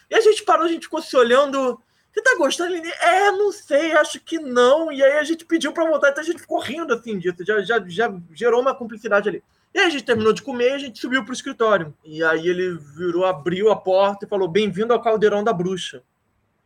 E 0.10 0.16
a 0.16 0.20
gente 0.20 0.44
parou, 0.44 0.66
a 0.66 0.68
gente 0.68 0.84
ficou 0.84 1.02
se 1.02 1.16
olhando. 1.16 1.82
Você 2.12 2.22
tá 2.22 2.36
gostando? 2.38 2.76
Ele, 2.76 2.92
é, 3.02 3.32
não 3.32 3.54
sei, 3.54 3.94
acho 3.94 4.20
que 4.20 4.38
não. 4.38 4.92
E 4.92 5.02
aí 5.02 5.14
a 5.14 5.24
gente 5.24 5.46
pediu 5.46 5.72
para 5.72 5.90
voltar, 5.90 6.10
então 6.10 6.22
a 6.22 6.26
gente 6.26 6.42
ficou 6.42 6.60
rindo 6.60 6.94
assim 6.94 7.18
disso. 7.18 7.38
Já, 7.48 7.62
já, 7.62 7.82
já 7.88 8.14
gerou 8.34 8.60
uma 8.60 8.76
cumplicidade 8.76 9.30
ali. 9.30 9.42
E 9.74 9.80
aí 9.80 9.86
a 9.86 9.90
gente 9.90 10.04
terminou 10.04 10.34
de 10.34 10.42
comer 10.42 10.72
e 10.72 10.74
a 10.74 10.78
gente 10.80 11.00
subiu 11.00 11.24
pro 11.24 11.34
escritório. 11.34 11.94
E 12.04 12.22
aí 12.22 12.46
ele 12.46 12.78
virou, 12.98 13.26
abriu 13.26 13.72
a 13.72 13.78
porta 13.78 14.26
e 14.26 14.30
falou: 14.30 14.50
Bem-vindo 14.50 14.92
ao 14.92 15.02
Caldeirão 15.02 15.42
da 15.42 15.54
Bruxa. 15.54 16.04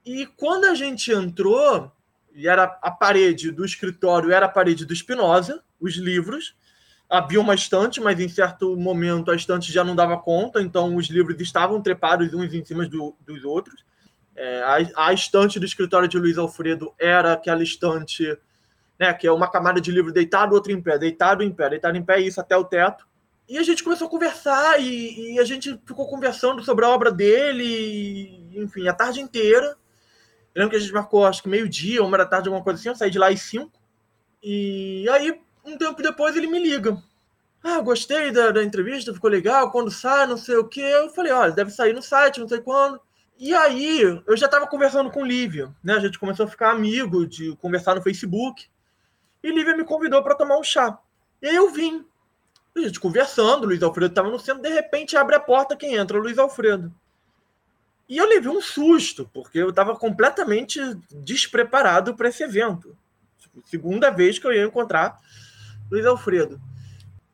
E 0.04 0.26
quando 0.26 0.66
a 0.66 0.74
gente 0.74 1.12
entrou, 1.12 1.92
e 2.34 2.48
era 2.48 2.64
a 2.82 2.90
parede 2.90 3.52
do 3.52 3.64
escritório 3.64 4.32
era 4.32 4.48
a 4.48 4.50
parede 4.50 4.84
do 4.84 4.96
Spinoza, 4.96 5.64
os 5.80 5.94
livros. 5.94 6.56
Havia 7.16 7.40
uma 7.40 7.54
estante, 7.54 8.02
mas 8.02 8.20
em 8.20 8.28
certo 8.28 8.76
momento 8.76 9.30
a 9.30 9.36
estante 9.36 9.72
já 9.72 9.84
não 9.84 9.96
dava 9.96 10.18
conta, 10.18 10.62
então 10.62 10.96
os 10.96 11.08
livros 11.08 11.40
estavam 11.40 11.82
trepados 11.82 12.34
uns 12.34 12.54
em 12.54 12.66
cima 12.66 12.88
do, 12.88 13.16
dos 13.26 13.44
outros. 13.44 13.86
É, 14.36 14.62
a, 14.64 15.08
a, 15.10 15.14
estante 15.14 15.60
do 15.60 15.66
escritório 15.66 16.08
de 16.08 16.18
Luiz 16.18 16.40
Alfredo 16.40 16.92
era 16.98 17.34
aquela 17.34 17.62
estante 17.62 18.36
né? 19.04 19.14
Que 19.14 19.28
é 19.28 19.32
uma 19.32 19.50
camada 19.50 19.82
de 19.82 19.92
livro 19.92 20.12
deitado, 20.12 20.56
outro 20.56 20.72
em 20.72 20.82
pé, 20.82 20.98
deitado 20.98 21.44
em 21.44 21.52
pé, 21.52 21.70
deitado 21.70 21.98
em 21.98 22.04
pé, 22.04 22.20
isso 22.22 22.40
até 22.40 22.56
o 22.56 22.64
teto. 22.64 23.06
E 23.48 23.58
a 23.58 23.64
gente 23.64 23.84
começou 23.84 24.08
a 24.08 24.10
conversar 24.10 24.80
e, 24.80 25.34
e 25.34 25.40
a 25.40 25.44
gente 25.44 25.80
ficou 25.86 26.08
conversando 26.08 26.64
sobre 26.64 26.86
a 26.86 26.90
obra 26.90 27.12
dele, 27.12 27.64
e, 27.66 28.60
enfim, 28.60 28.88
a 28.88 28.94
tarde 28.94 29.20
inteira. 29.20 29.76
Eu 30.56 30.62
lembro 30.62 30.70
que 30.70 30.78
a 30.78 30.80
gente 30.80 30.94
marcou, 30.94 31.26
acho 31.26 31.44
que 31.44 31.50
meio-dia, 31.50 32.04
uma 32.04 32.18
da 32.18 32.26
tarde, 32.26 32.48
alguma 32.48 32.64
coisa 32.64 32.80
assim. 32.80 32.90
Eu 32.90 32.96
saí 32.96 33.12
de 33.12 33.20
lá 33.20 33.28
às 33.28 33.42
cinco. 33.42 33.82
E 34.42 35.06
aí, 35.10 35.42
um 35.66 35.78
tempo 35.78 36.02
depois, 36.02 36.36
ele 36.36 36.48
me 36.48 36.60
liga. 36.60 37.02
Ah, 37.64 37.80
gostei 37.80 38.32
da, 38.32 38.52
da 38.52 38.64
entrevista, 38.64 39.14
ficou 39.14 39.30
legal. 39.30 39.72
Quando 39.72 39.90
sai, 39.90 40.28
não 40.28 40.38
sei 40.38 40.58
o 40.58 40.68
quê. 40.68 40.82
Eu 40.82 41.10
falei, 41.10 41.32
olha, 41.32 41.52
deve 41.52 41.72
sair 41.72 41.94
no 41.94 42.02
site, 42.02 42.40
não 42.40 42.48
sei 42.48 42.60
quando. 42.60 43.00
E 43.38 43.54
aí, 43.54 44.02
eu 44.02 44.38
já 44.38 44.46
estava 44.46 44.68
conversando 44.68 45.10
com 45.10 45.26
Lívia, 45.26 45.74
né? 45.84 45.94
A 45.94 46.00
gente 46.00 46.20
começou 46.20 46.46
a 46.46 46.50
ficar 46.50 46.72
amigo, 46.72 47.26
de 47.26 47.56
conversar 47.58 47.96
no 47.96 48.02
Facebook. 48.02 48.68
E 49.42 49.52
Lívia 49.52 49.76
me 49.76 49.86
convidou 49.86 50.22
para 50.22 50.36
tomar 50.36 50.58
um 50.58 50.64
chá. 50.64 50.98
E 51.42 51.48
aí 51.48 51.56
eu 51.56 51.70
vim. 51.72 52.06
A 52.76 52.80
gente 52.82 53.00
conversando, 53.00 53.68
Luiz 53.68 53.84
Alfredo 53.84 54.12
estava 54.12 54.30
no 54.30 54.40
centro, 54.40 54.62
de 54.62 54.70
repente 54.70 55.16
abre 55.16 55.36
a 55.36 55.40
porta, 55.40 55.76
quem 55.76 55.96
entra? 55.96 56.18
Luiz 56.18 56.40
Alfredo. 56.40 56.94
E 58.10 58.18
eu 58.18 58.28
levei 58.28 58.50
um 58.50 58.62
susto, 58.62 59.30
porque 59.34 59.60
eu 59.60 59.70
estava 59.70 59.96
completamente 59.96 60.80
despreparado 61.12 62.16
para 62.16 62.30
esse 62.30 62.44
evento. 62.44 62.98
Tipo, 63.40 63.62
segunda 63.68 64.10
vez 64.10 64.40
que 64.40 64.48
eu 64.48 64.52
ia 64.52 64.66
encontrar 64.66 65.18
Luiz 65.92 66.06
Alfredo. 66.06 66.62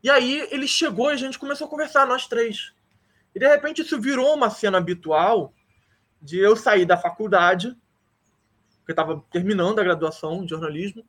E 0.03 0.09
aí 0.09 0.47
ele 0.51 0.67
chegou 0.67 1.09
e 1.11 1.13
a 1.13 1.17
gente 1.17 1.39
começou 1.39 1.67
a 1.67 1.69
conversar, 1.69 2.05
nós 2.05 2.27
três. 2.27 2.73
E 3.33 3.39
de 3.39 3.47
repente 3.47 3.81
isso 3.81 3.99
virou 3.99 4.33
uma 4.33 4.49
cena 4.49 4.77
habitual 4.77 5.53
de 6.21 6.37
eu 6.39 6.55
sair 6.55 6.85
da 6.85 6.97
faculdade, 6.97 7.75
porque 8.79 8.91
eu 8.91 8.93
estava 8.93 9.23
terminando 9.31 9.79
a 9.79 9.83
graduação 9.83 10.43
de 10.43 10.49
jornalismo, 10.49 11.05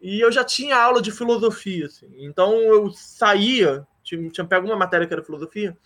e 0.00 0.20
eu 0.20 0.30
já 0.30 0.44
tinha 0.44 0.76
aula 0.76 1.02
de 1.02 1.10
filosofia. 1.10 1.86
Assim. 1.86 2.08
Então 2.18 2.52
eu 2.60 2.90
saía, 2.92 3.86
tinha, 4.02 4.30
tinha 4.30 4.46
pego 4.46 4.66
uma 4.66 4.76
matéria 4.76 5.06
que 5.06 5.12
era 5.12 5.24
filosofia, 5.24 5.76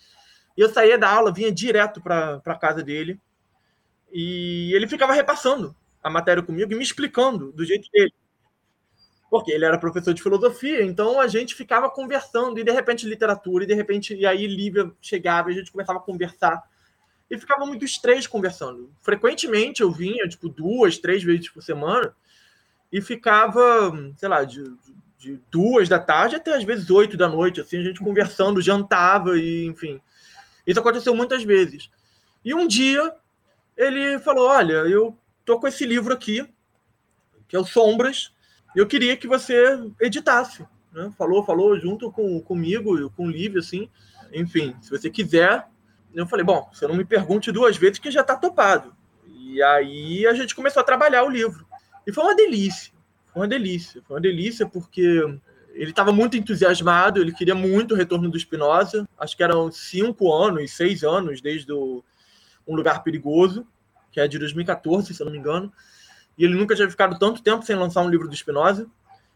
e 0.55 0.61
eu 0.61 0.69
saía 0.69 0.97
da 0.97 1.09
aula, 1.09 1.33
vinha 1.33 1.51
direto 1.51 2.01
para 2.01 2.41
a 2.45 2.55
casa 2.55 2.83
dele, 2.83 3.19
e 4.11 4.71
ele 4.73 4.87
ficava 4.87 5.13
repassando 5.13 5.75
a 6.03 6.09
matéria 6.09 6.43
comigo 6.43 6.71
e 6.71 6.75
me 6.75 6.83
explicando 6.83 7.51
do 7.51 7.65
jeito 7.65 7.89
dele. 7.91 8.13
Porque 9.33 9.51
ele 9.51 9.65
era 9.65 9.79
professor 9.79 10.13
de 10.13 10.21
filosofia, 10.21 10.85
então 10.85 11.19
a 11.19 11.25
gente 11.25 11.55
ficava 11.55 11.89
conversando, 11.89 12.59
e 12.59 12.63
de 12.63 12.71
repente 12.71 13.07
literatura, 13.07 13.63
e 13.63 13.67
de 13.67 13.73
repente, 13.73 14.13
e 14.13 14.27
aí 14.27 14.45
Lívia 14.45 14.91
chegava 15.01 15.49
e 15.49 15.55
a 15.55 15.57
gente 15.57 15.71
começava 15.71 15.97
a 15.97 16.01
conversar. 16.03 16.61
E 17.31 17.35
ficávamos 17.39 17.81
os 17.81 17.97
três 17.97 18.27
conversando. 18.27 18.93
Frequentemente 19.01 19.81
eu 19.81 19.91
vinha, 19.91 20.29
tipo, 20.29 20.47
duas, 20.47 20.99
três 20.99 21.23
vezes 21.23 21.49
por 21.49 21.63
semana, 21.63 22.15
e 22.91 23.01
ficava, 23.01 23.91
sei 24.17 24.29
lá, 24.29 24.43
de, 24.43 24.71
de 25.17 25.39
duas 25.49 25.89
da 25.89 25.97
tarde 25.97 26.35
até 26.35 26.53
às 26.53 26.63
vezes 26.63 26.91
oito 26.91 27.17
da 27.17 27.27
noite, 27.27 27.59
assim, 27.59 27.79
a 27.79 27.83
gente 27.83 28.01
conversando, 28.01 28.61
jantava 28.61 29.35
e, 29.35 29.65
enfim. 29.65 29.99
Isso 30.67 30.79
aconteceu 30.79 31.15
muitas 31.15 31.43
vezes. 31.43 31.89
E 32.45 32.53
um 32.53 32.67
dia 32.67 33.15
ele 33.75 34.19
falou: 34.19 34.47
Olha, 34.47 34.73
eu 34.87 35.17
tô 35.43 35.59
com 35.59 35.67
esse 35.67 35.87
livro 35.87 36.13
aqui, 36.13 36.47
que 37.47 37.55
é 37.55 37.59
o 37.59 37.65
Sombras, 37.65 38.31
eu 38.79 38.87
queria 38.87 39.15
que 39.15 39.27
você 39.27 39.79
editasse. 39.99 40.65
Né? 40.91 41.11
Falou, 41.17 41.43
falou 41.43 41.77
junto 41.79 42.11
com, 42.11 42.39
comigo, 42.41 43.09
com 43.11 43.25
o 43.25 43.31
Lívio, 43.31 43.59
assim. 43.59 43.89
Enfim, 44.33 44.75
se 44.81 44.89
você 44.89 45.09
quiser. 45.09 45.67
Eu 46.13 46.27
falei: 46.27 46.45
Bom, 46.45 46.69
você 46.71 46.87
não 46.87 46.95
me 46.95 47.05
pergunte 47.05 47.51
duas 47.51 47.75
vezes, 47.75 47.99
que 47.99 48.11
já 48.11 48.21
está 48.21 48.35
topado. 48.35 48.95
E 49.27 49.61
aí 49.61 50.27
a 50.27 50.33
gente 50.33 50.55
começou 50.55 50.81
a 50.81 50.85
trabalhar 50.85 51.23
o 51.23 51.29
livro. 51.29 51.65
E 52.05 52.11
foi 52.11 52.23
uma 52.23 52.35
delícia. 52.35 52.93
Foi 53.31 53.41
uma 53.41 53.47
delícia. 53.47 54.01
Foi 54.05 54.15
uma 54.15 54.21
delícia 54.21 54.67
porque 54.67 55.23
ele 55.73 55.89
estava 55.89 56.11
muito 56.11 56.37
entusiasmado, 56.37 57.19
ele 57.19 57.33
queria 57.33 57.55
muito 57.55 57.93
o 57.93 57.97
retorno 57.97 58.29
do 58.29 58.39
Spinoza. 58.39 59.07
Acho 59.17 59.35
que 59.35 59.43
eram 59.43 59.71
cinco 59.71 60.31
anos, 60.31 60.71
seis 60.71 61.03
anos 61.03 61.41
desde 61.41 61.71
o 61.71 62.03
Um 62.67 62.75
Lugar 62.75 63.03
Perigoso, 63.03 63.65
que 64.11 64.19
é 64.19 64.27
de 64.27 64.37
2014, 64.37 65.13
se 65.13 65.21
eu 65.21 65.25
não 65.25 65.33
me 65.33 65.39
engano. 65.39 65.73
E 66.37 66.45
ele 66.45 66.55
nunca 66.55 66.75
tinha 66.75 66.89
ficado 66.89 67.17
tanto 67.17 67.41
tempo 67.41 67.65
sem 67.65 67.75
lançar 67.75 68.01
um 68.01 68.09
livro 68.09 68.27
do 68.27 68.35
Spinoza. 68.35 68.87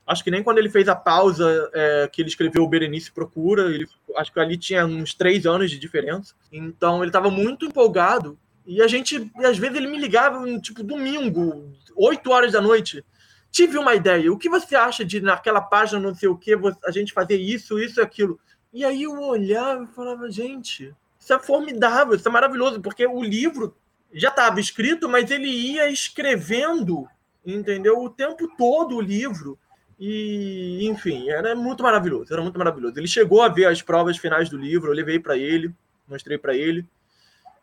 Acho 0.05 0.23
que 0.23 0.31
nem 0.31 0.41
quando 0.41 0.57
ele 0.57 0.69
fez 0.69 0.87
a 0.87 0.95
pausa 0.95 1.69
é, 1.73 2.09
que 2.11 2.21
ele 2.21 2.29
escreveu 2.29 2.63
o 2.63 2.67
Berenice 2.67 3.11
Procura, 3.11 3.69
ele, 3.69 3.87
acho 4.15 4.31
que 4.31 4.39
ali 4.39 4.57
tinha 4.57 4.85
uns 4.85 5.13
três 5.13 5.45
anos 5.45 5.69
de 5.69 5.77
diferença. 5.77 6.33
Então 6.51 6.99
ele 6.99 7.09
estava 7.09 7.29
muito 7.29 7.65
empolgado 7.65 8.37
e 8.67 8.81
a 8.81 8.87
gente, 8.87 9.31
às 9.37 9.57
vezes, 9.57 9.77
ele 9.77 9.87
me 9.87 9.97
ligava, 9.97 10.45
tipo, 10.59 10.83
domingo, 10.83 11.71
8 11.95 12.29
horas 12.29 12.51
da 12.51 12.59
noite. 12.59 13.03
Tive 13.49 13.77
uma 13.77 13.95
ideia. 13.95 14.31
O 14.31 14.37
que 14.37 14.49
você 14.49 14.75
acha 14.75 15.05
de, 15.05 15.21
naquela 15.21 15.61
página, 15.61 16.01
não 16.01 16.13
sei 16.13 16.27
o 16.27 16.37
que, 16.37 16.53
a 16.83 16.91
gente 16.91 17.13
fazer 17.13 17.37
isso, 17.37 17.79
isso 17.79 18.01
e 18.01 18.03
aquilo? 18.03 18.37
E 18.73 18.83
aí 18.83 19.03
eu 19.03 19.17
olhava 19.21 19.85
e 19.85 19.95
falava, 19.95 20.29
gente, 20.29 20.93
isso 21.17 21.33
é 21.33 21.39
formidável, 21.39 22.13
isso 22.13 22.27
é 22.27 22.31
maravilhoso, 22.31 22.81
porque 22.81 23.07
o 23.07 23.23
livro 23.23 23.73
já 24.19 24.29
estava 24.29 24.59
escrito, 24.59 25.07
mas 25.07 25.29
ele 25.29 25.47
ia 25.47 25.89
escrevendo, 25.89 27.07
entendeu? 27.45 27.99
O 27.99 28.09
tempo 28.09 28.47
todo 28.57 28.95
o 28.95 29.01
livro. 29.01 29.57
E, 29.99 30.87
enfim, 30.87 31.29
era 31.29 31.55
muito 31.55 31.81
maravilhoso, 31.81 32.31
era 32.31 32.41
muito 32.41 32.57
maravilhoso. 32.57 32.99
Ele 32.99 33.07
chegou 33.07 33.41
a 33.41 33.47
ver 33.47 33.65
as 33.65 33.81
provas 33.81 34.17
finais 34.17 34.49
do 34.49 34.57
livro, 34.57 34.89
eu 34.89 34.95
levei 34.95 35.19
para 35.19 35.35
ele, 35.37 35.73
mostrei 36.07 36.37
para 36.37 36.55
ele. 36.55 36.85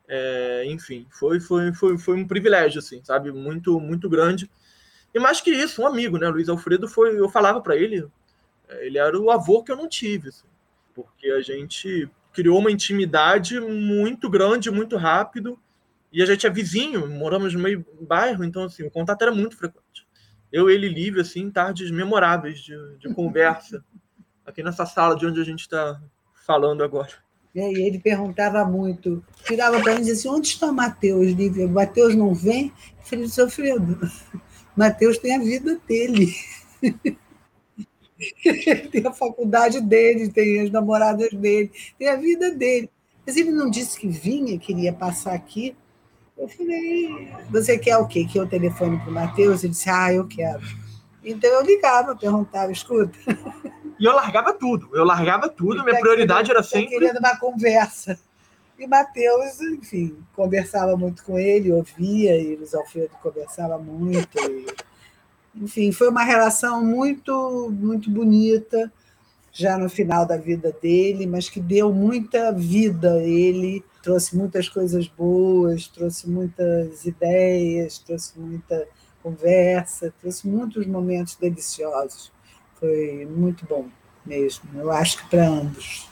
É, 0.08 0.64
enfim, 0.66 1.06
foi, 1.10 1.40
foi, 1.40 1.72
foi, 1.72 1.96
foi 1.96 2.16
um 2.16 2.26
privilégio, 2.26 2.80
assim, 2.80 3.02
sabe? 3.04 3.30
Muito, 3.30 3.78
muito 3.80 4.08
grande. 4.08 4.50
E 5.14 5.18
mais 5.18 5.40
que 5.40 5.50
isso, 5.50 5.82
um 5.82 5.86
amigo, 5.86 6.18
né? 6.18 6.28
Luiz 6.28 6.48
Alfredo 6.48 6.88
foi. 6.88 7.18
Eu 7.18 7.28
falava 7.28 7.60
para 7.60 7.76
ele, 7.76 8.06
ele 8.80 8.98
era 8.98 9.18
o 9.18 9.30
avô 9.30 9.62
que 9.62 9.70
eu 9.70 9.76
não 9.76 9.88
tive, 9.88 10.28
assim, 10.28 10.46
porque 10.94 11.28
a 11.28 11.40
gente 11.40 12.08
criou 12.32 12.58
uma 12.58 12.70
intimidade 12.70 13.60
muito 13.60 14.28
grande, 14.28 14.70
muito 14.70 14.96
rápido. 14.96 15.58
E 16.14 16.22
a 16.22 16.26
gente 16.26 16.46
é 16.46 16.50
vizinho, 16.50 17.10
moramos 17.10 17.52
no 17.54 17.58
meio 17.58 17.84
bairro, 18.02 18.44
então 18.44 18.62
assim, 18.62 18.84
o 18.84 18.90
contato 18.90 19.20
era 19.22 19.34
muito 19.34 19.56
frequente. 19.56 20.06
Eu, 20.52 20.70
ele 20.70 20.88
livre, 20.88 21.20
assim, 21.20 21.50
tardes 21.50 21.90
memoráveis 21.90 22.60
de, 22.60 22.72
de 23.00 23.12
conversa, 23.12 23.84
aqui 24.46 24.62
nessa 24.62 24.86
sala 24.86 25.16
de 25.16 25.26
onde 25.26 25.40
a 25.40 25.44
gente 25.44 25.62
está 25.62 26.00
falando 26.46 26.84
agora. 26.84 27.10
E 27.52 27.60
ele 27.60 27.98
perguntava 27.98 28.64
muito, 28.64 29.24
tirava 29.44 29.80
para 29.80 29.94
mim 29.94 30.02
e 30.02 30.04
dizia 30.04 30.14
assim, 30.14 30.28
onde 30.28 30.46
está 30.46 30.72
Mateus, 30.72 31.32
Lívia? 31.32 31.66
Mateus 31.66 32.14
não 32.14 32.32
vem? 32.32 32.72
Eu 32.98 33.04
falei, 33.04 33.26
Sofredo, 33.26 33.98
Mateus 34.76 35.18
tem 35.18 35.34
a 35.34 35.40
vida 35.40 35.80
dele. 35.84 36.32
tem 38.92 39.04
a 39.04 39.12
faculdade 39.12 39.80
dele, 39.80 40.30
tem 40.30 40.60
as 40.60 40.70
namoradas 40.70 41.30
dele, 41.32 41.72
tem 41.98 42.08
a 42.08 42.14
vida 42.14 42.52
dele. 42.52 42.88
Mas 43.26 43.36
ele 43.36 43.50
não 43.50 43.68
disse 43.68 43.98
que 43.98 44.06
vinha, 44.06 44.56
queria 44.60 44.92
passar 44.92 45.34
aqui. 45.34 45.76
Eu 46.36 46.48
falei, 46.48 47.32
você 47.50 47.78
quer 47.78 47.96
o 47.98 48.06
quê? 48.06 48.24
Que 48.24 48.38
eu 48.38 48.46
telefone 48.46 48.98
para 48.98 49.10
o 49.10 49.12
Matheus? 49.12 49.62
Ele 49.62 49.72
disse, 49.72 49.88
ah, 49.88 50.12
eu 50.12 50.26
quero. 50.26 50.62
Então 51.24 51.48
eu 51.50 51.62
ligava, 51.62 52.16
perguntava, 52.16 52.70
escuta. 52.70 53.18
E 53.98 54.04
eu 54.04 54.12
largava 54.12 54.52
tudo, 54.52 54.90
eu 54.92 55.04
largava 55.04 55.48
tudo, 55.48 55.84
minha 55.84 56.00
prioridade 56.00 56.50
era 56.50 56.62
sempre. 56.62 56.98
querendo 56.98 57.18
uma 57.18 57.36
conversa. 57.38 58.18
E 58.78 58.86
Matheus, 58.86 59.60
enfim, 59.60 60.18
conversava 60.34 60.96
muito 60.96 61.22
com 61.22 61.38
ele, 61.38 61.72
ouvia, 61.72 62.36
e 62.36 62.56
Luiz 62.56 62.74
Alfredo 62.74 63.12
conversava 63.22 63.78
muito. 63.78 64.36
E, 64.36 64.66
enfim, 65.54 65.92
foi 65.92 66.08
uma 66.08 66.24
relação 66.24 66.84
muito, 66.84 67.70
muito 67.70 68.10
bonita, 68.10 68.92
já 69.54 69.78
no 69.78 69.88
final 69.88 70.26
da 70.26 70.36
vida 70.36 70.76
dele, 70.82 71.26
mas 71.26 71.48
que 71.48 71.60
deu 71.60 71.92
muita 71.92 72.52
vida 72.52 73.14
a 73.14 73.22
ele, 73.22 73.84
trouxe 74.02 74.36
muitas 74.36 74.68
coisas 74.68 75.06
boas, 75.06 75.86
trouxe 75.86 76.28
muitas 76.28 77.06
ideias, 77.06 77.98
trouxe 77.98 78.38
muita 78.38 78.86
conversa, 79.22 80.12
trouxe 80.20 80.48
muitos 80.48 80.84
momentos 80.86 81.36
deliciosos. 81.36 82.32
Foi 82.80 83.24
muito 83.30 83.64
bom 83.64 83.86
mesmo. 84.26 84.68
Eu 84.74 84.90
acho 84.90 85.18
que 85.18 85.30
para 85.30 85.48
ambos. 85.48 86.08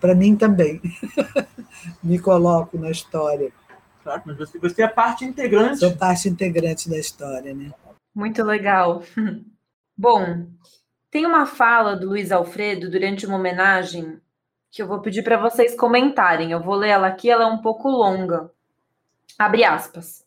Para 0.00 0.14
mim 0.14 0.34
também. 0.34 0.80
Me 2.02 2.18
coloco 2.18 2.78
na 2.78 2.90
história. 2.90 3.52
Claro, 4.02 4.22
mas 4.24 4.38
você, 4.38 4.58
você 4.58 4.82
é 4.82 4.88
parte 4.88 5.24
integrante. 5.24 5.80
Sou 5.80 5.94
parte 5.94 6.30
integrante 6.30 6.88
da 6.88 6.96
história, 6.96 7.52
né? 7.52 7.70
Muito 8.14 8.42
legal. 8.42 9.02
Bom, 9.96 10.46
tem 11.16 11.24
uma 11.24 11.46
fala 11.46 11.96
do 11.96 12.08
Luiz 12.08 12.30
Alfredo 12.30 12.90
durante 12.90 13.24
uma 13.24 13.38
homenagem 13.38 14.20
que 14.70 14.82
eu 14.82 14.86
vou 14.86 15.00
pedir 15.00 15.22
para 15.22 15.38
vocês 15.38 15.74
comentarem. 15.74 16.52
Eu 16.52 16.62
vou 16.62 16.74
ler 16.74 16.90
ela 16.90 17.06
aqui, 17.06 17.30
ela 17.30 17.44
é 17.44 17.46
um 17.46 17.62
pouco 17.62 17.88
longa. 17.88 18.52
Abre 19.38 19.64
aspas. 19.64 20.26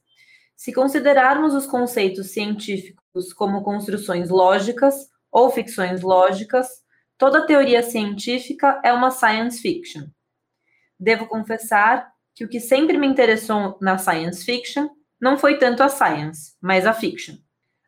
Se 0.55 0.73
considerarmos 0.73 1.53
os 1.53 1.67
conceitos 1.67 2.31
científicos 2.31 3.31
como 3.33 3.61
construções 3.61 4.31
lógicas 4.31 5.11
ou 5.31 5.51
ficções 5.51 6.01
lógicas, 6.01 6.83
toda 7.19 7.45
teoria 7.45 7.83
científica 7.83 8.81
é 8.83 8.91
uma 8.91 9.11
science 9.11 9.61
fiction. 9.61 10.07
Devo 10.99 11.27
confessar 11.27 12.11
que 12.33 12.43
o 12.43 12.49
que 12.49 12.59
sempre 12.59 12.97
me 12.97 13.05
interessou 13.05 13.77
na 13.79 13.99
science 13.99 14.43
fiction 14.43 14.89
não 15.21 15.37
foi 15.37 15.59
tanto 15.59 15.83
a 15.83 15.87
science, 15.87 16.55
mas 16.59 16.87
a 16.87 16.93
fiction. 16.93 17.35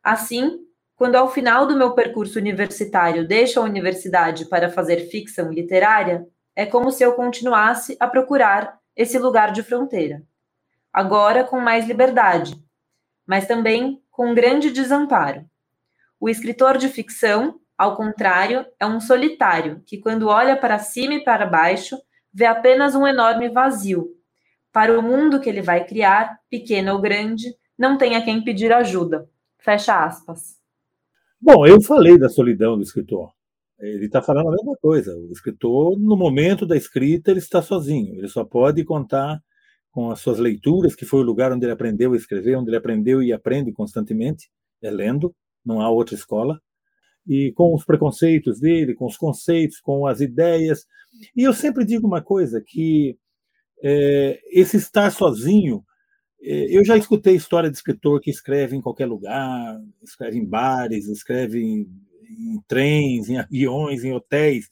Assim, 0.04 0.60
quando 1.02 1.16
ao 1.16 1.32
final 1.32 1.66
do 1.66 1.76
meu 1.76 1.95
percurso 1.95 2.38
universitário 2.38 3.28
deixo 3.28 3.60
a 3.60 3.64
universidade 3.64 4.45
para 4.45 4.70
fazer 4.70 5.10
ficção 5.10 5.52
literária, 5.52 6.28
é 6.56 6.64
como 6.64 6.91
se 6.91 7.04
eu 7.04 7.14
continuasse 7.14 7.97
a 7.99 8.08
procurar 8.08 8.78
esse 8.95 9.18
lugar 9.18 9.52
de 9.52 9.64
fronteira. 9.64 10.22
Agora 10.93 11.43
com 11.43 11.60
mais 11.60 11.88
liberdade, 11.88 12.54
mas 13.26 13.47
também 13.47 13.99
com 14.12 14.36
grande 14.36 14.70
desamparo. 14.70 15.43
O 16.20 16.30
escritor 16.30 16.78
de 16.78 16.88
ficção, 16.88 17.60
ao 17.76 17.95
contrário, 17.95 18.64
é 18.80 18.86
um 18.86 18.99
solitário 18.99 19.82
que, 19.88 19.97
quando 19.97 20.28
olha 20.28 20.56
para 20.56 20.78
cima 20.78 21.16
e 21.16 21.24
para 21.24 21.47
baixo, 21.47 21.97
vê 22.32 22.45
apenas 22.45 22.93
um 22.93 23.08
enorme 23.08 23.49
vazio. 23.49 24.08
Para 24.72 24.99
o 24.99 25.02
mundo 25.02 25.39
que 25.39 25.49
ele 25.49 25.64
vai 25.64 25.84
criar, 25.84 26.38
pequeno 26.47 26.93
ou 26.93 27.02
grande, 27.02 27.47
não 27.76 27.97
tem 27.97 28.16
a 28.16 28.24
quem 28.24 28.43
pedir 28.43 28.72
ajuda. 28.72 29.28
Fecha 29.58 30.06
aspas. 30.06 30.61
Bom, 31.43 31.65
eu 31.65 31.81
falei 31.81 32.19
da 32.19 32.29
solidão 32.29 32.77
do 32.77 32.83
escritor. 32.83 33.31
Ele 33.79 34.05
está 34.05 34.21
falando 34.21 34.49
a 34.49 34.51
mesma 34.51 34.77
coisa. 34.79 35.17
O 35.17 35.31
escritor, 35.31 35.99
no 35.99 36.15
momento 36.15 36.67
da 36.67 36.77
escrita, 36.77 37.31
ele 37.31 37.39
está 37.39 37.63
sozinho. 37.63 38.15
Ele 38.15 38.27
só 38.27 38.45
pode 38.45 38.83
contar 38.83 39.41
com 39.89 40.11
as 40.11 40.19
suas 40.19 40.37
leituras, 40.37 40.93
que 40.95 41.03
foi 41.03 41.21
o 41.21 41.23
lugar 41.23 41.51
onde 41.51 41.65
ele 41.65 41.73
aprendeu 41.73 42.13
a 42.13 42.15
escrever, 42.15 42.55
onde 42.57 42.69
ele 42.69 42.77
aprendeu 42.77 43.23
e 43.23 43.33
aprende 43.33 43.71
constantemente, 43.73 44.51
é 44.83 44.91
lendo, 44.91 45.35
não 45.65 45.81
há 45.81 45.89
outra 45.89 46.13
escola. 46.13 46.61
E 47.27 47.51
com 47.53 47.73
os 47.73 47.83
preconceitos 47.83 48.59
dele, 48.59 48.93
com 48.93 49.07
os 49.07 49.17
conceitos, 49.17 49.79
com 49.79 50.05
as 50.05 50.21
ideias. 50.21 50.85
E 51.35 51.41
eu 51.41 51.53
sempre 51.53 51.83
digo 51.83 52.05
uma 52.05 52.21
coisa, 52.21 52.61
que 52.63 53.17
é, 53.83 54.39
esse 54.51 54.77
estar 54.77 55.11
sozinho 55.11 55.83
eu 56.41 56.83
já 56.83 56.97
escutei 56.97 57.35
história 57.35 57.69
de 57.69 57.77
escritor 57.77 58.19
que 58.19 58.31
escreve 58.31 58.75
em 58.75 58.81
qualquer 58.81 59.05
lugar, 59.05 59.79
escreve 60.01 60.37
em 60.37 60.45
bares, 60.45 61.07
escreve 61.07 61.61
em, 61.61 61.87
em 62.29 62.61
trens, 62.67 63.29
em 63.29 63.37
aviões, 63.37 64.03
em 64.03 64.13
hotéis. 64.13 64.67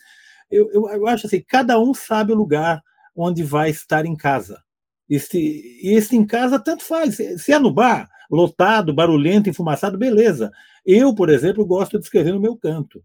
Eu, 0.49 0.69
eu, 0.71 0.89
eu, 0.89 1.07
acho 1.07 1.27
assim, 1.27 1.41
cada 1.47 1.79
um 1.79 1.93
sabe 1.93 2.31
o 2.33 2.35
lugar 2.35 2.81
onde 3.15 3.43
vai 3.43 3.69
estar 3.69 4.05
em 4.05 4.15
casa. 4.15 4.63
Esse, 5.07 5.37
e 5.37 5.93
esse 5.95 6.15
em 6.15 6.25
casa 6.25 6.59
tanto 6.59 6.83
faz. 6.83 7.17
Se 7.37 7.51
é 7.51 7.59
no 7.59 7.71
bar, 7.71 8.09
lotado, 8.31 8.93
barulhento, 8.93 9.49
enfumaçado, 9.49 9.97
beleza. 9.97 10.51
Eu, 10.85 11.13
por 11.13 11.29
exemplo, 11.29 11.65
gosto 11.65 11.99
de 11.99 12.05
escrever 12.05 12.33
no 12.33 12.39
meu 12.39 12.55
canto. 12.57 13.03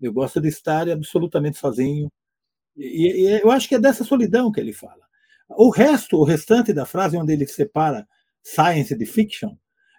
Eu 0.00 0.12
gosto 0.12 0.40
de 0.40 0.48
estar 0.48 0.88
absolutamente 0.88 1.58
sozinho. 1.58 2.10
E, 2.76 3.26
e 3.26 3.40
eu 3.42 3.50
acho 3.50 3.68
que 3.68 3.74
é 3.74 3.78
dessa 3.78 4.04
solidão 4.04 4.50
que 4.50 4.60
ele 4.60 4.72
fala. 4.72 5.09
O 5.56 5.70
resto, 5.70 6.16
o 6.16 6.24
restante 6.24 6.72
da 6.72 6.86
frase, 6.86 7.16
onde 7.16 7.32
ele 7.32 7.46
separa 7.46 8.06
science 8.42 8.96
de 8.96 9.04
fiction, 9.04 9.56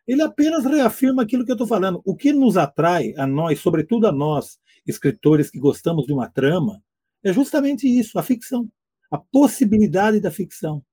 ele 0.07 0.21
apenas 0.21 0.65
reafirma 0.65 1.23
aquilo 1.23 1.45
que 1.45 1.51
eu 1.51 1.55
estou 1.55 1.67
falando. 1.67 2.01
O 2.05 2.15
que 2.15 2.33
nos 2.33 2.57
atrai 2.57 3.13
a 3.17 3.27
nós, 3.27 3.59
sobretudo 3.59 4.07
a 4.07 4.11
nós, 4.11 4.59
escritores 4.85 5.49
que 5.49 5.59
gostamos 5.59 6.05
de 6.05 6.13
uma 6.13 6.29
trama, 6.29 6.81
é 7.23 7.31
justamente 7.31 7.87
isso, 7.87 8.17
a 8.17 8.23
ficção. 8.23 8.69
A 9.09 9.17
possibilidade 9.17 10.19
da 10.19 10.31
ficção. 10.31 10.83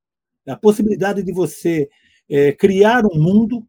A 0.46 0.56
possibilidade 0.56 1.22
de 1.22 1.32
você 1.32 1.88
é, 2.28 2.52
criar 2.52 3.06
um 3.06 3.18
mundo 3.18 3.66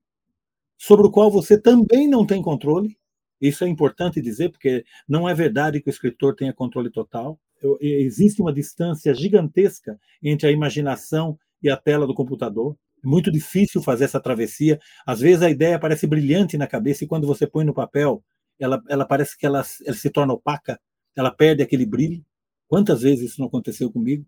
sobre 0.78 1.08
o 1.08 1.12
qual 1.12 1.30
você 1.30 1.60
também 1.60 2.08
não 2.08 2.26
tem 2.26 2.42
controle. 2.42 2.98
Isso 3.40 3.64
é 3.64 3.68
importante 3.68 4.22
dizer, 4.22 4.50
porque 4.50 4.84
não 5.08 5.28
é 5.30 5.34
verdade 5.34 5.82
que 5.82 5.90
o 5.90 5.92
escritor 5.92 6.36
tenha 6.36 6.54
controle 6.54 6.90
total 6.90 7.40
existe 7.80 8.42
uma 8.42 8.54
distância 8.54 9.14
gigantesca 9.14 10.00
entre 10.22 10.48
a 10.48 10.52
imaginação 10.52 11.38
e 11.62 11.70
a 11.70 11.78
tela 11.78 12.08
do 12.08 12.14
computador. 12.14 12.76
É 13.04 13.08
muito 13.08 13.32
difícil 13.32 13.82
fazer 13.82 14.06
essa 14.06 14.20
travessia. 14.20 14.80
Às 15.06 15.20
vezes 15.20 15.42
a 15.42 15.50
ideia 15.50 15.80
parece 15.80 16.06
brilhante 16.06 16.58
na 16.58 16.68
cabeça 16.68 17.04
e 17.04 17.08
quando 17.08 17.28
você 17.28 17.48
põe 17.48 17.66
no 17.66 17.74
papel, 17.74 18.24
ela, 18.60 18.82
ela 18.90 19.06
parece 19.06 19.38
que 19.38 19.46
ela, 19.46 19.64
ela 19.86 19.96
se 19.96 20.10
torna 20.10 20.34
opaca, 20.34 20.80
ela 21.16 21.32
perde 21.32 21.64
aquele 21.64 21.86
brilho. 21.86 22.24
Quantas 22.68 23.02
vezes 23.02 23.32
isso 23.32 23.40
não 23.40 23.48
aconteceu 23.48 23.92
comigo? 23.92 24.26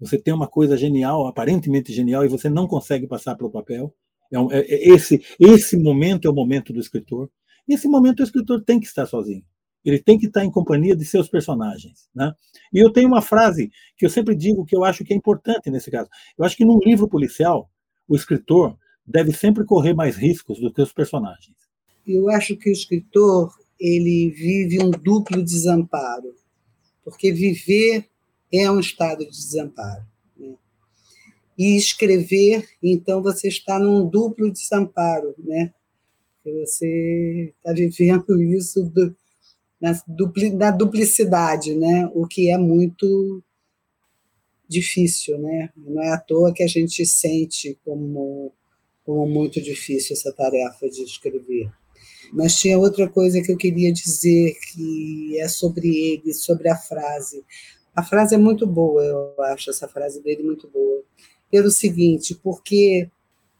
Você 0.00 0.18
tem 0.18 0.32
uma 0.32 0.46
coisa 0.46 0.76
genial, 0.76 1.26
aparentemente 1.26 1.92
genial, 1.92 2.24
e 2.24 2.28
você 2.28 2.48
não 2.48 2.66
consegue 2.66 3.06
passar 3.06 3.34
para 3.34 3.46
o 3.46 3.50
papel. 3.50 3.94
É, 4.30 4.38
um, 4.38 4.52
é, 4.52 4.60
é 4.60 4.88
esse, 4.90 5.24
esse 5.40 5.76
momento 5.76 6.26
é 6.28 6.30
o 6.30 6.34
momento 6.34 6.72
do 6.72 6.80
escritor. 6.80 7.30
Esse 7.68 7.88
momento 7.88 8.20
o 8.20 8.22
escritor 8.22 8.62
tem 8.62 8.78
que 8.78 8.86
estar 8.86 9.06
sozinho. 9.06 9.44
Ele 9.90 9.98
tem 9.98 10.18
que 10.18 10.26
estar 10.26 10.44
em 10.44 10.50
companhia 10.50 10.94
de 10.94 11.04
seus 11.04 11.28
personagens. 11.28 12.08
Né? 12.14 12.32
E 12.72 12.78
eu 12.78 12.90
tenho 12.90 13.08
uma 13.08 13.22
frase 13.22 13.70
que 13.96 14.04
eu 14.04 14.10
sempre 14.10 14.34
digo 14.34 14.64
que 14.64 14.76
eu 14.76 14.84
acho 14.84 15.04
que 15.04 15.12
é 15.12 15.16
importante 15.16 15.70
nesse 15.70 15.90
caso. 15.90 16.08
Eu 16.36 16.44
acho 16.44 16.56
que 16.56 16.64
num 16.64 16.78
livro 16.84 17.08
policial, 17.08 17.70
o 18.06 18.14
escritor 18.14 18.76
deve 19.06 19.32
sempre 19.32 19.64
correr 19.64 19.94
mais 19.94 20.16
riscos 20.16 20.60
do 20.60 20.72
que 20.72 20.82
os 20.82 20.92
personagens. 20.92 21.56
Eu 22.06 22.28
acho 22.30 22.56
que 22.56 22.68
o 22.68 22.72
escritor 22.72 23.52
ele 23.80 24.30
vive 24.30 24.82
um 24.82 24.90
duplo 24.90 25.42
desamparo, 25.42 26.34
porque 27.04 27.32
viver 27.32 28.06
é 28.52 28.70
um 28.70 28.80
estado 28.80 29.24
de 29.24 29.30
desamparo. 29.30 30.04
Né? 30.36 30.54
E 31.56 31.76
escrever, 31.76 32.68
então 32.82 33.22
você 33.22 33.48
está 33.48 33.78
num 33.78 34.08
duplo 34.08 34.50
desamparo, 34.50 35.34
né? 35.38 35.72
Você 36.44 37.54
está 37.56 37.72
vivendo 37.72 38.40
isso 38.42 38.84
do, 38.84 39.14
na, 39.80 40.00
dupli, 40.06 40.50
na 40.50 40.70
duplicidade, 40.70 41.74
né? 41.74 42.10
o 42.14 42.26
que 42.26 42.50
é 42.50 42.58
muito 42.58 43.42
difícil. 44.68 45.38
Né? 45.38 45.70
Não 45.76 46.02
é 46.02 46.10
à 46.10 46.18
toa 46.18 46.52
que 46.52 46.62
a 46.62 46.66
gente 46.66 47.04
sente 47.06 47.78
como, 47.84 48.52
como 49.04 49.26
muito 49.26 49.60
difícil 49.60 50.14
essa 50.14 50.32
tarefa 50.32 50.88
de 50.88 51.02
escrever. 51.02 51.70
Mas 52.32 52.56
tinha 52.56 52.78
outra 52.78 53.08
coisa 53.08 53.40
que 53.40 53.50
eu 53.50 53.56
queria 53.56 53.92
dizer, 53.92 54.54
que 54.72 55.38
é 55.38 55.48
sobre 55.48 55.88
ele, 55.88 56.34
sobre 56.34 56.68
a 56.68 56.76
frase. 56.76 57.42
A 57.94 58.02
frase 58.02 58.34
é 58.34 58.38
muito 58.38 58.66
boa, 58.66 59.02
eu 59.02 59.42
acho 59.44 59.70
essa 59.70 59.88
frase 59.88 60.22
dele 60.22 60.42
muito 60.42 60.68
boa. 60.68 61.02
Pelo 61.50 61.70
seguinte, 61.70 62.34
porque, 62.34 63.08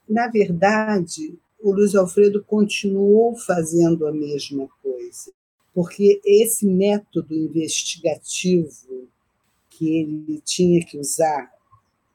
na 0.06 0.28
verdade, 0.28 1.38
o 1.60 1.72
Luiz 1.72 1.94
Alfredo 1.94 2.44
continuou 2.44 3.34
fazendo 3.36 4.06
a 4.06 4.12
mesma 4.12 4.68
coisa 4.82 5.32
porque 5.74 6.20
esse 6.24 6.66
método 6.66 7.34
investigativo 7.34 9.08
que 9.70 10.00
ele 10.00 10.40
tinha 10.44 10.84
que 10.84 10.98
usar 10.98 11.50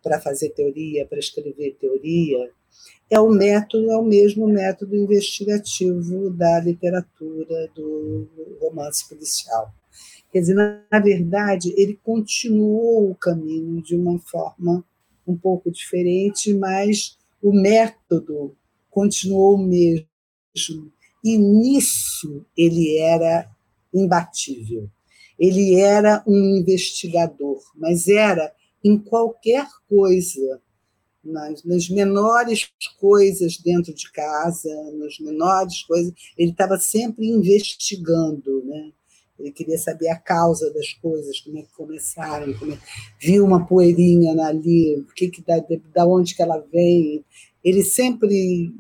para 0.04 0.20
fazer 0.20 0.50
teoria, 0.50 1.06
para 1.06 1.20
escrever 1.20 1.78
teoria, 1.80 2.52
é 3.10 3.20
o 3.20 3.30
método, 3.30 3.90
é 3.92 3.98
o 3.98 4.04
mesmo 4.04 4.48
método 4.48 4.96
investigativo 4.96 6.30
da 6.30 6.60
literatura 6.60 7.70
do 7.76 8.28
romance 8.60 9.08
policial. 9.08 9.74
Quer 10.32 10.40
dizer, 10.40 10.56
na 10.56 11.00
verdade, 11.00 11.74
ele 11.78 12.00
continuou 12.04 13.12
o 13.12 13.16
caminho 13.16 13.82
de 13.82 13.96
uma 13.96 14.20
forma 14.20 14.84
um 15.28 15.38
pouco 15.38 15.72
diferente, 15.72 16.54
mas 16.54 17.18
o 17.42 17.54
método 17.54 18.56
continuou 18.90 19.56
o 19.56 19.58
mesmo. 19.58 20.08
E 21.24 21.38
nisso 21.38 22.46
ele 22.56 22.98
era 22.98 23.50
imbatível. 23.94 24.90
Ele 25.40 25.76
era 25.76 26.24
um 26.28 26.58
investigador, 26.58 27.62
mas 27.76 28.08
era 28.08 28.54
em 28.84 28.98
qualquer 28.98 29.68
coisa, 29.88 30.62
nas, 31.24 31.64
nas 31.64 31.90
menores 31.90 32.70
coisas 33.00 33.58
dentro 33.58 33.94
de 33.94 34.12
casa, 34.12 34.70
nas 34.94 35.18
menores 35.20 35.82
coisas, 35.84 36.14
ele 36.38 36.52
estava 36.52 36.78
sempre 36.78 37.28
investigando, 37.28 38.64
né? 38.66 38.92
Ele 39.40 39.52
queria 39.52 39.78
saber 39.78 40.10
a 40.10 40.18
causa 40.18 40.72
das 40.74 40.94
coisas, 40.94 41.40
como 41.40 41.58
é 41.58 41.64
que 41.64 41.74
começaram, 41.74 42.54
como 42.54 42.74
é... 42.74 42.80
viu 43.20 43.44
uma 43.44 43.66
poeirinha 43.66 44.32
ali, 44.46 44.96
o 45.00 45.06
que 45.14 45.30
que 45.30 45.42
da, 45.42 45.56
da 45.94 46.06
onde 46.06 46.36
que 46.36 46.42
ela 46.42 46.60
vem. 46.72 47.26
Ele 47.64 47.84
sempre 47.84 48.72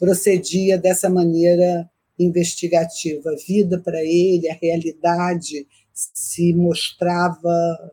procedia 0.00 0.78
dessa 0.78 1.10
maneira 1.10 1.88
investigativa. 2.18 3.30
A 3.30 3.36
vida 3.36 3.78
para 3.78 4.02
ele, 4.02 4.48
a 4.48 4.54
realidade 4.54 5.66
se 5.92 6.54
mostrava 6.54 7.92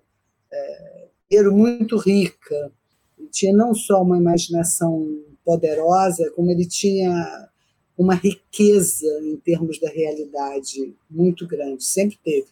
é, 0.51 1.07
muito 1.51 1.97
rica. 1.97 2.71
Ele 3.19 3.27
tinha 3.29 3.53
não 3.53 3.75
só 3.75 4.01
uma 4.01 4.17
imaginação 4.17 5.21
poderosa, 5.43 6.31
como 6.31 6.49
ele 6.49 6.65
tinha 6.65 7.49
uma 7.97 8.15
riqueza 8.15 9.07
em 9.23 9.35
termos 9.37 9.79
da 9.79 9.89
realidade 9.89 10.95
muito 11.09 11.45
grande, 11.45 11.83
sempre 11.83 12.17
teve. 12.23 12.47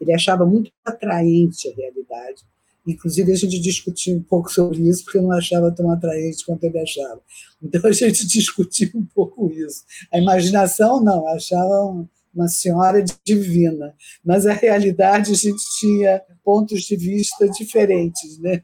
Ele 0.00 0.12
achava 0.12 0.46
muito 0.46 0.70
atraente 0.84 1.68
a 1.68 1.74
realidade. 1.74 2.42
Inclusive, 2.86 3.32
a 3.32 3.36
gente 3.36 3.60
discutiu 3.60 4.16
um 4.16 4.22
pouco 4.22 4.50
sobre 4.50 4.80
isso, 4.88 5.04
porque 5.04 5.18
eu 5.18 5.22
não 5.22 5.32
achava 5.32 5.70
tão 5.70 5.90
atraente 5.90 6.44
quanto 6.44 6.64
ele 6.64 6.78
achava. 6.78 7.20
Então, 7.62 7.80
a 7.88 7.92
gente 7.92 8.26
discutiu 8.26 8.90
um 8.94 9.04
pouco 9.04 9.50
isso. 9.52 9.84
A 10.12 10.18
imaginação, 10.18 11.02
não, 11.02 11.26
achava 11.28 12.06
uma 12.34 12.48
senhora 12.48 13.04
divina, 13.24 13.94
mas 14.24 14.46
a 14.46 14.52
realidade 14.52 15.32
a 15.32 15.34
gente 15.34 15.62
tinha 15.78 16.22
pontos 16.44 16.82
de 16.82 16.96
vista 16.96 17.48
diferentes. 17.48 18.38
Né? 18.38 18.62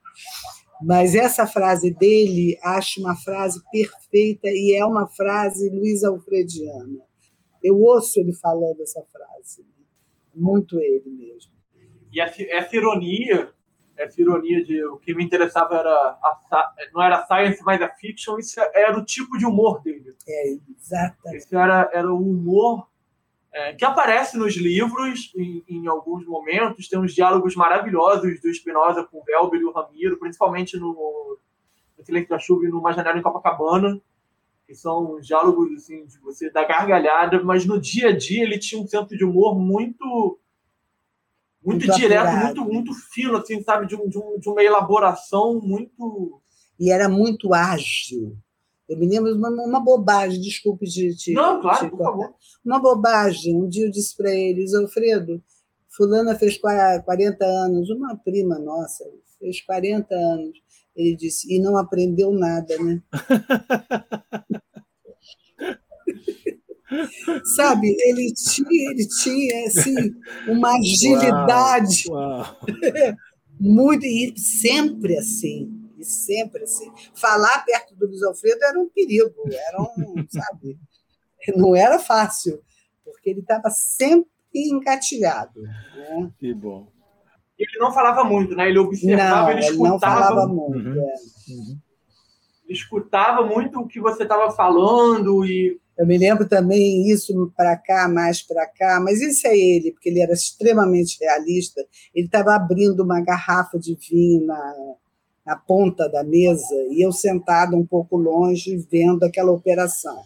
Mas 0.83 1.14
essa 1.14 1.47
frase 1.47 1.91
dele, 1.91 2.59
acho 2.62 3.01
uma 3.01 3.17
frase 3.17 3.61
perfeita 3.71 4.49
e 4.49 4.75
é 4.77 4.85
uma 4.85 5.07
frase 5.09 5.69
Luiz 5.71 6.05
Alfrediana. 6.05 7.01
Eu 7.62 7.81
ouço 7.81 8.21
ele 8.21 8.33
falando 8.33 8.81
essa 8.81 9.03
frase. 9.11 9.62
Né? 9.62 9.85
Muito 10.35 10.79
ele 10.79 11.11
mesmo. 11.11 11.51
E 12.12 12.21
essa, 12.21 12.43
essa 12.43 12.77
ironia, 12.77 13.51
essa 13.97 14.20
ironia 14.20 14.64
de 14.64 14.84
o 14.84 14.97
que 14.97 15.14
me 15.14 15.24
interessava 15.24 15.74
era 15.76 15.90
a, 15.90 16.74
não 16.92 17.03
era 17.03 17.16
a 17.16 17.26
science, 17.26 17.62
mas 17.64 17.80
a 17.80 17.88
fiction, 17.88 18.38
isso 18.38 18.61
era 18.74 18.99
o 18.99 19.05
tipo 19.05 19.36
de 19.38 19.47
humor 19.47 19.82
dele. 19.82 20.14
É, 20.28 20.57
exatamente. 20.78 21.36
Esse 21.36 21.57
era, 21.57 21.90
era 21.92 22.12
o 22.12 22.18
humor 22.18 22.86
é, 23.53 23.72
que 23.72 23.84
aparece 23.84 24.36
nos 24.36 24.55
livros 24.57 25.32
em, 25.36 25.64
em, 25.68 25.86
alguns 25.86 26.26
momentos. 26.26 26.88
Tem 26.88 26.99
uns 26.99 27.14
diálogos 27.14 27.57
maravilhosos 27.57 28.40
do 28.40 28.53
Spinoza 28.53 29.05
com 29.05 29.18
o 29.18 29.24
Velber 29.24 29.61
e 29.61 29.64
o 29.64 29.72
Ramiro, 29.72 30.18
principalmente 30.18 30.76
no, 30.78 31.38
no 31.97 32.05
Silêncio 32.05 32.28
da 32.28 32.38
Chuva 32.38 32.66
e 32.66 32.68
no 32.68 32.82
Janela 32.92 33.18
em 33.18 33.22
Copacabana, 33.22 34.01
que 34.66 34.74
são 34.74 35.18
diálogos 35.20 35.72
assim, 35.72 36.05
de 36.05 36.18
você 36.18 36.51
dar 36.51 36.64
gargalhada, 36.64 37.42
mas 37.42 37.64
no 37.64 37.80
dia 37.80 38.09
a 38.09 38.16
dia 38.16 38.42
ele 38.42 38.59
tinha 38.59 38.82
um 38.82 38.86
centro 38.86 39.16
de 39.16 39.24
humor 39.24 39.59
muito 39.59 40.38
muito, 41.67 41.87
muito 41.87 41.99
direto, 41.99 42.33
muito, 42.33 42.64
muito 42.64 42.95
fino, 43.12 43.37
assim, 43.37 43.61
sabe, 43.62 43.87
de, 43.87 43.97
um, 43.97 44.09
de, 44.09 44.17
um, 44.17 44.39
de 44.39 44.49
uma 44.49 44.62
elaboração 44.62 45.61
muito. 45.61 46.41
E 46.79 46.91
era 46.93 47.09
muito 47.09 47.53
ágil. 47.53 48.37
Eu 48.89 48.97
me 48.99 49.09
lembro 49.09 49.33
de 49.33 49.39
uma, 49.39 49.49
uma 49.49 49.81
bobagem, 49.81 50.41
desculpe 50.41 50.87
de 50.87 51.17
te. 51.17 51.33
Não, 51.33 51.61
claro, 51.61 51.91
por 51.91 51.99
favor. 51.99 52.35
Uma 52.64 52.79
bobagem. 52.79 53.61
Um 53.61 53.69
dia 53.69 53.87
eu 53.87 53.91
disse 53.91 54.17
para 54.17 54.33
eles, 54.33 54.73
Alfredo, 54.75 55.43
Fulana 55.97 56.37
fez 56.37 56.57
40 56.57 57.45
anos, 57.45 57.91
uma 57.91 58.17
prima 58.17 58.59
nossa, 58.59 59.05
fez 59.41 59.61
40 59.62 60.14
anos. 60.14 60.57
Ele 60.95 61.17
disse, 61.17 61.53
e 61.53 61.61
não 61.61 61.77
aprendeu 61.77 62.31
nada, 62.33 62.77
né? 62.79 63.03
Sabe, 67.57 67.97
ele 68.01 68.32
tinha, 68.32 68.91
ele 68.91 69.09
tinha 69.09 69.66
assim, 69.66 70.14
uma 70.49 70.76
agilidade 70.76 72.05
uau, 72.09 72.39
uau. 72.39 72.57
muito, 73.59 74.07
e 74.07 74.39
sempre 74.39 75.16
assim, 75.16 75.68
e 75.99 76.05
sempre 76.05 76.62
assim. 76.62 76.91
Falar 77.14 77.64
perto 77.64 77.95
do 77.97 78.07
Luiz 78.07 78.22
Alfredo 78.22 78.62
era 78.62 78.78
um 78.78 78.89
perigo, 78.89 79.34
era 79.51 79.82
um, 79.82 80.24
sabe, 80.30 80.78
não 81.57 81.74
era 81.74 81.99
fácil, 81.99 82.61
porque 83.05 83.30
ele 83.30 83.41
estava 83.41 83.68
sempre 83.70 84.30
engatilhado. 84.55 85.62
Né? 85.62 86.30
Que 86.39 86.55
bom. 86.55 86.89
Ele 87.59 87.78
não 87.78 87.91
falava 87.91 88.22
muito, 88.22 88.55
né? 88.55 88.68
Ele 88.68 88.78
observava, 88.78 89.45
não, 89.45 89.51
ele 89.51 89.61
escutava. 89.61 89.82
Ele 89.82 89.91
não 89.91 89.99
falava 89.99 90.47
muito. 90.47 90.89
Uhum. 90.89 91.01
É. 91.01 91.14
Uhum. 91.49 91.78
Ele 92.64 92.72
escutava 92.72 93.47
muito 93.47 93.80
o 93.80 93.87
que 93.87 93.99
você 93.99 94.24
estava 94.24 94.51
falando 94.51 95.45
e 95.45 95.80
eu 95.99 96.07
me 96.07 96.18
lembro 96.18 96.47
também 96.47 97.09
isso 97.11 97.51
para 97.57 97.74
cá, 97.76 98.07
mais 98.07 98.42
para 98.42 98.66
cá, 98.66 99.01
mas 99.01 99.20
isso 99.22 99.47
é 99.47 99.57
ele, 99.57 99.92
porque 99.92 100.11
ele 100.11 100.20
era 100.20 100.32
extremamente 100.32 101.18
realista. 101.18 101.82
Ele 102.14 102.26
estava 102.26 102.55
abrindo 102.55 103.03
uma 103.03 103.20
garrafa 103.22 103.78
de 103.78 103.94
vinho 103.94 104.44
na, 104.44 104.74
na 105.47 105.57
ponta 105.57 106.07
da 106.09 106.22
mesa 106.22 106.74
e 106.90 107.01
eu 107.05 107.12
sentada 107.12 107.74
um 107.74 107.86
pouco 107.86 108.16
longe 108.16 108.76
vendo 108.90 109.24
aquela 109.24 109.53
operação. 109.53 110.22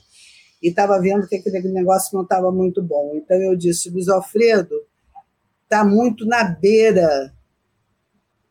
E 0.61 0.69
estava 0.69 1.01
vendo 1.01 1.29
que 1.29 1.37
aquele 1.37 1.69
negócio 1.69 2.17
não 2.17 2.25
estava 2.25 2.51
muito 2.51 2.83
bom. 2.83 3.13
Então 3.15 3.37
eu 3.37 3.55
disse: 3.57 3.91
Luiz 3.91 4.09
Alfredo, 4.09 4.75
está 5.63 5.85
muito 5.85 6.27
na 6.27 6.43
beira. 6.43 7.33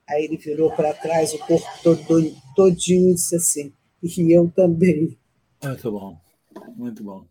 Aí 0.07 0.24
ele 0.24 0.38
virou 0.38 0.72
para 0.72 0.93
trás, 0.93 1.34
o 1.34 1.39
corpo 1.39 1.67
todo, 1.84 2.34
todinho, 2.55 3.11
e 3.11 3.13
disse 3.13 3.36
assim: 3.36 3.74
e 4.01 4.32
eu 4.32 4.49
também. 4.55 5.17
Muito 5.61 5.91
bom. 5.91 6.29
Muito 6.76 7.03
bom. 7.03 7.26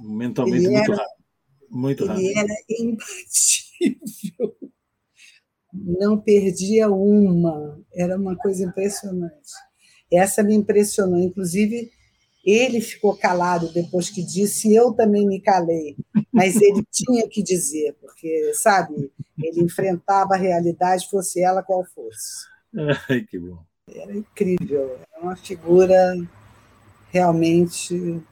Mentalmente 0.00 0.64
ele 0.64 0.76
muito 0.76 0.92
era, 0.92 1.02
rápido. 1.02 1.24
Muito 1.70 2.02
ele 2.04 2.08
rápido. 2.08 2.38
era 2.38 2.54
imbatível. 2.68 4.56
Não 5.72 6.18
perdia 6.18 6.90
uma. 6.90 7.80
Era 7.94 8.16
uma 8.16 8.36
coisa 8.36 8.64
impressionante. 8.64 9.52
Essa 10.12 10.42
me 10.42 10.54
impressionou. 10.54 11.18
Inclusive, 11.18 11.92
ele 12.44 12.80
ficou 12.80 13.16
calado 13.16 13.72
depois 13.72 14.10
que 14.10 14.22
disse, 14.22 14.74
eu 14.74 14.92
também 14.92 15.26
me 15.26 15.40
calei. 15.40 15.96
Mas 16.32 16.56
ele 16.56 16.84
tinha 16.90 17.28
que 17.28 17.42
dizer, 17.42 17.94
porque, 18.00 18.52
sabe, 18.54 19.12
ele 19.38 19.62
enfrentava 19.62 20.34
a 20.34 20.38
realidade, 20.38 21.08
fosse 21.08 21.42
ela 21.42 21.62
qual 21.62 21.84
fosse. 21.84 22.46
Ai, 23.08 23.22
que 23.22 23.38
bom. 23.38 23.62
Era 23.92 24.16
incrível. 24.16 24.98
Era 25.12 25.22
uma 25.22 25.36
figura 25.36 26.14
realmente 27.12 28.22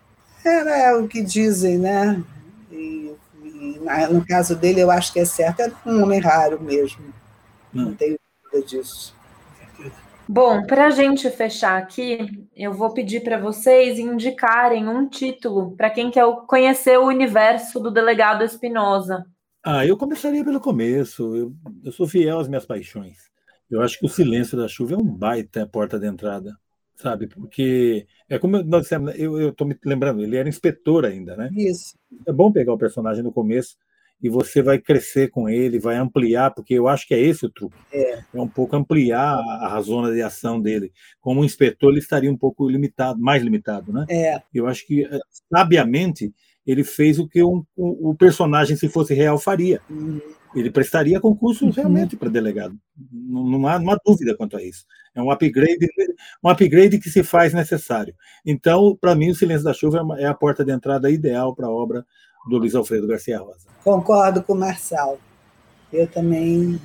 era 0.44 0.98
o 0.98 1.08
que 1.08 1.22
dizem, 1.22 1.78
né? 1.78 2.22
E, 2.70 3.12
e, 3.42 3.80
no 4.10 4.24
caso 4.26 4.56
dele, 4.56 4.80
eu 4.80 4.90
acho 4.90 5.12
que 5.12 5.20
é 5.20 5.24
certo, 5.24 5.60
é 5.60 5.72
um 5.86 6.02
homem 6.02 6.20
raro 6.20 6.60
mesmo. 6.60 7.04
Não, 7.72 7.86
não 7.86 7.94
tenho 7.94 8.18
dúvida 8.44 8.66
disso. 8.66 9.16
Bom, 10.30 10.66
para 10.66 10.88
a 10.88 10.90
gente 10.90 11.30
fechar 11.30 11.78
aqui, 11.78 12.46
eu 12.54 12.72
vou 12.72 12.92
pedir 12.92 13.22
para 13.22 13.38
vocês 13.38 13.98
indicarem 13.98 14.86
um 14.86 15.08
título 15.08 15.74
para 15.74 15.88
quem 15.88 16.10
quer 16.10 16.24
conhecer 16.46 16.98
o 16.98 17.06
universo 17.06 17.80
do 17.80 17.90
delegado 17.90 18.44
Espinosa. 18.44 19.24
Ah, 19.64 19.86
eu 19.86 19.96
começaria 19.96 20.44
pelo 20.44 20.60
começo. 20.60 21.34
Eu, 21.34 21.52
eu 21.82 21.92
sou 21.92 22.06
fiel 22.06 22.38
às 22.38 22.48
minhas 22.48 22.66
paixões. 22.66 23.16
Eu 23.70 23.80
acho 23.80 23.98
que 23.98 24.04
o 24.04 24.08
Silêncio 24.08 24.56
da 24.56 24.68
Chuva 24.68 24.94
é 24.94 24.98
um 24.98 25.04
baita 25.04 25.66
porta 25.66 25.98
de 25.98 26.06
entrada 26.06 26.54
sabe? 27.00 27.26
Porque 27.28 28.06
é 28.28 28.38
como 28.38 28.62
nós 28.62 28.82
dissemos, 28.82 29.14
eu 29.16 29.50
estou 29.50 29.66
me 29.66 29.78
lembrando, 29.84 30.22
ele 30.22 30.36
era 30.36 30.48
inspetor 30.48 31.04
ainda, 31.04 31.36
né? 31.36 31.48
Isso. 31.56 31.96
É 32.26 32.32
bom 32.32 32.52
pegar 32.52 32.72
o 32.72 32.78
personagem 32.78 33.22
no 33.22 33.32
começo 33.32 33.76
e 34.20 34.28
você 34.28 34.60
vai 34.60 34.78
crescer 34.78 35.30
com 35.30 35.48
ele, 35.48 35.78
vai 35.78 35.96
ampliar, 35.96 36.50
porque 36.50 36.74
eu 36.74 36.88
acho 36.88 37.06
que 37.06 37.14
é 37.14 37.20
esse 37.20 37.46
o 37.46 37.50
truque. 37.50 37.76
É, 37.92 38.18
é 38.34 38.40
um 38.40 38.48
pouco 38.48 38.74
ampliar 38.74 39.38
a 39.62 39.80
zona 39.80 40.12
de 40.12 40.20
ação 40.20 40.60
dele. 40.60 40.92
Como 41.20 41.44
inspetor, 41.44 41.90
ele 41.90 42.00
estaria 42.00 42.30
um 42.30 42.36
pouco 42.36 42.68
limitado, 42.68 43.20
mais 43.20 43.42
limitado, 43.42 43.92
né? 43.92 44.04
É. 44.10 44.42
Eu 44.52 44.66
acho 44.66 44.84
que, 44.86 45.04
eh, 45.04 45.20
sabiamente, 45.52 46.32
ele 46.68 46.84
fez 46.84 47.18
o 47.18 47.26
que 47.26 47.42
um, 47.42 47.64
o 47.74 48.14
personagem, 48.14 48.76
se 48.76 48.90
fosse 48.90 49.14
real, 49.14 49.38
faria. 49.38 49.80
Ele 50.54 50.70
prestaria 50.70 51.18
concurso 51.18 51.64
uhum. 51.64 51.70
realmente 51.70 52.14
para 52.14 52.28
delegado. 52.28 52.78
Não, 53.10 53.42
não, 53.42 53.66
há, 53.66 53.78
não 53.78 53.90
há 53.90 53.98
dúvida 54.04 54.36
quanto 54.36 54.54
a 54.54 54.62
isso. 54.62 54.84
É 55.14 55.22
um 55.22 55.30
upgrade, 55.30 55.88
um 56.44 56.48
upgrade 56.50 56.98
que 56.98 57.08
se 57.08 57.22
faz 57.22 57.54
necessário. 57.54 58.14
Então, 58.44 58.94
para 59.00 59.14
mim, 59.14 59.30
o 59.30 59.34
Silêncio 59.34 59.64
da 59.64 59.72
Chuva 59.72 60.04
é 60.18 60.26
a 60.26 60.34
porta 60.34 60.62
de 60.62 60.70
entrada 60.70 61.10
ideal 61.10 61.54
para 61.54 61.68
a 61.68 61.70
obra 61.70 62.04
do 62.46 62.58
Luiz 62.58 62.74
Alfredo 62.74 63.06
Garcia 63.06 63.38
Rosa. 63.38 63.66
Concordo 63.82 64.42
com 64.42 64.52
o 64.52 64.58
Marçal. 64.58 65.18
Eu 65.90 66.06
também 66.06 66.78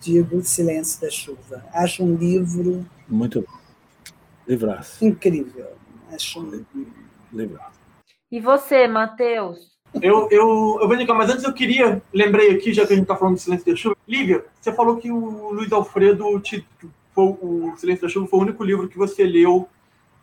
digo 0.00 0.42
Silêncio 0.42 1.00
da 1.00 1.08
Chuva. 1.08 1.64
Acho 1.72 2.02
um 2.02 2.16
livro. 2.16 2.84
Muito 3.08 3.42
bom. 3.42 3.58
Livraço. 4.48 5.04
Incrível. 5.04 5.68
Acho 6.10 6.40
um 6.40 6.64
livraço. 7.32 7.81
E 8.32 8.40
você, 8.40 8.88
Matheus? 8.88 9.70
Eu, 10.00 10.26
eu, 10.30 10.78
eu 10.80 10.88
vou 10.88 10.94
indicar, 10.94 11.14
mas 11.14 11.28
antes 11.28 11.44
eu 11.44 11.52
queria, 11.52 12.00
lembrei 12.14 12.50
aqui, 12.50 12.72
já 12.72 12.86
que 12.86 12.94
a 12.94 12.96
gente 12.96 13.04
está 13.04 13.14
falando 13.14 13.34
de 13.34 13.42
Silêncio 13.42 13.70
da 13.70 13.76
Chuva. 13.76 13.96
Lívia, 14.08 14.42
você 14.58 14.72
falou 14.72 14.96
que 14.96 15.12
o 15.12 15.52
Luiz 15.52 15.70
Alfredo, 15.70 16.40
te, 16.40 16.66
foi, 17.14 17.24
o 17.24 17.74
Silêncio 17.76 18.06
da 18.06 18.08
Chuva 18.08 18.26
foi 18.26 18.38
o 18.38 18.42
único 18.42 18.64
livro 18.64 18.88
que 18.88 18.96
você 18.96 19.24
leu 19.24 19.68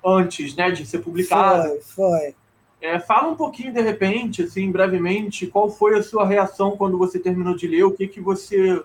antes, 0.04 0.56
né, 0.56 0.72
de 0.72 0.88
ser 0.88 1.00
publicado. 1.00 1.70
Foi, 1.82 2.10
foi. 2.10 2.36
É, 2.82 3.00
fala 3.00 3.28
um 3.28 3.36
pouquinho, 3.36 3.72
de 3.72 3.82
repente, 3.82 4.42
assim, 4.42 4.72
brevemente, 4.72 5.46
qual 5.46 5.70
foi 5.70 5.96
a 5.96 6.02
sua 6.02 6.26
reação 6.26 6.76
quando 6.76 6.98
você 6.98 7.20
terminou 7.20 7.56
de 7.56 7.68
ler, 7.68 7.84
o 7.84 7.92
que 7.92 8.08
que 8.08 8.20
você 8.20 8.82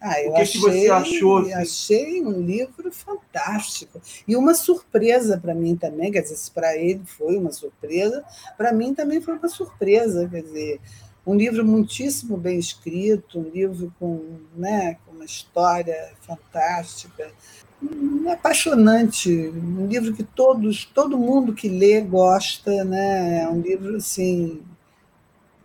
ah, 0.00 0.22
eu 0.22 0.30
o 0.30 0.34
que, 0.34 0.40
achei, 0.42 0.60
que 0.60 0.66
você 0.66 0.90
achou? 0.90 1.38
Assim? 1.38 1.52
Achei 1.54 2.22
um 2.22 2.40
livro 2.40 2.92
fantástico. 2.92 4.00
E 4.26 4.36
uma 4.36 4.54
surpresa 4.54 5.36
para 5.38 5.54
mim 5.54 5.76
também, 5.76 6.12
quer 6.12 6.22
dizer, 6.22 6.38
para 6.54 6.76
ele 6.76 7.02
foi 7.04 7.36
uma 7.36 7.50
surpresa, 7.50 8.24
para 8.56 8.72
mim 8.72 8.94
também 8.94 9.20
foi 9.20 9.34
uma 9.34 9.48
surpresa. 9.48 10.28
Quer 10.28 10.42
dizer, 10.42 10.80
um 11.26 11.34
livro 11.34 11.64
muitíssimo 11.64 12.36
bem 12.36 12.58
escrito, 12.58 13.40
um 13.40 13.50
livro 13.50 13.92
com, 13.98 14.38
né, 14.56 14.96
com 15.04 15.12
uma 15.12 15.24
história 15.24 16.12
fantástica, 16.22 17.32
um, 17.82 18.30
apaixonante, 18.30 19.30
um 19.30 19.86
livro 19.86 20.14
que 20.14 20.22
todos, 20.22 20.84
todo 20.84 21.18
mundo 21.18 21.52
que 21.52 21.68
lê 21.68 22.00
gosta, 22.00 22.84
né? 22.84 23.42
É 23.42 23.48
um 23.48 23.60
livro 23.60 23.96
assim 23.96 24.62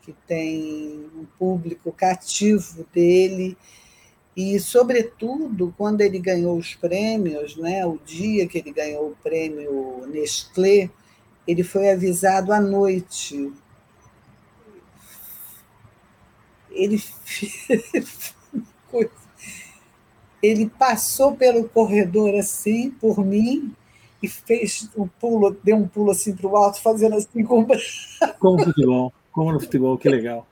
que 0.01 0.13
tem 0.27 1.09
um 1.15 1.25
público 1.38 1.91
cativo 1.91 2.86
dele 2.93 3.55
e, 4.36 4.59
sobretudo, 4.59 5.73
quando 5.77 6.01
ele 6.01 6.19
ganhou 6.19 6.57
os 6.57 6.73
prêmios, 6.73 7.55
né, 7.55 7.86
o 7.86 7.99
dia 8.05 8.47
que 8.47 8.57
ele 8.57 8.71
ganhou 8.71 9.09
o 9.09 9.17
prêmio 9.23 10.05
Nestlé, 10.07 10.89
ele 11.47 11.63
foi 11.63 11.91
avisado 11.91 12.51
à 12.51 12.59
noite. 12.59 13.51
Ele 16.71 17.03
ele 20.43 20.69
passou 20.69 21.36
pelo 21.36 21.69
corredor 21.69 22.36
assim, 22.36 22.91
por 22.91 23.25
mim, 23.25 23.73
e 24.21 24.27
fez 24.27 24.89
um 24.97 25.07
pulo, 25.07 25.55
deu 25.63 25.77
um 25.77 25.88
pulo 25.88 26.11
assim 26.11 26.36
para 26.36 26.47
o 26.47 26.57
alto, 26.57 26.81
fazendo 26.81 27.15
assim 27.15 27.43
com 27.43 27.65
Como 28.39 28.57
no 28.57 28.65
futebol, 28.65 29.13
como 29.31 29.53
no 29.53 29.59
futebol, 29.59 29.97
que 29.97 30.09
legal. 30.09 30.45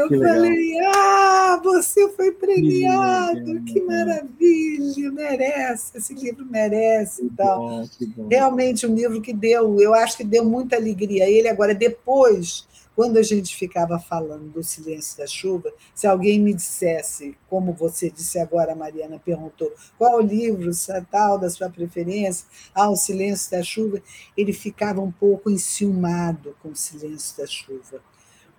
Eu 0.00 0.08
que 0.08 0.18
falei, 0.18 0.74
legal. 0.74 0.92
ah, 0.94 1.60
você 1.62 2.08
foi 2.10 2.32
premiado, 2.32 3.62
que, 3.64 3.74
que, 3.74 3.80
maravilha, 3.82 5.12
merece, 5.12 5.98
esse 5.98 6.14
livro 6.14 6.46
merece. 6.46 7.22
Então, 7.22 7.84
realmente 8.30 8.86
um 8.86 8.94
livro 8.94 9.20
que 9.20 9.32
deu, 9.32 9.78
eu 9.78 9.92
acho 9.92 10.16
que 10.16 10.24
deu 10.24 10.44
muita 10.44 10.76
alegria 10.76 11.24
a 11.24 11.30
ele. 11.30 11.48
Agora, 11.48 11.74
depois, 11.74 12.66
quando 12.96 13.18
a 13.18 13.22
gente 13.22 13.54
ficava 13.54 13.98
falando 13.98 14.50
do 14.50 14.62
silêncio 14.62 15.18
da 15.18 15.26
chuva, 15.26 15.72
se 15.94 16.06
alguém 16.06 16.40
me 16.40 16.54
dissesse, 16.54 17.36
como 17.48 17.72
você 17.72 18.10
disse 18.10 18.38
agora, 18.38 18.72
a 18.72 18.76
Mariana 18.76 19.20
perguntou, 19.22 19.72
qual 19.98 20.18
o 20.18 20.22
livro 20.22 20.70
tal 21.10 21.38
da 21.38 21.50
sua 21.50 21.68
preferência? 21.68 22.46
Ah, 22.74 22.90
o 22.90 22.96
silêncio 22.96 23.50
da 23.50 23.62
chuva, 23.62 24.02
ele 24.36 24.52
ficava 24.52 25.00
um 25.00 25.10
pouco 25.10 25.50
enciumado 25.50 26.56
com 26.62 26.70
o 26.70 26.76
silêncio 26.76 27.36
da 27.36 27.46
chuva 27.46 28.00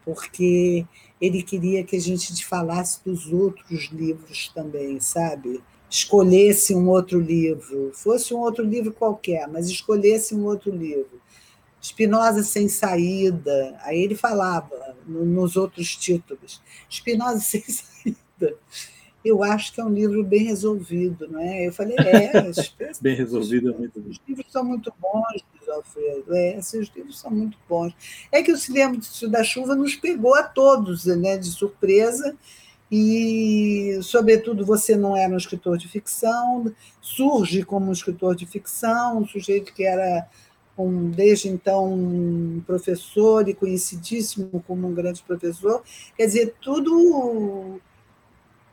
porque 0.06 0.86
ele 1.20 1.44
queria 1.44 1.84
que 1.84 1.96
a 1.96 2.02
gente 2.02 2.46
falasse 2.46 3.04
dos 3.06 3.32
outros 3.32 3.90
livros 3.92 4.52
também, 4.54 5.00
sabe? 5.00 5.62
Escolhesse 5.90 6.74
um 6.74 6.90
outro 6.90 7.20
livro, 7.20 7.92
fosse 7.94 8.34
um 8.34 8.40
outro 8.40 8.64
livro 8.64 8.94
qualquer, 8.94 9.48
mas 9.48 9.70
escolhesse 9.70 10.34
um 10.34 10.46
outro 10.46 10.72
livro. 10.72 11.22
Spinoza 11.82 12.44
sem 12.44 12.70
saída, 12.70 13.78
aí 13.82 14.00
ele 14.00 14.16
falava 14.16 14.96
nos 15.06 15.56
outros 15.56 15.96
títulos, 15.96 16.62
Spinoza 16.90 17.40
sem 17.40 17.62
saída. 17.68 18.58
Eu 19.24 19.44
acho 19.44 19.74
que 19.74 19.80
é 19.80 19.86
um 19.86 19.94
livro 19.94 20.24
bem 20.24 20.44
resolvido, 20.44 21.28
não 21.28 21.40
é? 21.40 21.68
Eu 21.68 21.74
falei, 21.74 21.96
é, 22.00 22.32
bem 23.02 23.16
resolvido 23.16 23.70
é 23.70 23.78
muito 23.78 24.00
Os 24.00 24.20
livros 24.28 24.52
são 24.52 24.64
muito 24.64 24.92
bons, 25.00 25.44
Alfredo. 25.70 26.34
É, 26.34 26.58
esses 26.58 26.90
livros 26.96 27.20
são 27.20 27.30
muito 27.30 27.58
bons. 27.70 27.94
É 28.32 28.42
que 28.42 28.52
o 28.52 28.58
Silêncio 28.58 29.30
da 29.30 29.44
Chuva 29.44 29.76
nos 29.76 29.96
pegou 29.96 30.36
a 30.36 30.44
todos 30.44 31.06
né, 31.06 31.38
de 31.38 31.48
surpresa, 31.48 32.36
e, 32.92 33.98
sobretudo, 34.04 34.66
você 34.66 34.98
não 34.98 35.16
era 35.16 35.34
um 35.34 35.38
escritor 35.38 35.78
de 35.78 35.88
ficção, 35.88 36.76
surge 37.00 37.64
como 37.64 37.88
um 37.88 37.94
escritor 37.94 38.36
de 38.36 38.46
ficção, 38.46 39.20
um 39.20 39.26
sujeito 39.26 39.74
que 39.74 39.86
era, 39.86 40.28
um, 40.78 41.10
desde 41.10 41.48
então, 41.48 41.94
um 41.94 42.62
professor 42.68 43.48
e 43.48 43.54
conhecidíssimo 43.54 44.62
como 44.68 44.90
um 44.90 44.94
grande 44.94 45.24
professor. 45.24 45.82
Quer 46.18 46.26
dizer, 46.26 46.56
tudo 46.60 47.80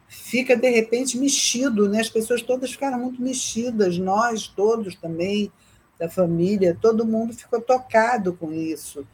fica, 0.09 0.56
de 0.56 0.68
repente, 0.70 1.18
mexido, 1.18 1.88
né? 1.88 2.00
as 2.00 2.09
pessoas 2.09 2.42
todas 2.42 2.72
ficaram 2.72 2.98
muito 2.98 3.20
mexidas, 3.20 3.98
nós 3.98 4.48
todos 4.48 4.94
também 4.96 5.52
da 5.98 6.09
família, 6.09 6.78
todo 6.80 7.06
mundo 7.06 7.34
ficou 7.34 7.61
tocado 7.61 8.32
com 8.34 8.52
isso. 8.52 9.06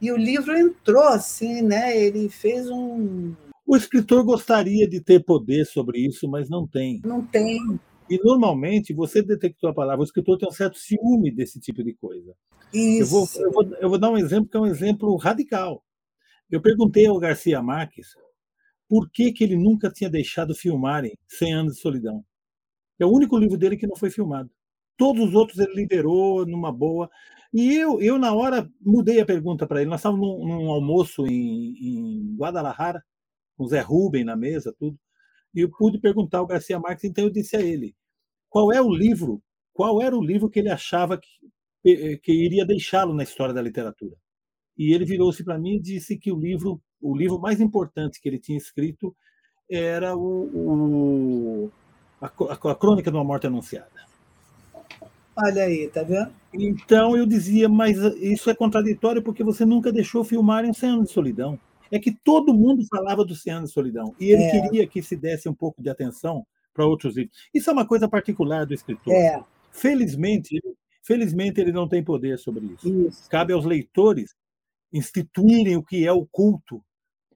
E 0.00 0.12
o 0.12 0.16
livro 0.16 0.56
entrou 0.56 1.04
assim, 1.04 1.62
né? 1.62 1.98
Ele 1.98 2.28
fez 2.28 2.68
um. 2.70 3.34
O 3.66 3.76
escritor 3.76 4.22
gostaria 4.22 4.86
de 4.86 5.00
ter 5.00 5.24
poder 5.24 5.64
sobre 5.64 6.00
isso, 6.00 6.28
mas 6.28 6.48
não 6.50 6.66
tem. 6.66 7.00
Não 7.04 7.22
tem. 7.24 7.58
E 8.08 8.18
normalmente 8.22 8.92
você 8.92 9.22
detectou 9.22 9.70
a 9.70 9.74
palavra, 9.74 10.02
o 10.02 10.04
escritor 10.04 10.38
tem 10.38 10.48
um 10.48 10.52
certo 10.52 10.78
ciúme 10.78 11.34
desse 11.34 11.58
tipo 11.58 11.82
de 11.82 11.94
coisa. 11.94 12.34
Isso. 12.72 13.00
Eu 13.00 13.06
vou, 13.06 13.28
eu 13.36 13.52
vou, 13.52 13.76
eu 13.80 13.88
vou 13.88 13.98
dar 13.98 14.10
um 14.10 14.18
exemplo 14.18 14.48
que 14.48 14.56
é 14.56 14.60
um 14.60 14.66
exemplo 14.66 15.16
radical. 15.16 15.82
Eu 16.50 16.60
perguntei 16.60 17.06
ao 17.06 17.18
Garcia 17.18 17.60
Marques 17.62 18.14
por 18.88 19.10
que, 19.10 19.32
que 19.32 19.44
ele 19.44 19.56
nunca 19.56 19.90
tinha 19.90 20.10
deixado 20.10 20.54
filmarem 20.54 21.16
100 21.28 21.54
Anos 21.54 21.74
de 21.74 21.80
Solidão. 21.80 22.24
É 22.98 23.04
o 23.04 23.10
único 23.10 23.36
livro 23.36 23.58
dele 23.58 23.76
que 23.76 23.86
não 23.86 23.96
foi 23.96 24.10
filmado. 24.10 24.50
Todos 24.96 25.28
os 25.28 25.34
outros 25.34 25.58
ele 25.58 25.74
liderou 25.74 26.46
numa 26.46 26.72
boa. 26.72 27.10
E 27.52 27.74
eu, 27.74 28.00
eu 28.00 28.18
na 28.18 28.32
hora, 28.34 28.70
mudei 28.80 29.20
a 29.20 29.26
pergunta 29.26 29.66
para 29.66 29.80
ele. 29.80 29.90
Nós 29.90 30.00
estávamos 30.00 30.26
num, 30.26 30.46
num 30.46 30.70
almoço 30.70 31.26
em, 31.26 31.74
em, 31.80 32.36
Guadalajara, 32.36 33.02
com 33.56 33.64
o 33.64 33.68
Zé 33.68 33.80
Rubem 33.80 34.24
na 34.24 34.36
mesa, 34.36 34.74
tudo. 34.78 34.98
E 35.54 35.60
eu 35.60 35.70
pude 35.70 35.98
perguntar 35.98 36.38
ao 36.38 36.46
Garcia 36.46 36.78
Marques, 36.78 37.04
então 37.04 37.24
eu 37.24 37.30
disse 37.30 37.56
a 37.56 37.62
ele: 37.62 37.94
qual 38.48 38.72
é 38.72 38.80
o 38.80 38.90
livro, 38.90 39.42
qual 39.72 40.02
era 40.02 40.16
o 40.16 40.24
livro 40.24 40.50
que 40.50 40.58
ele 40.60 40.70
achava 40.70 41.18
que, 41.82 42.18
que 42.18 42.32
iria 42.32 42.64
deixá-lo 42.64 43.14
na 43.14 43.22
história 43.22 43.54
da 43.54 43.62
literatura? 43.62 44.16
E 44.76 44.94
ele 44.94 45.04
virou-se 45.04 45.42
para 45.44 45.58
mim 45.58 45.76
e 45.76 45.80
disse 45.80 46.18
que 46.18 46.30
o 46.32 46.38
livro, 46.38 46.80
o 47.00 47.16
livro 47.16 47.38
mais 47.38 47.60
importante 47.60 48.20
que 48.20 48.28
ele 48.28 48.38
tinha 48.38 48.58
escrito 48.58 49.14
era 49.70 50.16
o, 50.16 51.68
o 51.68 51.70
a, 52.20 52.26
a 52.26 52.74
Crônica 52.74 53.10
de 53.10 53.16
uma 53.16 53.24
Morte 53.24 53.46
Anunciada. 53.46 54.06
Olha 55.36 55.64
aí, 55.64 55.88
tá 55.88 56.02
vendo? 56.02 56.30
Então 56.52 57.16
eu 57.16 57.26
dizia, 57.26 57.68
mas 57.68 57.98
isso 58.16 58.48
é 58.48 58.54
contraditório 58.54 59.22
porque 59.22 59.44
você 59.44 59.66
nunca 59.66 59.92
deixou 59.92 60.24
filmarem 60.24 60.72
100 60.72 60.90
anos 60.90 61.08
de 61.08 61.12
solidão. 61.12 61.58
É 61.90 61.98
que 61.98 62.10
todo 62.10 62.54
mundo 62.54 62.84
falava 62.88 63.24
do 63.24 63.34
100 63.34 63.52
anos 63.52 63.68
de 63.68 63.74
solidão. 63.74 64.14
E 64.18 64.30
ele 64.30 64.42
é. 64.44 64.50
queria 64.50 64.86
que 64.86 65.02
se 65.02 65.14
desse 65.14 65.48
um 65.48 65.54
pouco 65.54 65.82
de 65.82 65.90
atenção 65.90 66.44
para 66.72 66.86
outros 66.86 67.16
livros. 67.16 67.36
Isso 67.52 67.68
é 67.68 67.72
uma 67.72 67.86
coisa 67.86 68.08
particular 68.08 68.64
do 68.64 68.74
escritor. 68.74 69.12
É. 69.12 69.42
Felizmente, 69.70 70.58
felizmente 71.02 71.60
ele 71.60 71.70
não 71.70 71.86
tem 71.86 72.02
poder 72.02 72.38
sobre 72.38 72.66
isso. 72.66 72.88
isso. 72.88 73.28
Cabe 73.28 73.52
aos 73.52 73.66
leitores 73.66 74.34
instituírem 74.92 75.76
o 75.76 75.82
que 75.82 76.06
é 76.06 76.12
o 76.12 76.26
culto 76.26 76.82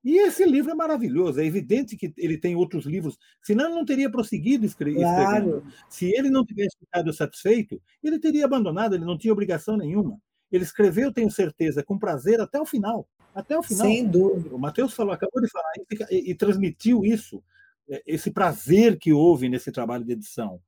e 0.03 0.19
esse 0.19 0.45
livro 0.45 0.71
é 0.71 0.75
maravilhoso. 0.75 1.41
É 1.41 1.45
evidente 1.45 1.97
que 1.97 2.13
ele 2.17 2.39
tem 2.39 2.57
outros 2.57 2.87
livros, 2.87 3.19
senão 3.43 3.67
ele 3.67 3.75
não 3.75 3.85
teria 3.85 4.11
prosseguido 4.11 4.65
escrevendo. 4.65 5.03
Claro. 5.03 5.65
Se 5.89 6.11
ele 6.11 6.31
não 6.31 6.45
tivesse 6.45 6.77
ficado 6.79 7.13
satisfeito, 7.13 7.81
ele 8.03 8.19
teria 8.19 8.47
abandonado, 8.47 8.95
ele 8.95 9.05
não 9.05 9.19
tinha 9.19 9.33
obrigação 9.33 9.77
nenhuma. 9.77 10.19
Ele 10.51 10.65
escreveu, 10.65 11.13
tenho 11.13 11.31
certeza, 11.31 11.83
com 11.83 11.99
prazer 11.99 12.41
até 12.41 12.61
o 12.61 12.67
final. 12.67 13.07
Até 13.35 13.57
o 13.57 13.63
final. 13.63 13.87
Sem 13.87 14.07
dúvida. 14.09 14.55
O 14.55 14.59
Matheus 14.59 14.95
falou, 14.95 15.13
acabou 15.13 15.41
de 15.41 15.51
falar, 15.51 15.71
e, 16.11 16.31
e 16.31 16.35
transmitiu 16.35 17.05
isso, 17.05 17.43
é, 17.89 18.03
esse 18.07 18.31
prazer 18.31 18.99
que 18.99 19.13
houve 19.13 19.49
nesse 19.49 19.71
trabalho 19.71 20.05
de 20.05 20.13
edição. 20.13 20.61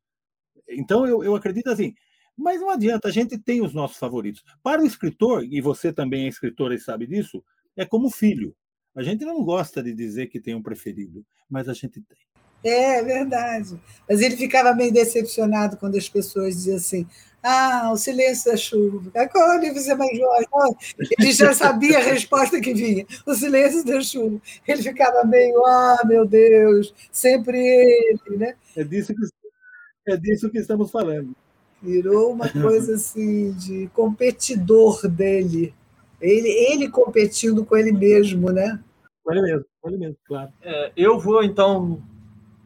Então, 0.68 1.06
eu, 1.06 1.24
eu 1.24 1.34
acredito 1.34 1.68
assim, 1.68 1.94
mas 2.36 2.60
não 2.60 2.70
adianta, 2.70 3.08
a 3.08 3.12
gente 3.12 3.38
tem 3.38 3.62
os 3.62 3.74
nossos 3.74 3.96
favoritos. 3.96 4.42
Para 4.62 4.82
o 4.82 4.86
escritor, 4.86 5.44
e 5.44 5.60
você 5.60 5.92
também 5.92 6.24
é 6.24 6.28
escritor 6.28 6.72
e 6.72 6.78
sabe 6.78 7.06
disso, 7.06 7.44
é 7.76 7.84
como 7.84 8.10
filho. 8.10 8.54
A 8.94 9.02
gente 9.02 9.24
não 9.24 9.42
gosta 9.44 9.82
de 9.82 9.94
dizer 9.94 10.26
que 10.26 10.40
tem 10.40 10.54
um 10.54 10.62
preferido, 10.62 11.24
mas 11.48 11.68
a 11.68 11.72
gente 11.72 12.00
tem. 12.00 12.16
É 12.64 13.02
verdade. 13.02 13.80
Mas 14.08 14.20
ele 14.20 14.36
ficava 14.36 14.74
meio 14.74 14.92
decepcionado 14.92 15.76
quando 15.76 15.96
as 15.96 16.08
pessoas 16.08 16.54
diziam 16.54 16.76
assim: 16.76 17.06
ah, 17.42 17.90
o 17.92 17.96
silêncio 17.96 18.52
da 18.52 18.56
chuva. 18.56 19.10
É 19.14 19.26
qual 19.26 19.58
livro 19.58 19.80
você 19.80 19.94
mais 19.94 20.16
gosta? 20.16 20.76
Ele 21.18 21.32
já 21.32 21.52
sabia 21.52 21.98
a 21.98 22.02
resposta 22.02 22.60
que 22.60 22.72
vinha: 22.72 23.04
o 23.26 23.34
silêncio 23.34 23.84
da 23.84 24.00
chuva. 24.00 24.40
Ele 24.66 24.82
ficava 24.82 25.24
meio, 25.24 25.64
ah, 25.66 26.02
meu 26.04 26.24
Deus, 26.24 26.94
sempre 27.10 27.58
ele, 27.58 28.36
né? 28.36 28.54
É 28.76 28.84
disso 28.84 29.12
que, 29.12 30.12
é 30.12 30.16
disso 30.16 30.50
que 30.50 30.58
estamos 30.58 30.90
falando. 30.90 31.34
Virou 31.82 32.32
uma 32.32 32.48
coisa 32.48 32.94
assim 32.96 33.52
de 33.52 33.88
competidor 33.94 35.08
dele. 35.08 35.74
Ele, 36.20 36.48
ele 36.48 36.88
competindo 36.88 37.64
com 37.64 37.76
ele 37.76 37.90
mesmo, 37.90 38.50
né? 38.50 38.80
Com 39.24 39.32
ele 39.32 39.42
mesmo, 39.42 39.64
com 39.80 39.88
ele 39.88 39.98
mesmo, 39.98 40.16
claro. 40.24 40.52
É, 40.62 40.92
eu 40.96 41.18
vou, 41.18 41.42
então, 41.42 42.00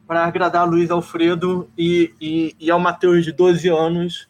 para 0.05 0.23
agradar 0.25 0.67
Luiz 0.67 0.91
Alfredo 0.91 1.69
e, 1.77 2.13
e, 2.21 2.55
e 2.59 2.71
ao 2.71 2.79
Matheus 2.79 3.25
de 3.25 3.31
12 3.31 3.67
anos, 3.67 4.29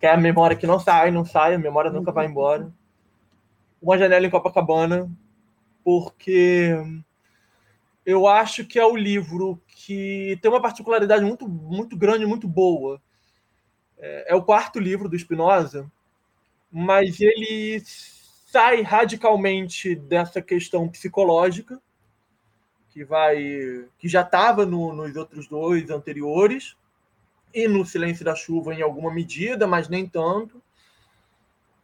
que 0.00 0.06
é 0.06 0.12
a 0.12 0.16
memória 0.16 0.56
que 0.56 0.66
não 0.66 0.80
sai, 0.80 1.10
não 1.10 1.24
sai, 1.24 1.54
a 1.54 1.58
memória 1.58 1.90
nunca 1.90 2.10
vai 2.10 2.26
embora. 2.26 2.72
Uma 3.80 3.98
janela 3.98 4.26
em 4.26 4.30
Copacabana, 4.30 5.10
porque 5.84 6.74
eu 8.04 8.26
acho 8.26 8.64
que 8.64 8.78
é 8.78 8.84
o 8.84 8.96
livro 8.96 9.60
que 9.68 10.38
tem 10.42 10.50
uma 10.50 10.60
particularidade 10.60 11.24
muito, 11.24 11.48
muito 11.48 11.96
grande, 11.96 12.26
muito 12.26 12.48
boa. 12.48 13.00
É, 14.02 14.32
é 14.32 14.34
o 14.34 14.42
quarto 14.42 14.80
livro 14.80 15.08
do 15.08 15.16
Spinoza, 15.16 15.88
mas 16.70 17.20
ele 17.20 17.80
sai 17.86 18.82
radicalmente 18.82 19.94
dessa 19.94 20.42
questão 20.42 20.88
psicológica 20.88 21.80
que 22.90 23.04
vai 23.04 23.86
que 23.98 24.08
já 24.08 24.20
estava 24.20 24.66
no, 24.66 24.92
nos 24.92 25.16
outros 25.16 25.46
dois 25.46 25.88
anteriores 25.88 26.76
e 27.54 27.66
no 27.68 27.86
Silêncio 27.86 28.24
da 28.24 28.34
Chuva 28.34 28.74
em 28.74 28.82
alguma 28.82 29.12
medida, 29.12 29.66
mas 29.66 29.88
nem 29.88 30.06
tanto. 30.06 30.60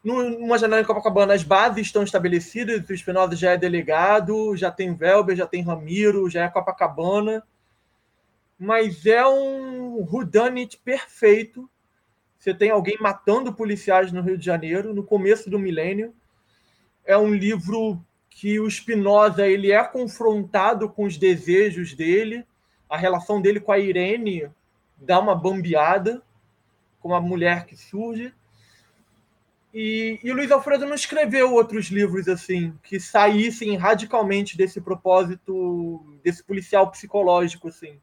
Numa 0.02 0.58
janela 0.58 0.82
em 0.82 0.84
Copacabana, 0.84 1.34
as 1.34 1.42
bases 1.42 1.86
estão 1.86 2.02
estabelecidas, 2.02 2.88
o 2.88 2.92
Espinosa 2.92 3.36
já 3.36 3.52
é 3.52 3.56
delegado, 3.56 4.56
já 4.56 4.70
tem 4.70 4.94
Velber, 4.94 5.36
já 5.36 5.46
tem 5.46 5.62
Ramiro, 5.62 6.30
já 6.30 6.44
é 6.44 6.48
Copacabana, 6.48 7.42
mas 8.58 9.04
é 9.06 9.26
um 9.26 10.06
whodunit 10.10 10.78
perfeito. 10.78 11.68
Você 12.38 12.54
tem 12.54 12.70
alguém 12.70 12.96
matando 13.00 13.52
policiais 13.52 14.12
no 14.12 14.22
Rio 14.22 14.38
de 14.38 14.44
Janeiro 14.44 14.94
no 14.94 15.02
começo 15.02 15.50
do 15.50 15.58
milênio, 15.58 16.14
é 17.04 17.16
um 17.16 17.32
livro 17.32 18.00
que 18.28 18.60
o 18.60 18.70
Spinoza 18.70 19.46
ele 19.46 19.72
é 19.72 19.82
confrontado 19.82 20.88
com 20.88 21.04
os 21.04 21.16
desejos 21.16 21.94
dele, 21.94 22.46
a 22.88 22.96
relação 22.96 23.40
dele 23.40 23.58
com 23.58 23.72
a 23.72 23.78
Irene 23.78 24.48
dá 24.96 25.18
uma 25.18 25.34
bambeada, 25.34 26.22
como 27.00 27.14
a 27.14 27.20
mulher 27.20 27.66
que 27.66 27.76
surge. 27.76 28.32
E, 29.72 30.18
e 30.22 30.30
o 30.30 30.34
Luiz 30.34 30.50
Alfredo 30.50 30.86
não 30.86 30.94
escreveu 30.94 31.52
outros 31.52 31.86
livros 31.86 32.28
assim 32.28 32.72
que 32.82 32.98
saíssem 32.98 33.76
radicalmente 33.76 34.56
desse 34.56 34.80
propósito 34.80 36.18
desse 36.22 36.42
policial 36.42 36.90
psicológico 36.90 37.68
assim. 37.68 38.00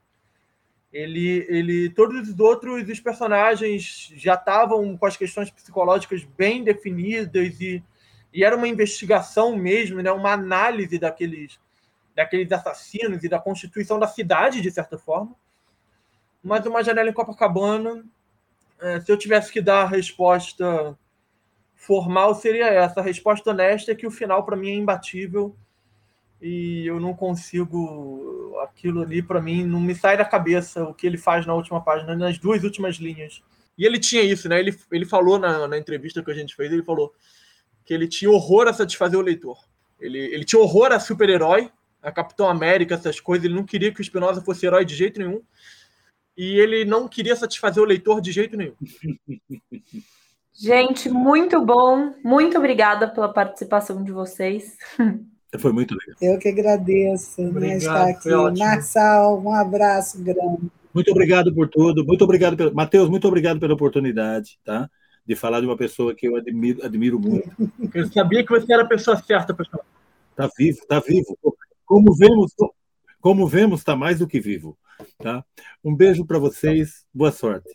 Ele, 0.95 1.45
ele, 1.49 1.89
todos 1.89 2.29
os 2.29 2.39
outros 2.39 2.87
os 2.87 3.01
personagens 3.01 4.13
já 4.15 4.35
estavam 4.35 4.95
com 4.95 5.05
as 5.05 5.17
questões 5.17 5.51
psicológicas 5.51 6.23
bem 6.23 6.63
definidas 6.63 7.59
e, 7.59 7.83
e 8.33 8.45
era 8.45 8.55
uma 8.55 8.65
investigação 8.65 9.57
mesmo, 9.57 10.01
né, 10.01 10.09
uma 10.09 10.31
análise 10.31 10.97
daqueles, 10.97 11.59
daqueles 12.15 12.49
assassinos 12.49 13.21
e 13.25 13.27
da 13.27 13.37
constituição 13.37 13.99
da 13.99 14.07
cidade 14.07 14.61
de 14.61 14.71
certa 14.71 14.97
forma. 14.97 15.35
Mas 16.41 16.65
uma 16.65 16.81
janela 16.81 17.09
em 17.09 17.13
Copacabana, 17.13 18.05
é, 18.79 19.01
se 19.01 19.11
eu 19.11 19.17
tivesse 19.17 19.51
que 19.51 19.59
dar 19.59 19.81
a 19.81 19.87
resposta 19.87 20.97
formal 21.75 22.33
seria 22.35 22.67
essa. 22.67 23.01
A 23.01 23.03
resposta 23.03 23.49
honesta 23.49 23.91
é 23.91 23.95
que 23.95 24.07
o 24.07 24.11
final, 24.11 24.45
para 24.45 24.55
mim, 24.55 24.69
é 24.69 24.75
imbatível 24.75 25.53
e 26.41 26.85
eu 26.85 26.99
não 26.99 27.13
consigo. 27.13 28.57
Aquilo 28.63 29.01
ali, 29.01 29.21
para 29.21 29.41
mim, 29.41 29.65
não 29.65 29.79
me 29.79 29.93
sai 29.93 30.17
da 30.17 30.25
cabeça 30.25 30.83
o 30.83 30.93
que 30.93 31.05
ele 31.05 31.17
faz 31.17 31.45
na 31.45 31.53
última 31.53 31.81
página, 31.81 32.15
nas 32.15 32.37
duas 32.37 32.63
últimas 32.63 32.95
linhas. 32.95 33.43
E 33.77 33.85
ele 33.85 33.99
tinha 33.99 34.21
isso, 34.21 34.47
né? 34.47 34.59
Ele, 34.59 34.77
ele 34.91 35.05
falou 35.05 35.37
na, 35.37 35.67
na 35.67 35.77
entrevista 35.77 36.23
que 36.23 36.31
a 36.31 36.35
gente 36.35 36.55
fez, 36.55 36.71
ele 36.71 36.83
falou 36.83 37.13
que 37.83 37.93
ele 37.93 38.07
tinha 38.07 38.31
horror 38.31 38.67
a 38.67 38.73
satisfazer 38.73 39.19
o 39.19 39.21
leitor. 39.21 39.57
Ele, 39.99 40.17
ele 40.17 40.43
tinha 40.45 40.61
horror 40.61 40.91
a 40.91 40.99
super-herói, 40.99 41.71
a 42.01 42.11
Capitão 42.11 42.49
América, 42.49 42.95
essas 42.95 43.19
coisas. 43.19 43.45
Ele 43.45 43.55
não 43.55 43.65
queria 43.65 43.93
que 43.93 43.99
o 43.99 44.01
Espinosa 44.01 44.41
fosse 44.41 44.65
herói 44.65 44.85
de 44.85 44.95
jeito 44.95 45.19
nenhum. 45.19 45.41
E 46.37 46.59
ele 46.59 46.83
não 46.83 47.07
queria 47.07 47.35
satisfazer 47.35 47.81
o 47.81 47.85
leitor 47.85 48.21
de 48.21 48.31
jeito 48.31 48.57
nenhum. 48.57 48.75
Gente, 50.53 51.09
muito 51.09 51.63
bom. 51.65 52.13
Muito 52.23 52.57
obrigada 52.57 53.09
pela 53.09 53.31
participação 53.31 54.03
de 54.03 54.11
vocês. 54.11 54.77
Foi 55.59 55.71
muito 55.71 55.95
legal. 55.95 56.15
Eu 56.21 56.39
que 56.39 56.49
agradeço 56.49 57.41
né, 57.41 57.77
estar 57.77 58.09
aqui. 58.09 58.29
Marçal, 58.57 59.41
um 59.41 59.51
abraço 59.51 60.21
grande. 60.21 60.71
Muito 60.93 61.11
obrigado 61.11 61.53
por 61.53 61.67
tudo. 61.67 62.05
Muito 62.05 62.23
obrigado, 62.23 62.55
pelo... 62.55 62.73
Matheus, 62.73 63.09
muito 63.09 63.27
obrigado 63.27 63.59
pela 63.59 63.73
oportunidade, 63.73 64.57
tá? 64.63 64.89
De 65.25 65.35
falar 65.35 65.59
de 65.59 65.65
uma 65.65 65.75
pessoa 65.75 66.15
que 66.15 66.27
eu 66.27 66.35
admiro, 66.35 66.85
admiro 66.85 67.19
muito. 67.19 67.49
Eu 67.93 68.07
sabia 68.11 68.45
que 68.45 68.49
você 68.49 68.71
era 68.71 68.83
a 68.83 68.87
pessoa 68.87 69.17
certa 69.17 69.53
falar. 69.53 69.85
Está 70.31 70.49
vivo, 70.57 70.77
está 70.79 70.99
vivo. 70.99 71.37
Como 71.85 72.15
vemos, 72.15 72.53
como 73.19 73.47
vemos, 73.47 73.79
está 73.79 73.95
mais 73.95 74.19
do 74.19 74.27
que 74.27 74.39
vivo. 74.39 74.77
Tá? 75.17 75.43
Um 75.83 75.95
beijo 75.95 76.25
para 76.25 76.39
vocês. 76.39 77.05
Boa 77.13 77.31
sorte. 77.31 77.69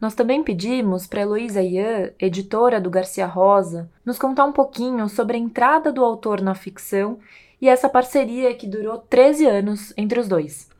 Nós 0.00 0.14
também 0.14 0.42
pedimos 0.42 1.06
para 1.06 1.20
Heloísa 1.20 1.62
Ian, 1.62 2.10
editora 2.18 2.80
do 2.80 2.88
Garcia 2.88 3.26
Rosa, 3.26 3.90
nos 4.02 4.18
contar 4.18 4.46
um 4.46 4.52
pouquinho 4.52 5.06
sobre 5.10 5.36
a 5.36 5.40
entrada 5.40 5.92
do 5.92 6.02
autor 6.02 6.40
na 6.40 6.54
ficção 6.54 7.18
e 7.60 7.68
essa 7.68 7.86
parceria 7.86 8.54
que 8.54 8.66
durou 8.66 8.96
13 8.96 9.44
anos 9.44 9.92
entre 9.98 10.18
os 10.18 10.26
dois. 10.26 10.70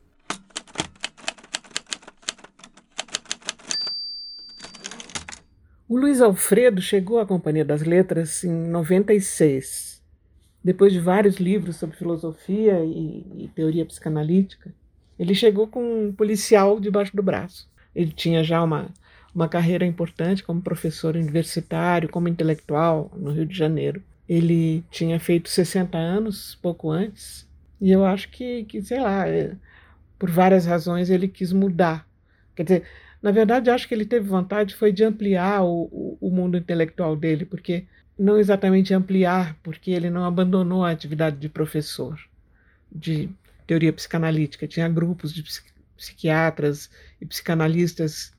O 5.87 5.99
Luiz 5.99 6.23
Alfredo 6.23 6.81
chegou 6.81 7.19
à 7.19 7.27
Companhia 7.27 7.65
das 7.65 7.83
Letras 7.83 8.43
em 8.43 8.51
96. 8.51 10.03
Depois 10.65 10.95
de 10.95 11.01
vários 11.01 11.37
livros 11.37 11.77
sobre 11.77 11.97
filosofia 11.97 12.83
e, 12.85 13.45
e 13.45 13.51
teoria 13.55 13.85
psicanalítica, 13.85 14.73
ele 15.19 15.35
chegou 15.35 15.67
com 15.67 16.07
um 16.07 16.13
policial 16.13 16.81
debaixo 16.81 17.15
do 17.15 17.23
braço. 17.23 17.69
Ele 17.95 18.13
tinha 18.13 18.43
já 18.43 18.63
uma 18.63 18.89
uma 19.35 19.49
carreira 19.49 19.85
importante 19.85 20.43
como 20.43 20.61
professor 20.61 21.15
universitário, 21.17 22.09
como 22.09 22.29
intelectual 22.29 23.11
no 23.17 23.31
Rio 23.31 23.47
de 23.47 23.57
Janeiro. 23.57 24.03
Ele 24.29 24.85
tinha 24.91 25.19
feito 25.19 25.49
60 25.49 25.97
anos 25.97 26.59
pouco 26.61 26.91
antes, 26.91 27.49
e 27.81 27.91
eu 27.91 28.05
acho 28.05 28.29
que, 28.31 28.65
que 28.65 28.83
sei 28.83 29.01
lá, 29.01 29.29
é, 29.29 29.57
por 30.19 30.31
várias 30.31 30.67
razões 30.67 31.11
ele 31.11 31.29
quis 31.29 31.53
mudar. 31.53 32.07
Quer 32.55 32.63
dizer, 32.65 32.83
na 33.23 33.31
verdade, 33.31 33.71
acho 33.71 33.89
que 33.89 33.95
ele 33.95 34.05
teve 34.05 34.29
vontade 34.29 34.75
foi 34.75 34.93
de 34.93 35.05
ampliar 35.05 35.63
o, 35.63 35.89
o, 35.93 36.19
o 36.21 36.31
mundo 36.31 36.57
intelectual 36.57 37.17
dele, 37.17 37.45
porque 37.45 37.87
não 38.19 38.39
exatamente 38.39 38.93
ampliar, 38.93 39.57
porque 39.63 39.91
ele 39.91 40.11
não 40.11 40.25
abandonou 40.25 40.85
a 40.85 40.91
atividade 40.91 41.37
de 41.37 41.49
professor 41.49 42.19
de 42.93 43.31
teoria 43.67 43.93
psicanalítica. 43.93 44.67
Tinha 44.67 44.89
grupos 44.89 45.33
de 45.33 45.43
psiquiatras 45.97 46.91
e 47.21 47.27
psicanalistas 47.27 48.33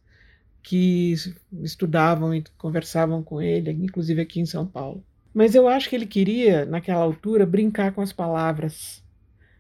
que 0.64 1.16
estudavam 1.62 2.34
e 2.36 2.44
conversavam 2.58 3.24
com 3.24 3.42
ele, 3.42 3.72
inclusive 3.72 4.22
aqui 4.22 4.40
em 4.40 4.46
São 4.46 4.66
Paulo. 4.66 5.04
Mas 5.34 5.56
eu 5.56 5.68
acho 5.68 5.90
que 5.90 5.96
ele 5.96 6.06
queria, 6.06 6.66
naquela 6.66 7.04
altura, 7.04 7.46
brincar 7.46 7.94
com 7.94 8.02
as 8.02 8.12
palavras. 8.12 9.04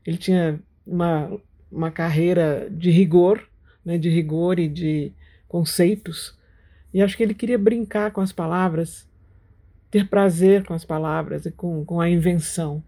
Ele 0.06 0.18
tinha 0.18 0.60
uma, 0.86 1.32
uma 1.72 1.90
carreira 1.90 2.68
de 2.70 2.92
rigor, 2.92 3.48
né, 3.84 3.98
de 3.98 4.10
rigor 4.10 4.60
e 4.60 4.68
de 4.68 5.12
conceitos, 5.48 6.38
e 6.94 7.02
acho 7.02 7.16
que 7.16 7.24
ele 7.24 7.34
queria 7.34 7.58
brincar 7.58 8.12
com 8.12 8.22
as 8.22 8.32
palavras, 8.32 9.10
ter 9.90 10.08
prazer 10.08 10.66
com 10.66 10.74
as 10.74 10.84
palavras 10.84 11.46
e 11.46 11.52
com, 11.52 11.86
com 11.86 12.02
a 12.02 12.10
invenção. 12.10 12.84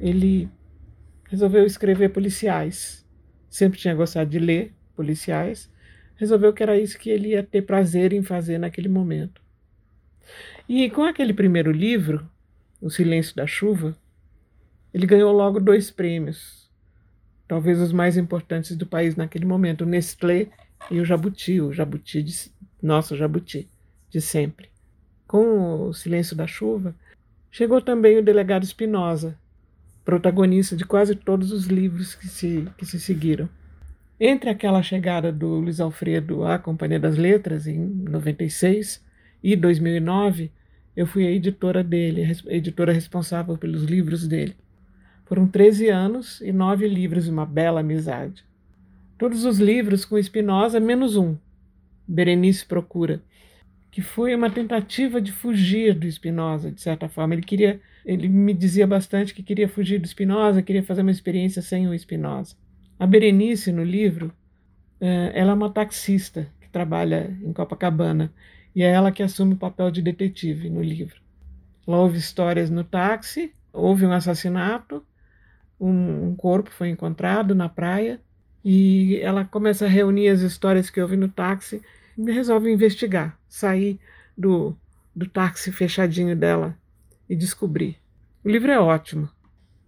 Ele 0.00 0.48
resolveu 1.28 1.64
escrever 1.64 2.08
policiais. 2.10 3.06
Sempre 3.48 3.78
tinha 3.78 3.94
gostado 3.94 4.28
de 4.28 4.38
ler 4.38 4.74
policiais, 4.94 5.70
resolveu 6.18 6.52
que 6.52 6.62
era 6.62 6.78
isso 6.78 6.98
que 6.98 7.08
ele 7.08 7.28
ia 7.28 7.42
ter 7.42 7.62
prazer 7.62 8.12
em 8.12 8.22
fazer 8.22 8.58
naquele 8.58 8.88
momento. 8.88 9.40
E 10.68 10.90
com 10.90 11.04
aquele 11.04 11.32
primeiro 11.32 11.72
livro, 11.72 12.28
O 12.80 12.90
Silêncio 12.90 13.34
da 13.34 13.46
Chuva, 13.46 13.96
ele 14.92 15.06
ganhou 15.06 15.32
logo 15.32 15.58
dois 15.58 15.90
prêmios, 15.90 16.70
talvez 17.46 17.80
os 17.80 17.92
mais 17.92 18.16
importantes 18.16 18.76
do 18.76 18.86
país 18.86 19.16
naquele 19.16 19.46
momento, 19.46 19.82
o 19.82 19.86
Nestlé 19.86 20.48
e 20.90 21.00
o 21.00 21.04
Jabuti, 21.04 21.60
o 21.60 21.72
Jabuti 21.72 22.22
de, 22.22 22.52
nosso 22.82 23.16
Jabuti 23.16 23.68
de 24.10 24.20
sempre. 24.20 24.68
Com 25.26 25.88
o 25.88 25.94
Silêncio 25.94 26.36
da 26.36 26.46
Chuva, 26.46 26.94
chegou 27.50 27.80
também 27.80 28.18
o 28.18 28.24
delegado 28.24 28.64
Espinosa, 28.64 29.38
protagonista 30.04 30.76
de 30.76 30.84
quase 30.84 31.14
todos 31.14 31.52
os 31.52 31.66
livros 31.66 32.14
que 32.14 32.28
se, 32.28 32.68
que 32.76 32.86
se 32.86 33.00
seguiram. 33.00 33.48
Entre 34.20 34.50
aquela 34.50 34.82
chegada 34.82 35.30
do 35.30 35.46
Luiz 35.60 35.78
Alfredo 35.78 36.44
à 36.44 36.58
Companhia 36.58 36.98
das 36.98 37.16
Letras, 37.16 37.68
em 37.68 37.78
96 37.78 39.00
e 39.40 39.54
2009, 39.54 40.50
eu 40.96 41.06
fui 41.06 41.24
a 41.24 41.30
editora 41.30 41.84
dele, 41.84 42.24
a 42.24 42.52
editora 42.52 42.92
responsável 42.92 43.56
pelos 43.56 43.84
livros 43.84 44.26
dele. 44.26 44.56
Foram 45.24 45.46
13 45.46 45.88
anos 45.88 46.40
e 46.40 46.50
nove 46.50 46.88
livros, 46.88 47.28
uma 47.28 47.46
bela 47.46 47.78
amizade. 47.78 48.44
Todos 49.16 49.44
os 49.44 49.60
livros 49.60 50.04
com 50.04 50.18
Espinosa, 50.18 50.80
menos 50.80 51.14
um, 51.14 51.36
Berenice 52.06 52.66
Procura, 52.66 53.22
que 53.88 54.02
foi 54.02 54.34
uma 54.34 54.50
tentativa 54.50 55.20
de 55.20 55.30
fugir 55.30 55.94
do 55.94 56.08
Espinosa, 56.08 56.72
de 56.72 56.80
certa 56.80 57.08
forma. 57.08 57.34
Ele 57.34 57.42
queria, 57.42 57.80
ele 58.04 58.28
me 58.28 58.52
dizia 58.52 58.86
bastante 58.86 59.32
que 59.32 59.44
queria 59.44 59.68
fugir 59.68 60.00
do 60.00 60.06
Espinosa, 60.06 60.60
queria 60.60 60.82
fazer 60.82 61.02
uma 61.02 61.12
experiência 61.12 61.62
sem 61.62 61.86
o 61.86 61.94
Espinosa. 61.94 62.56
A 62.98 63.06
Berenice, 63.06 63.70
no 63.70 63.84
livro, 63.84 64.32
é, 65.00 65.32
ela 65.34 65.52
é 65.52 65.54
uma 65.54 65.70
taxista 65.70 66.48
que 66.60 66.68
trabalha 66.68 67.36
em 67.42 67.52
Copacabana 67.52 68.32
e 68.74 68.82
é 68.82 68.88
ela 68.88 69.12
que 69.12 69.22
assume 69.22 69.54
o 69.54 69.58
papel 69.58 69.90
de 69.90 70.02
detetive 70.02 70.68
no 70.68 70.82
livro. 70.82 71.20
Ela 71.86 71.98
ouve 71.98 72.18
histórias 72.18 72.70
no 72.70 72.82
táxi, 72.82 73.52
houve 73.72 74.04
um 74.04 74.12
assassinato, 74.12 75.04
um, 75.80 76.28
um 76.28 76.36
corpo 76.36 76.70
foi 76.70 76.88
encontrado 76.88 77.54
na 77.54 77.68
praia 77.68 78.20
e 78.64 79.20
ela 79.22 79.44
começa 79.44 79.84
a 79.84 79.88
reunir 79.88 80.28
as 80.28 80.40
histórias 80.40 80.90
que 80.90 81.00
houve 81.00 81.16
no 81.16 81.28
táxi 81.28 81.80
e 82.16 82.32
resolve 82.32 82.70
investigar, 82.70 83.38
sair 83.48 84.00
do, 84.36 84.76
do 85.14 85.28
táxi 85.28 85.70
fechadinho 85.70 86.34
dela 86.34 86.76
e 87.28 87.36
descobrir. 87.36 87.96
O 88.44 88.48
livro 88.48 88.72
é 88.72 88.80
ótimo. 88.80 89.28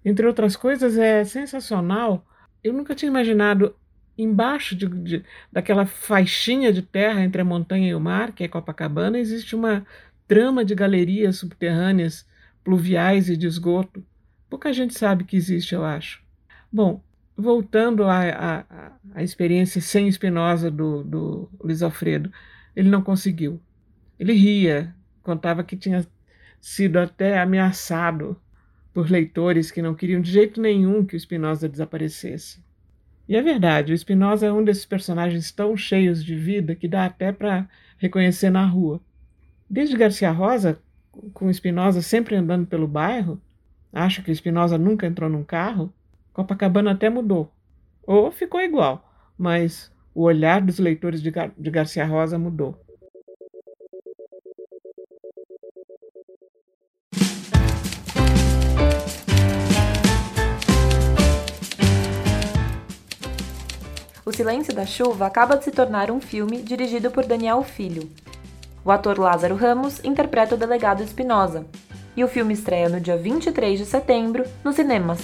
Entre 0.05 0.25
outras 0.27 0.55
coisas, 0.55 0.97
é 0.97 1.25
sensacional 1.25 2.25
eu 2.63 2.73
nunca 2.73 2.95
tinha 2.95 3.09
imaginado 3.09 3.75
embaixo 4.17 4.77
de, 4.77 4.87
de, 4.87 5.25
daquela 5.51 5.87
faixinha 5.87 6.73
de 6.73 6.83
terra 6.83 7.23
entre 7.23 7.41
a 7.41 7.45
montanha 7.45 7.89
e 7.89 7.95
o 7.95 8.01
mar, 8.01 8.33
que 8.33 8.45
é 8.45 8.49
Copacabana, 8.49 9.19
existe 9.19 9.57
uma 9.57 9.87
trama 10.29 10.65
de 10.65 10.75
galerias 10.75 11.37
subterrâneas, 11.37 12.27
pluviais 12.63 13.29
e 13.29 13.37
de 13.37 13.47
esgoto. 13.47 14.05
Pouca 14.49 14.73
gente 14.73 14.95
sabe 14.95 15.25
que 15.25 15.37
existe, 15.37 15.75
eu 15.75 15.85
acho. 15.85 16.23
Bom, 16.71 17.03
voltando 17.37 18.05
à, 18.05 18.21
à, 18.29 18.93
à 19.15 19.23
experiência 19.23 19.81
sem 19.81 20.07
Espinosa 20.07 20.71
do, 20.71 21.03
do 21.03 21.51
Luiz 21.63 21.83
Alfredo, 21.83 22.31
ele 22.77 22.91
não 22.91 23.03
conseguiu. 23.03 23.61
Ele 24.19 24.33
ria, 24.35 24.95
contava 25.23 25.65
que 25.65 25.77
tinha 25.77 26.07
sido 26.61 26.99
até 26.99 27.41
ameaçado 27.41 28.41
por 29.01 29.11
leitores 29.11 29.71
que 29.71 29.81
não 29.81 29.95
queriam 29.95 30.21
de 30.21 30.31
jeito 30.31 30.61
nenhum 30.61 31.07
que 31.07 31.17
o 31.17 31.19
Spinoza 31.19 31.67
desaparecesse. 31.67 32.63
E 33.27 33.35
é 33.35 33.41
verdade, 33.41 33.95
o 33.95 33.97
Spinoza 33.97 34.45
é 34.45 34.53
um 34.53 34.63
desses 34.63 34.85
personagens 34.85 35.51
tão 35.51 35.75
cheios 35.75 36.23
de 36.23 36.37
vida 36.37 36.75
que 36.75 36.87
dá 36.87 37.07
até 37.07 37.33
para 37.33 37.67
reconhecer 37.97 38.51
na 38.51 38.67
rua. 38.67 39.01
Desde 39.71 39.97
Garcia 39.97 40.31
Rosa, 40.31 40.79
com 41.33 41.51
Spinoza 41.51 42.03
sempre 42.03 42.37
andando 42.37 42.67
pelo 42.67 42.87
bairro, 42.87 43.41
acho 43.91 44.23
que 44.23 44.35
Spinoza 44.35 44.77
nunca 44.77 45.07
entrou 45.07 45.31
num 45.31 45.45
carro, 45.45 45.91
Copacabana 46.35 46.91
até 46.91 47.09
mudou. 47.09 47.51
Ou 48.03 48.31
ficou 48.31 48.61
igual, 48.61 49.11
mas 49.39 49.91
o 50.15 50.25
olhar 50.25 50.61
dos 50.61 50.79
leitores 50.79 51.23
de, 51.23 51.31
Gar 51.31 51.53
de 51.57 51.71
Garcia 51.71 52.05
Rosa 52.05 52.39
mudou. 52.39 52.79
O 64.31 64.33
Silêncio 64.33 64.73
da 64.73 64.87
Chuva 64.87 65.27
acaba 65.27 65.57
de 65.57 65.65
se 65.65 65.73
tornar 65.73 66.09
um 66.09 66.21
filme 66.21 66.63
dirigido 66.63 67.11
por 67.11 67.27
Daniel 67.27 67.65
Filho. 67.65 68.09
O 68.85 68.93
ator 68.93 69.19
Lázaro 69.19 69.57
Ramos 69.57 69.99
interpreta 70.05 70.55
o 70.55 70.57
delegado 70.57 71.03
Espinosa, 71.03 71.67
e 72.17 72.23
o 72.23 72.29
filme 72.29 72.55
estreia 72.55 72.89
no 72.89 73.01
dia 73.01 73.17
23 73.17 73.81
de 73.81 73.85
setembro 73.85 74.45
nos 74.63 74.77
cinemas. 74.77 75.19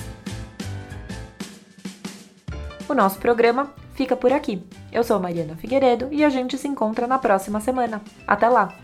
O 2.88 2.94
nosso 2.94 3.20
programa 3.20 3.72
fica 3.94 4.16
por 4.16 4.32
aqui. 4.32 4.61
Eu 4.90 5.04
sou 5.04 5.20
Mariana 5.20 5.54
Figueiredo 5.54 6.09
e 6.11 6.24
a 6.24 6.28
gente 6.28 6.59
se 6.59 6.66
encontra 6.66 7.07
na 7.07 7.20
próxima 7.20 7.61
semana. 7.61 8.02
Até 8.26 8.48
lá! 8.48 8.76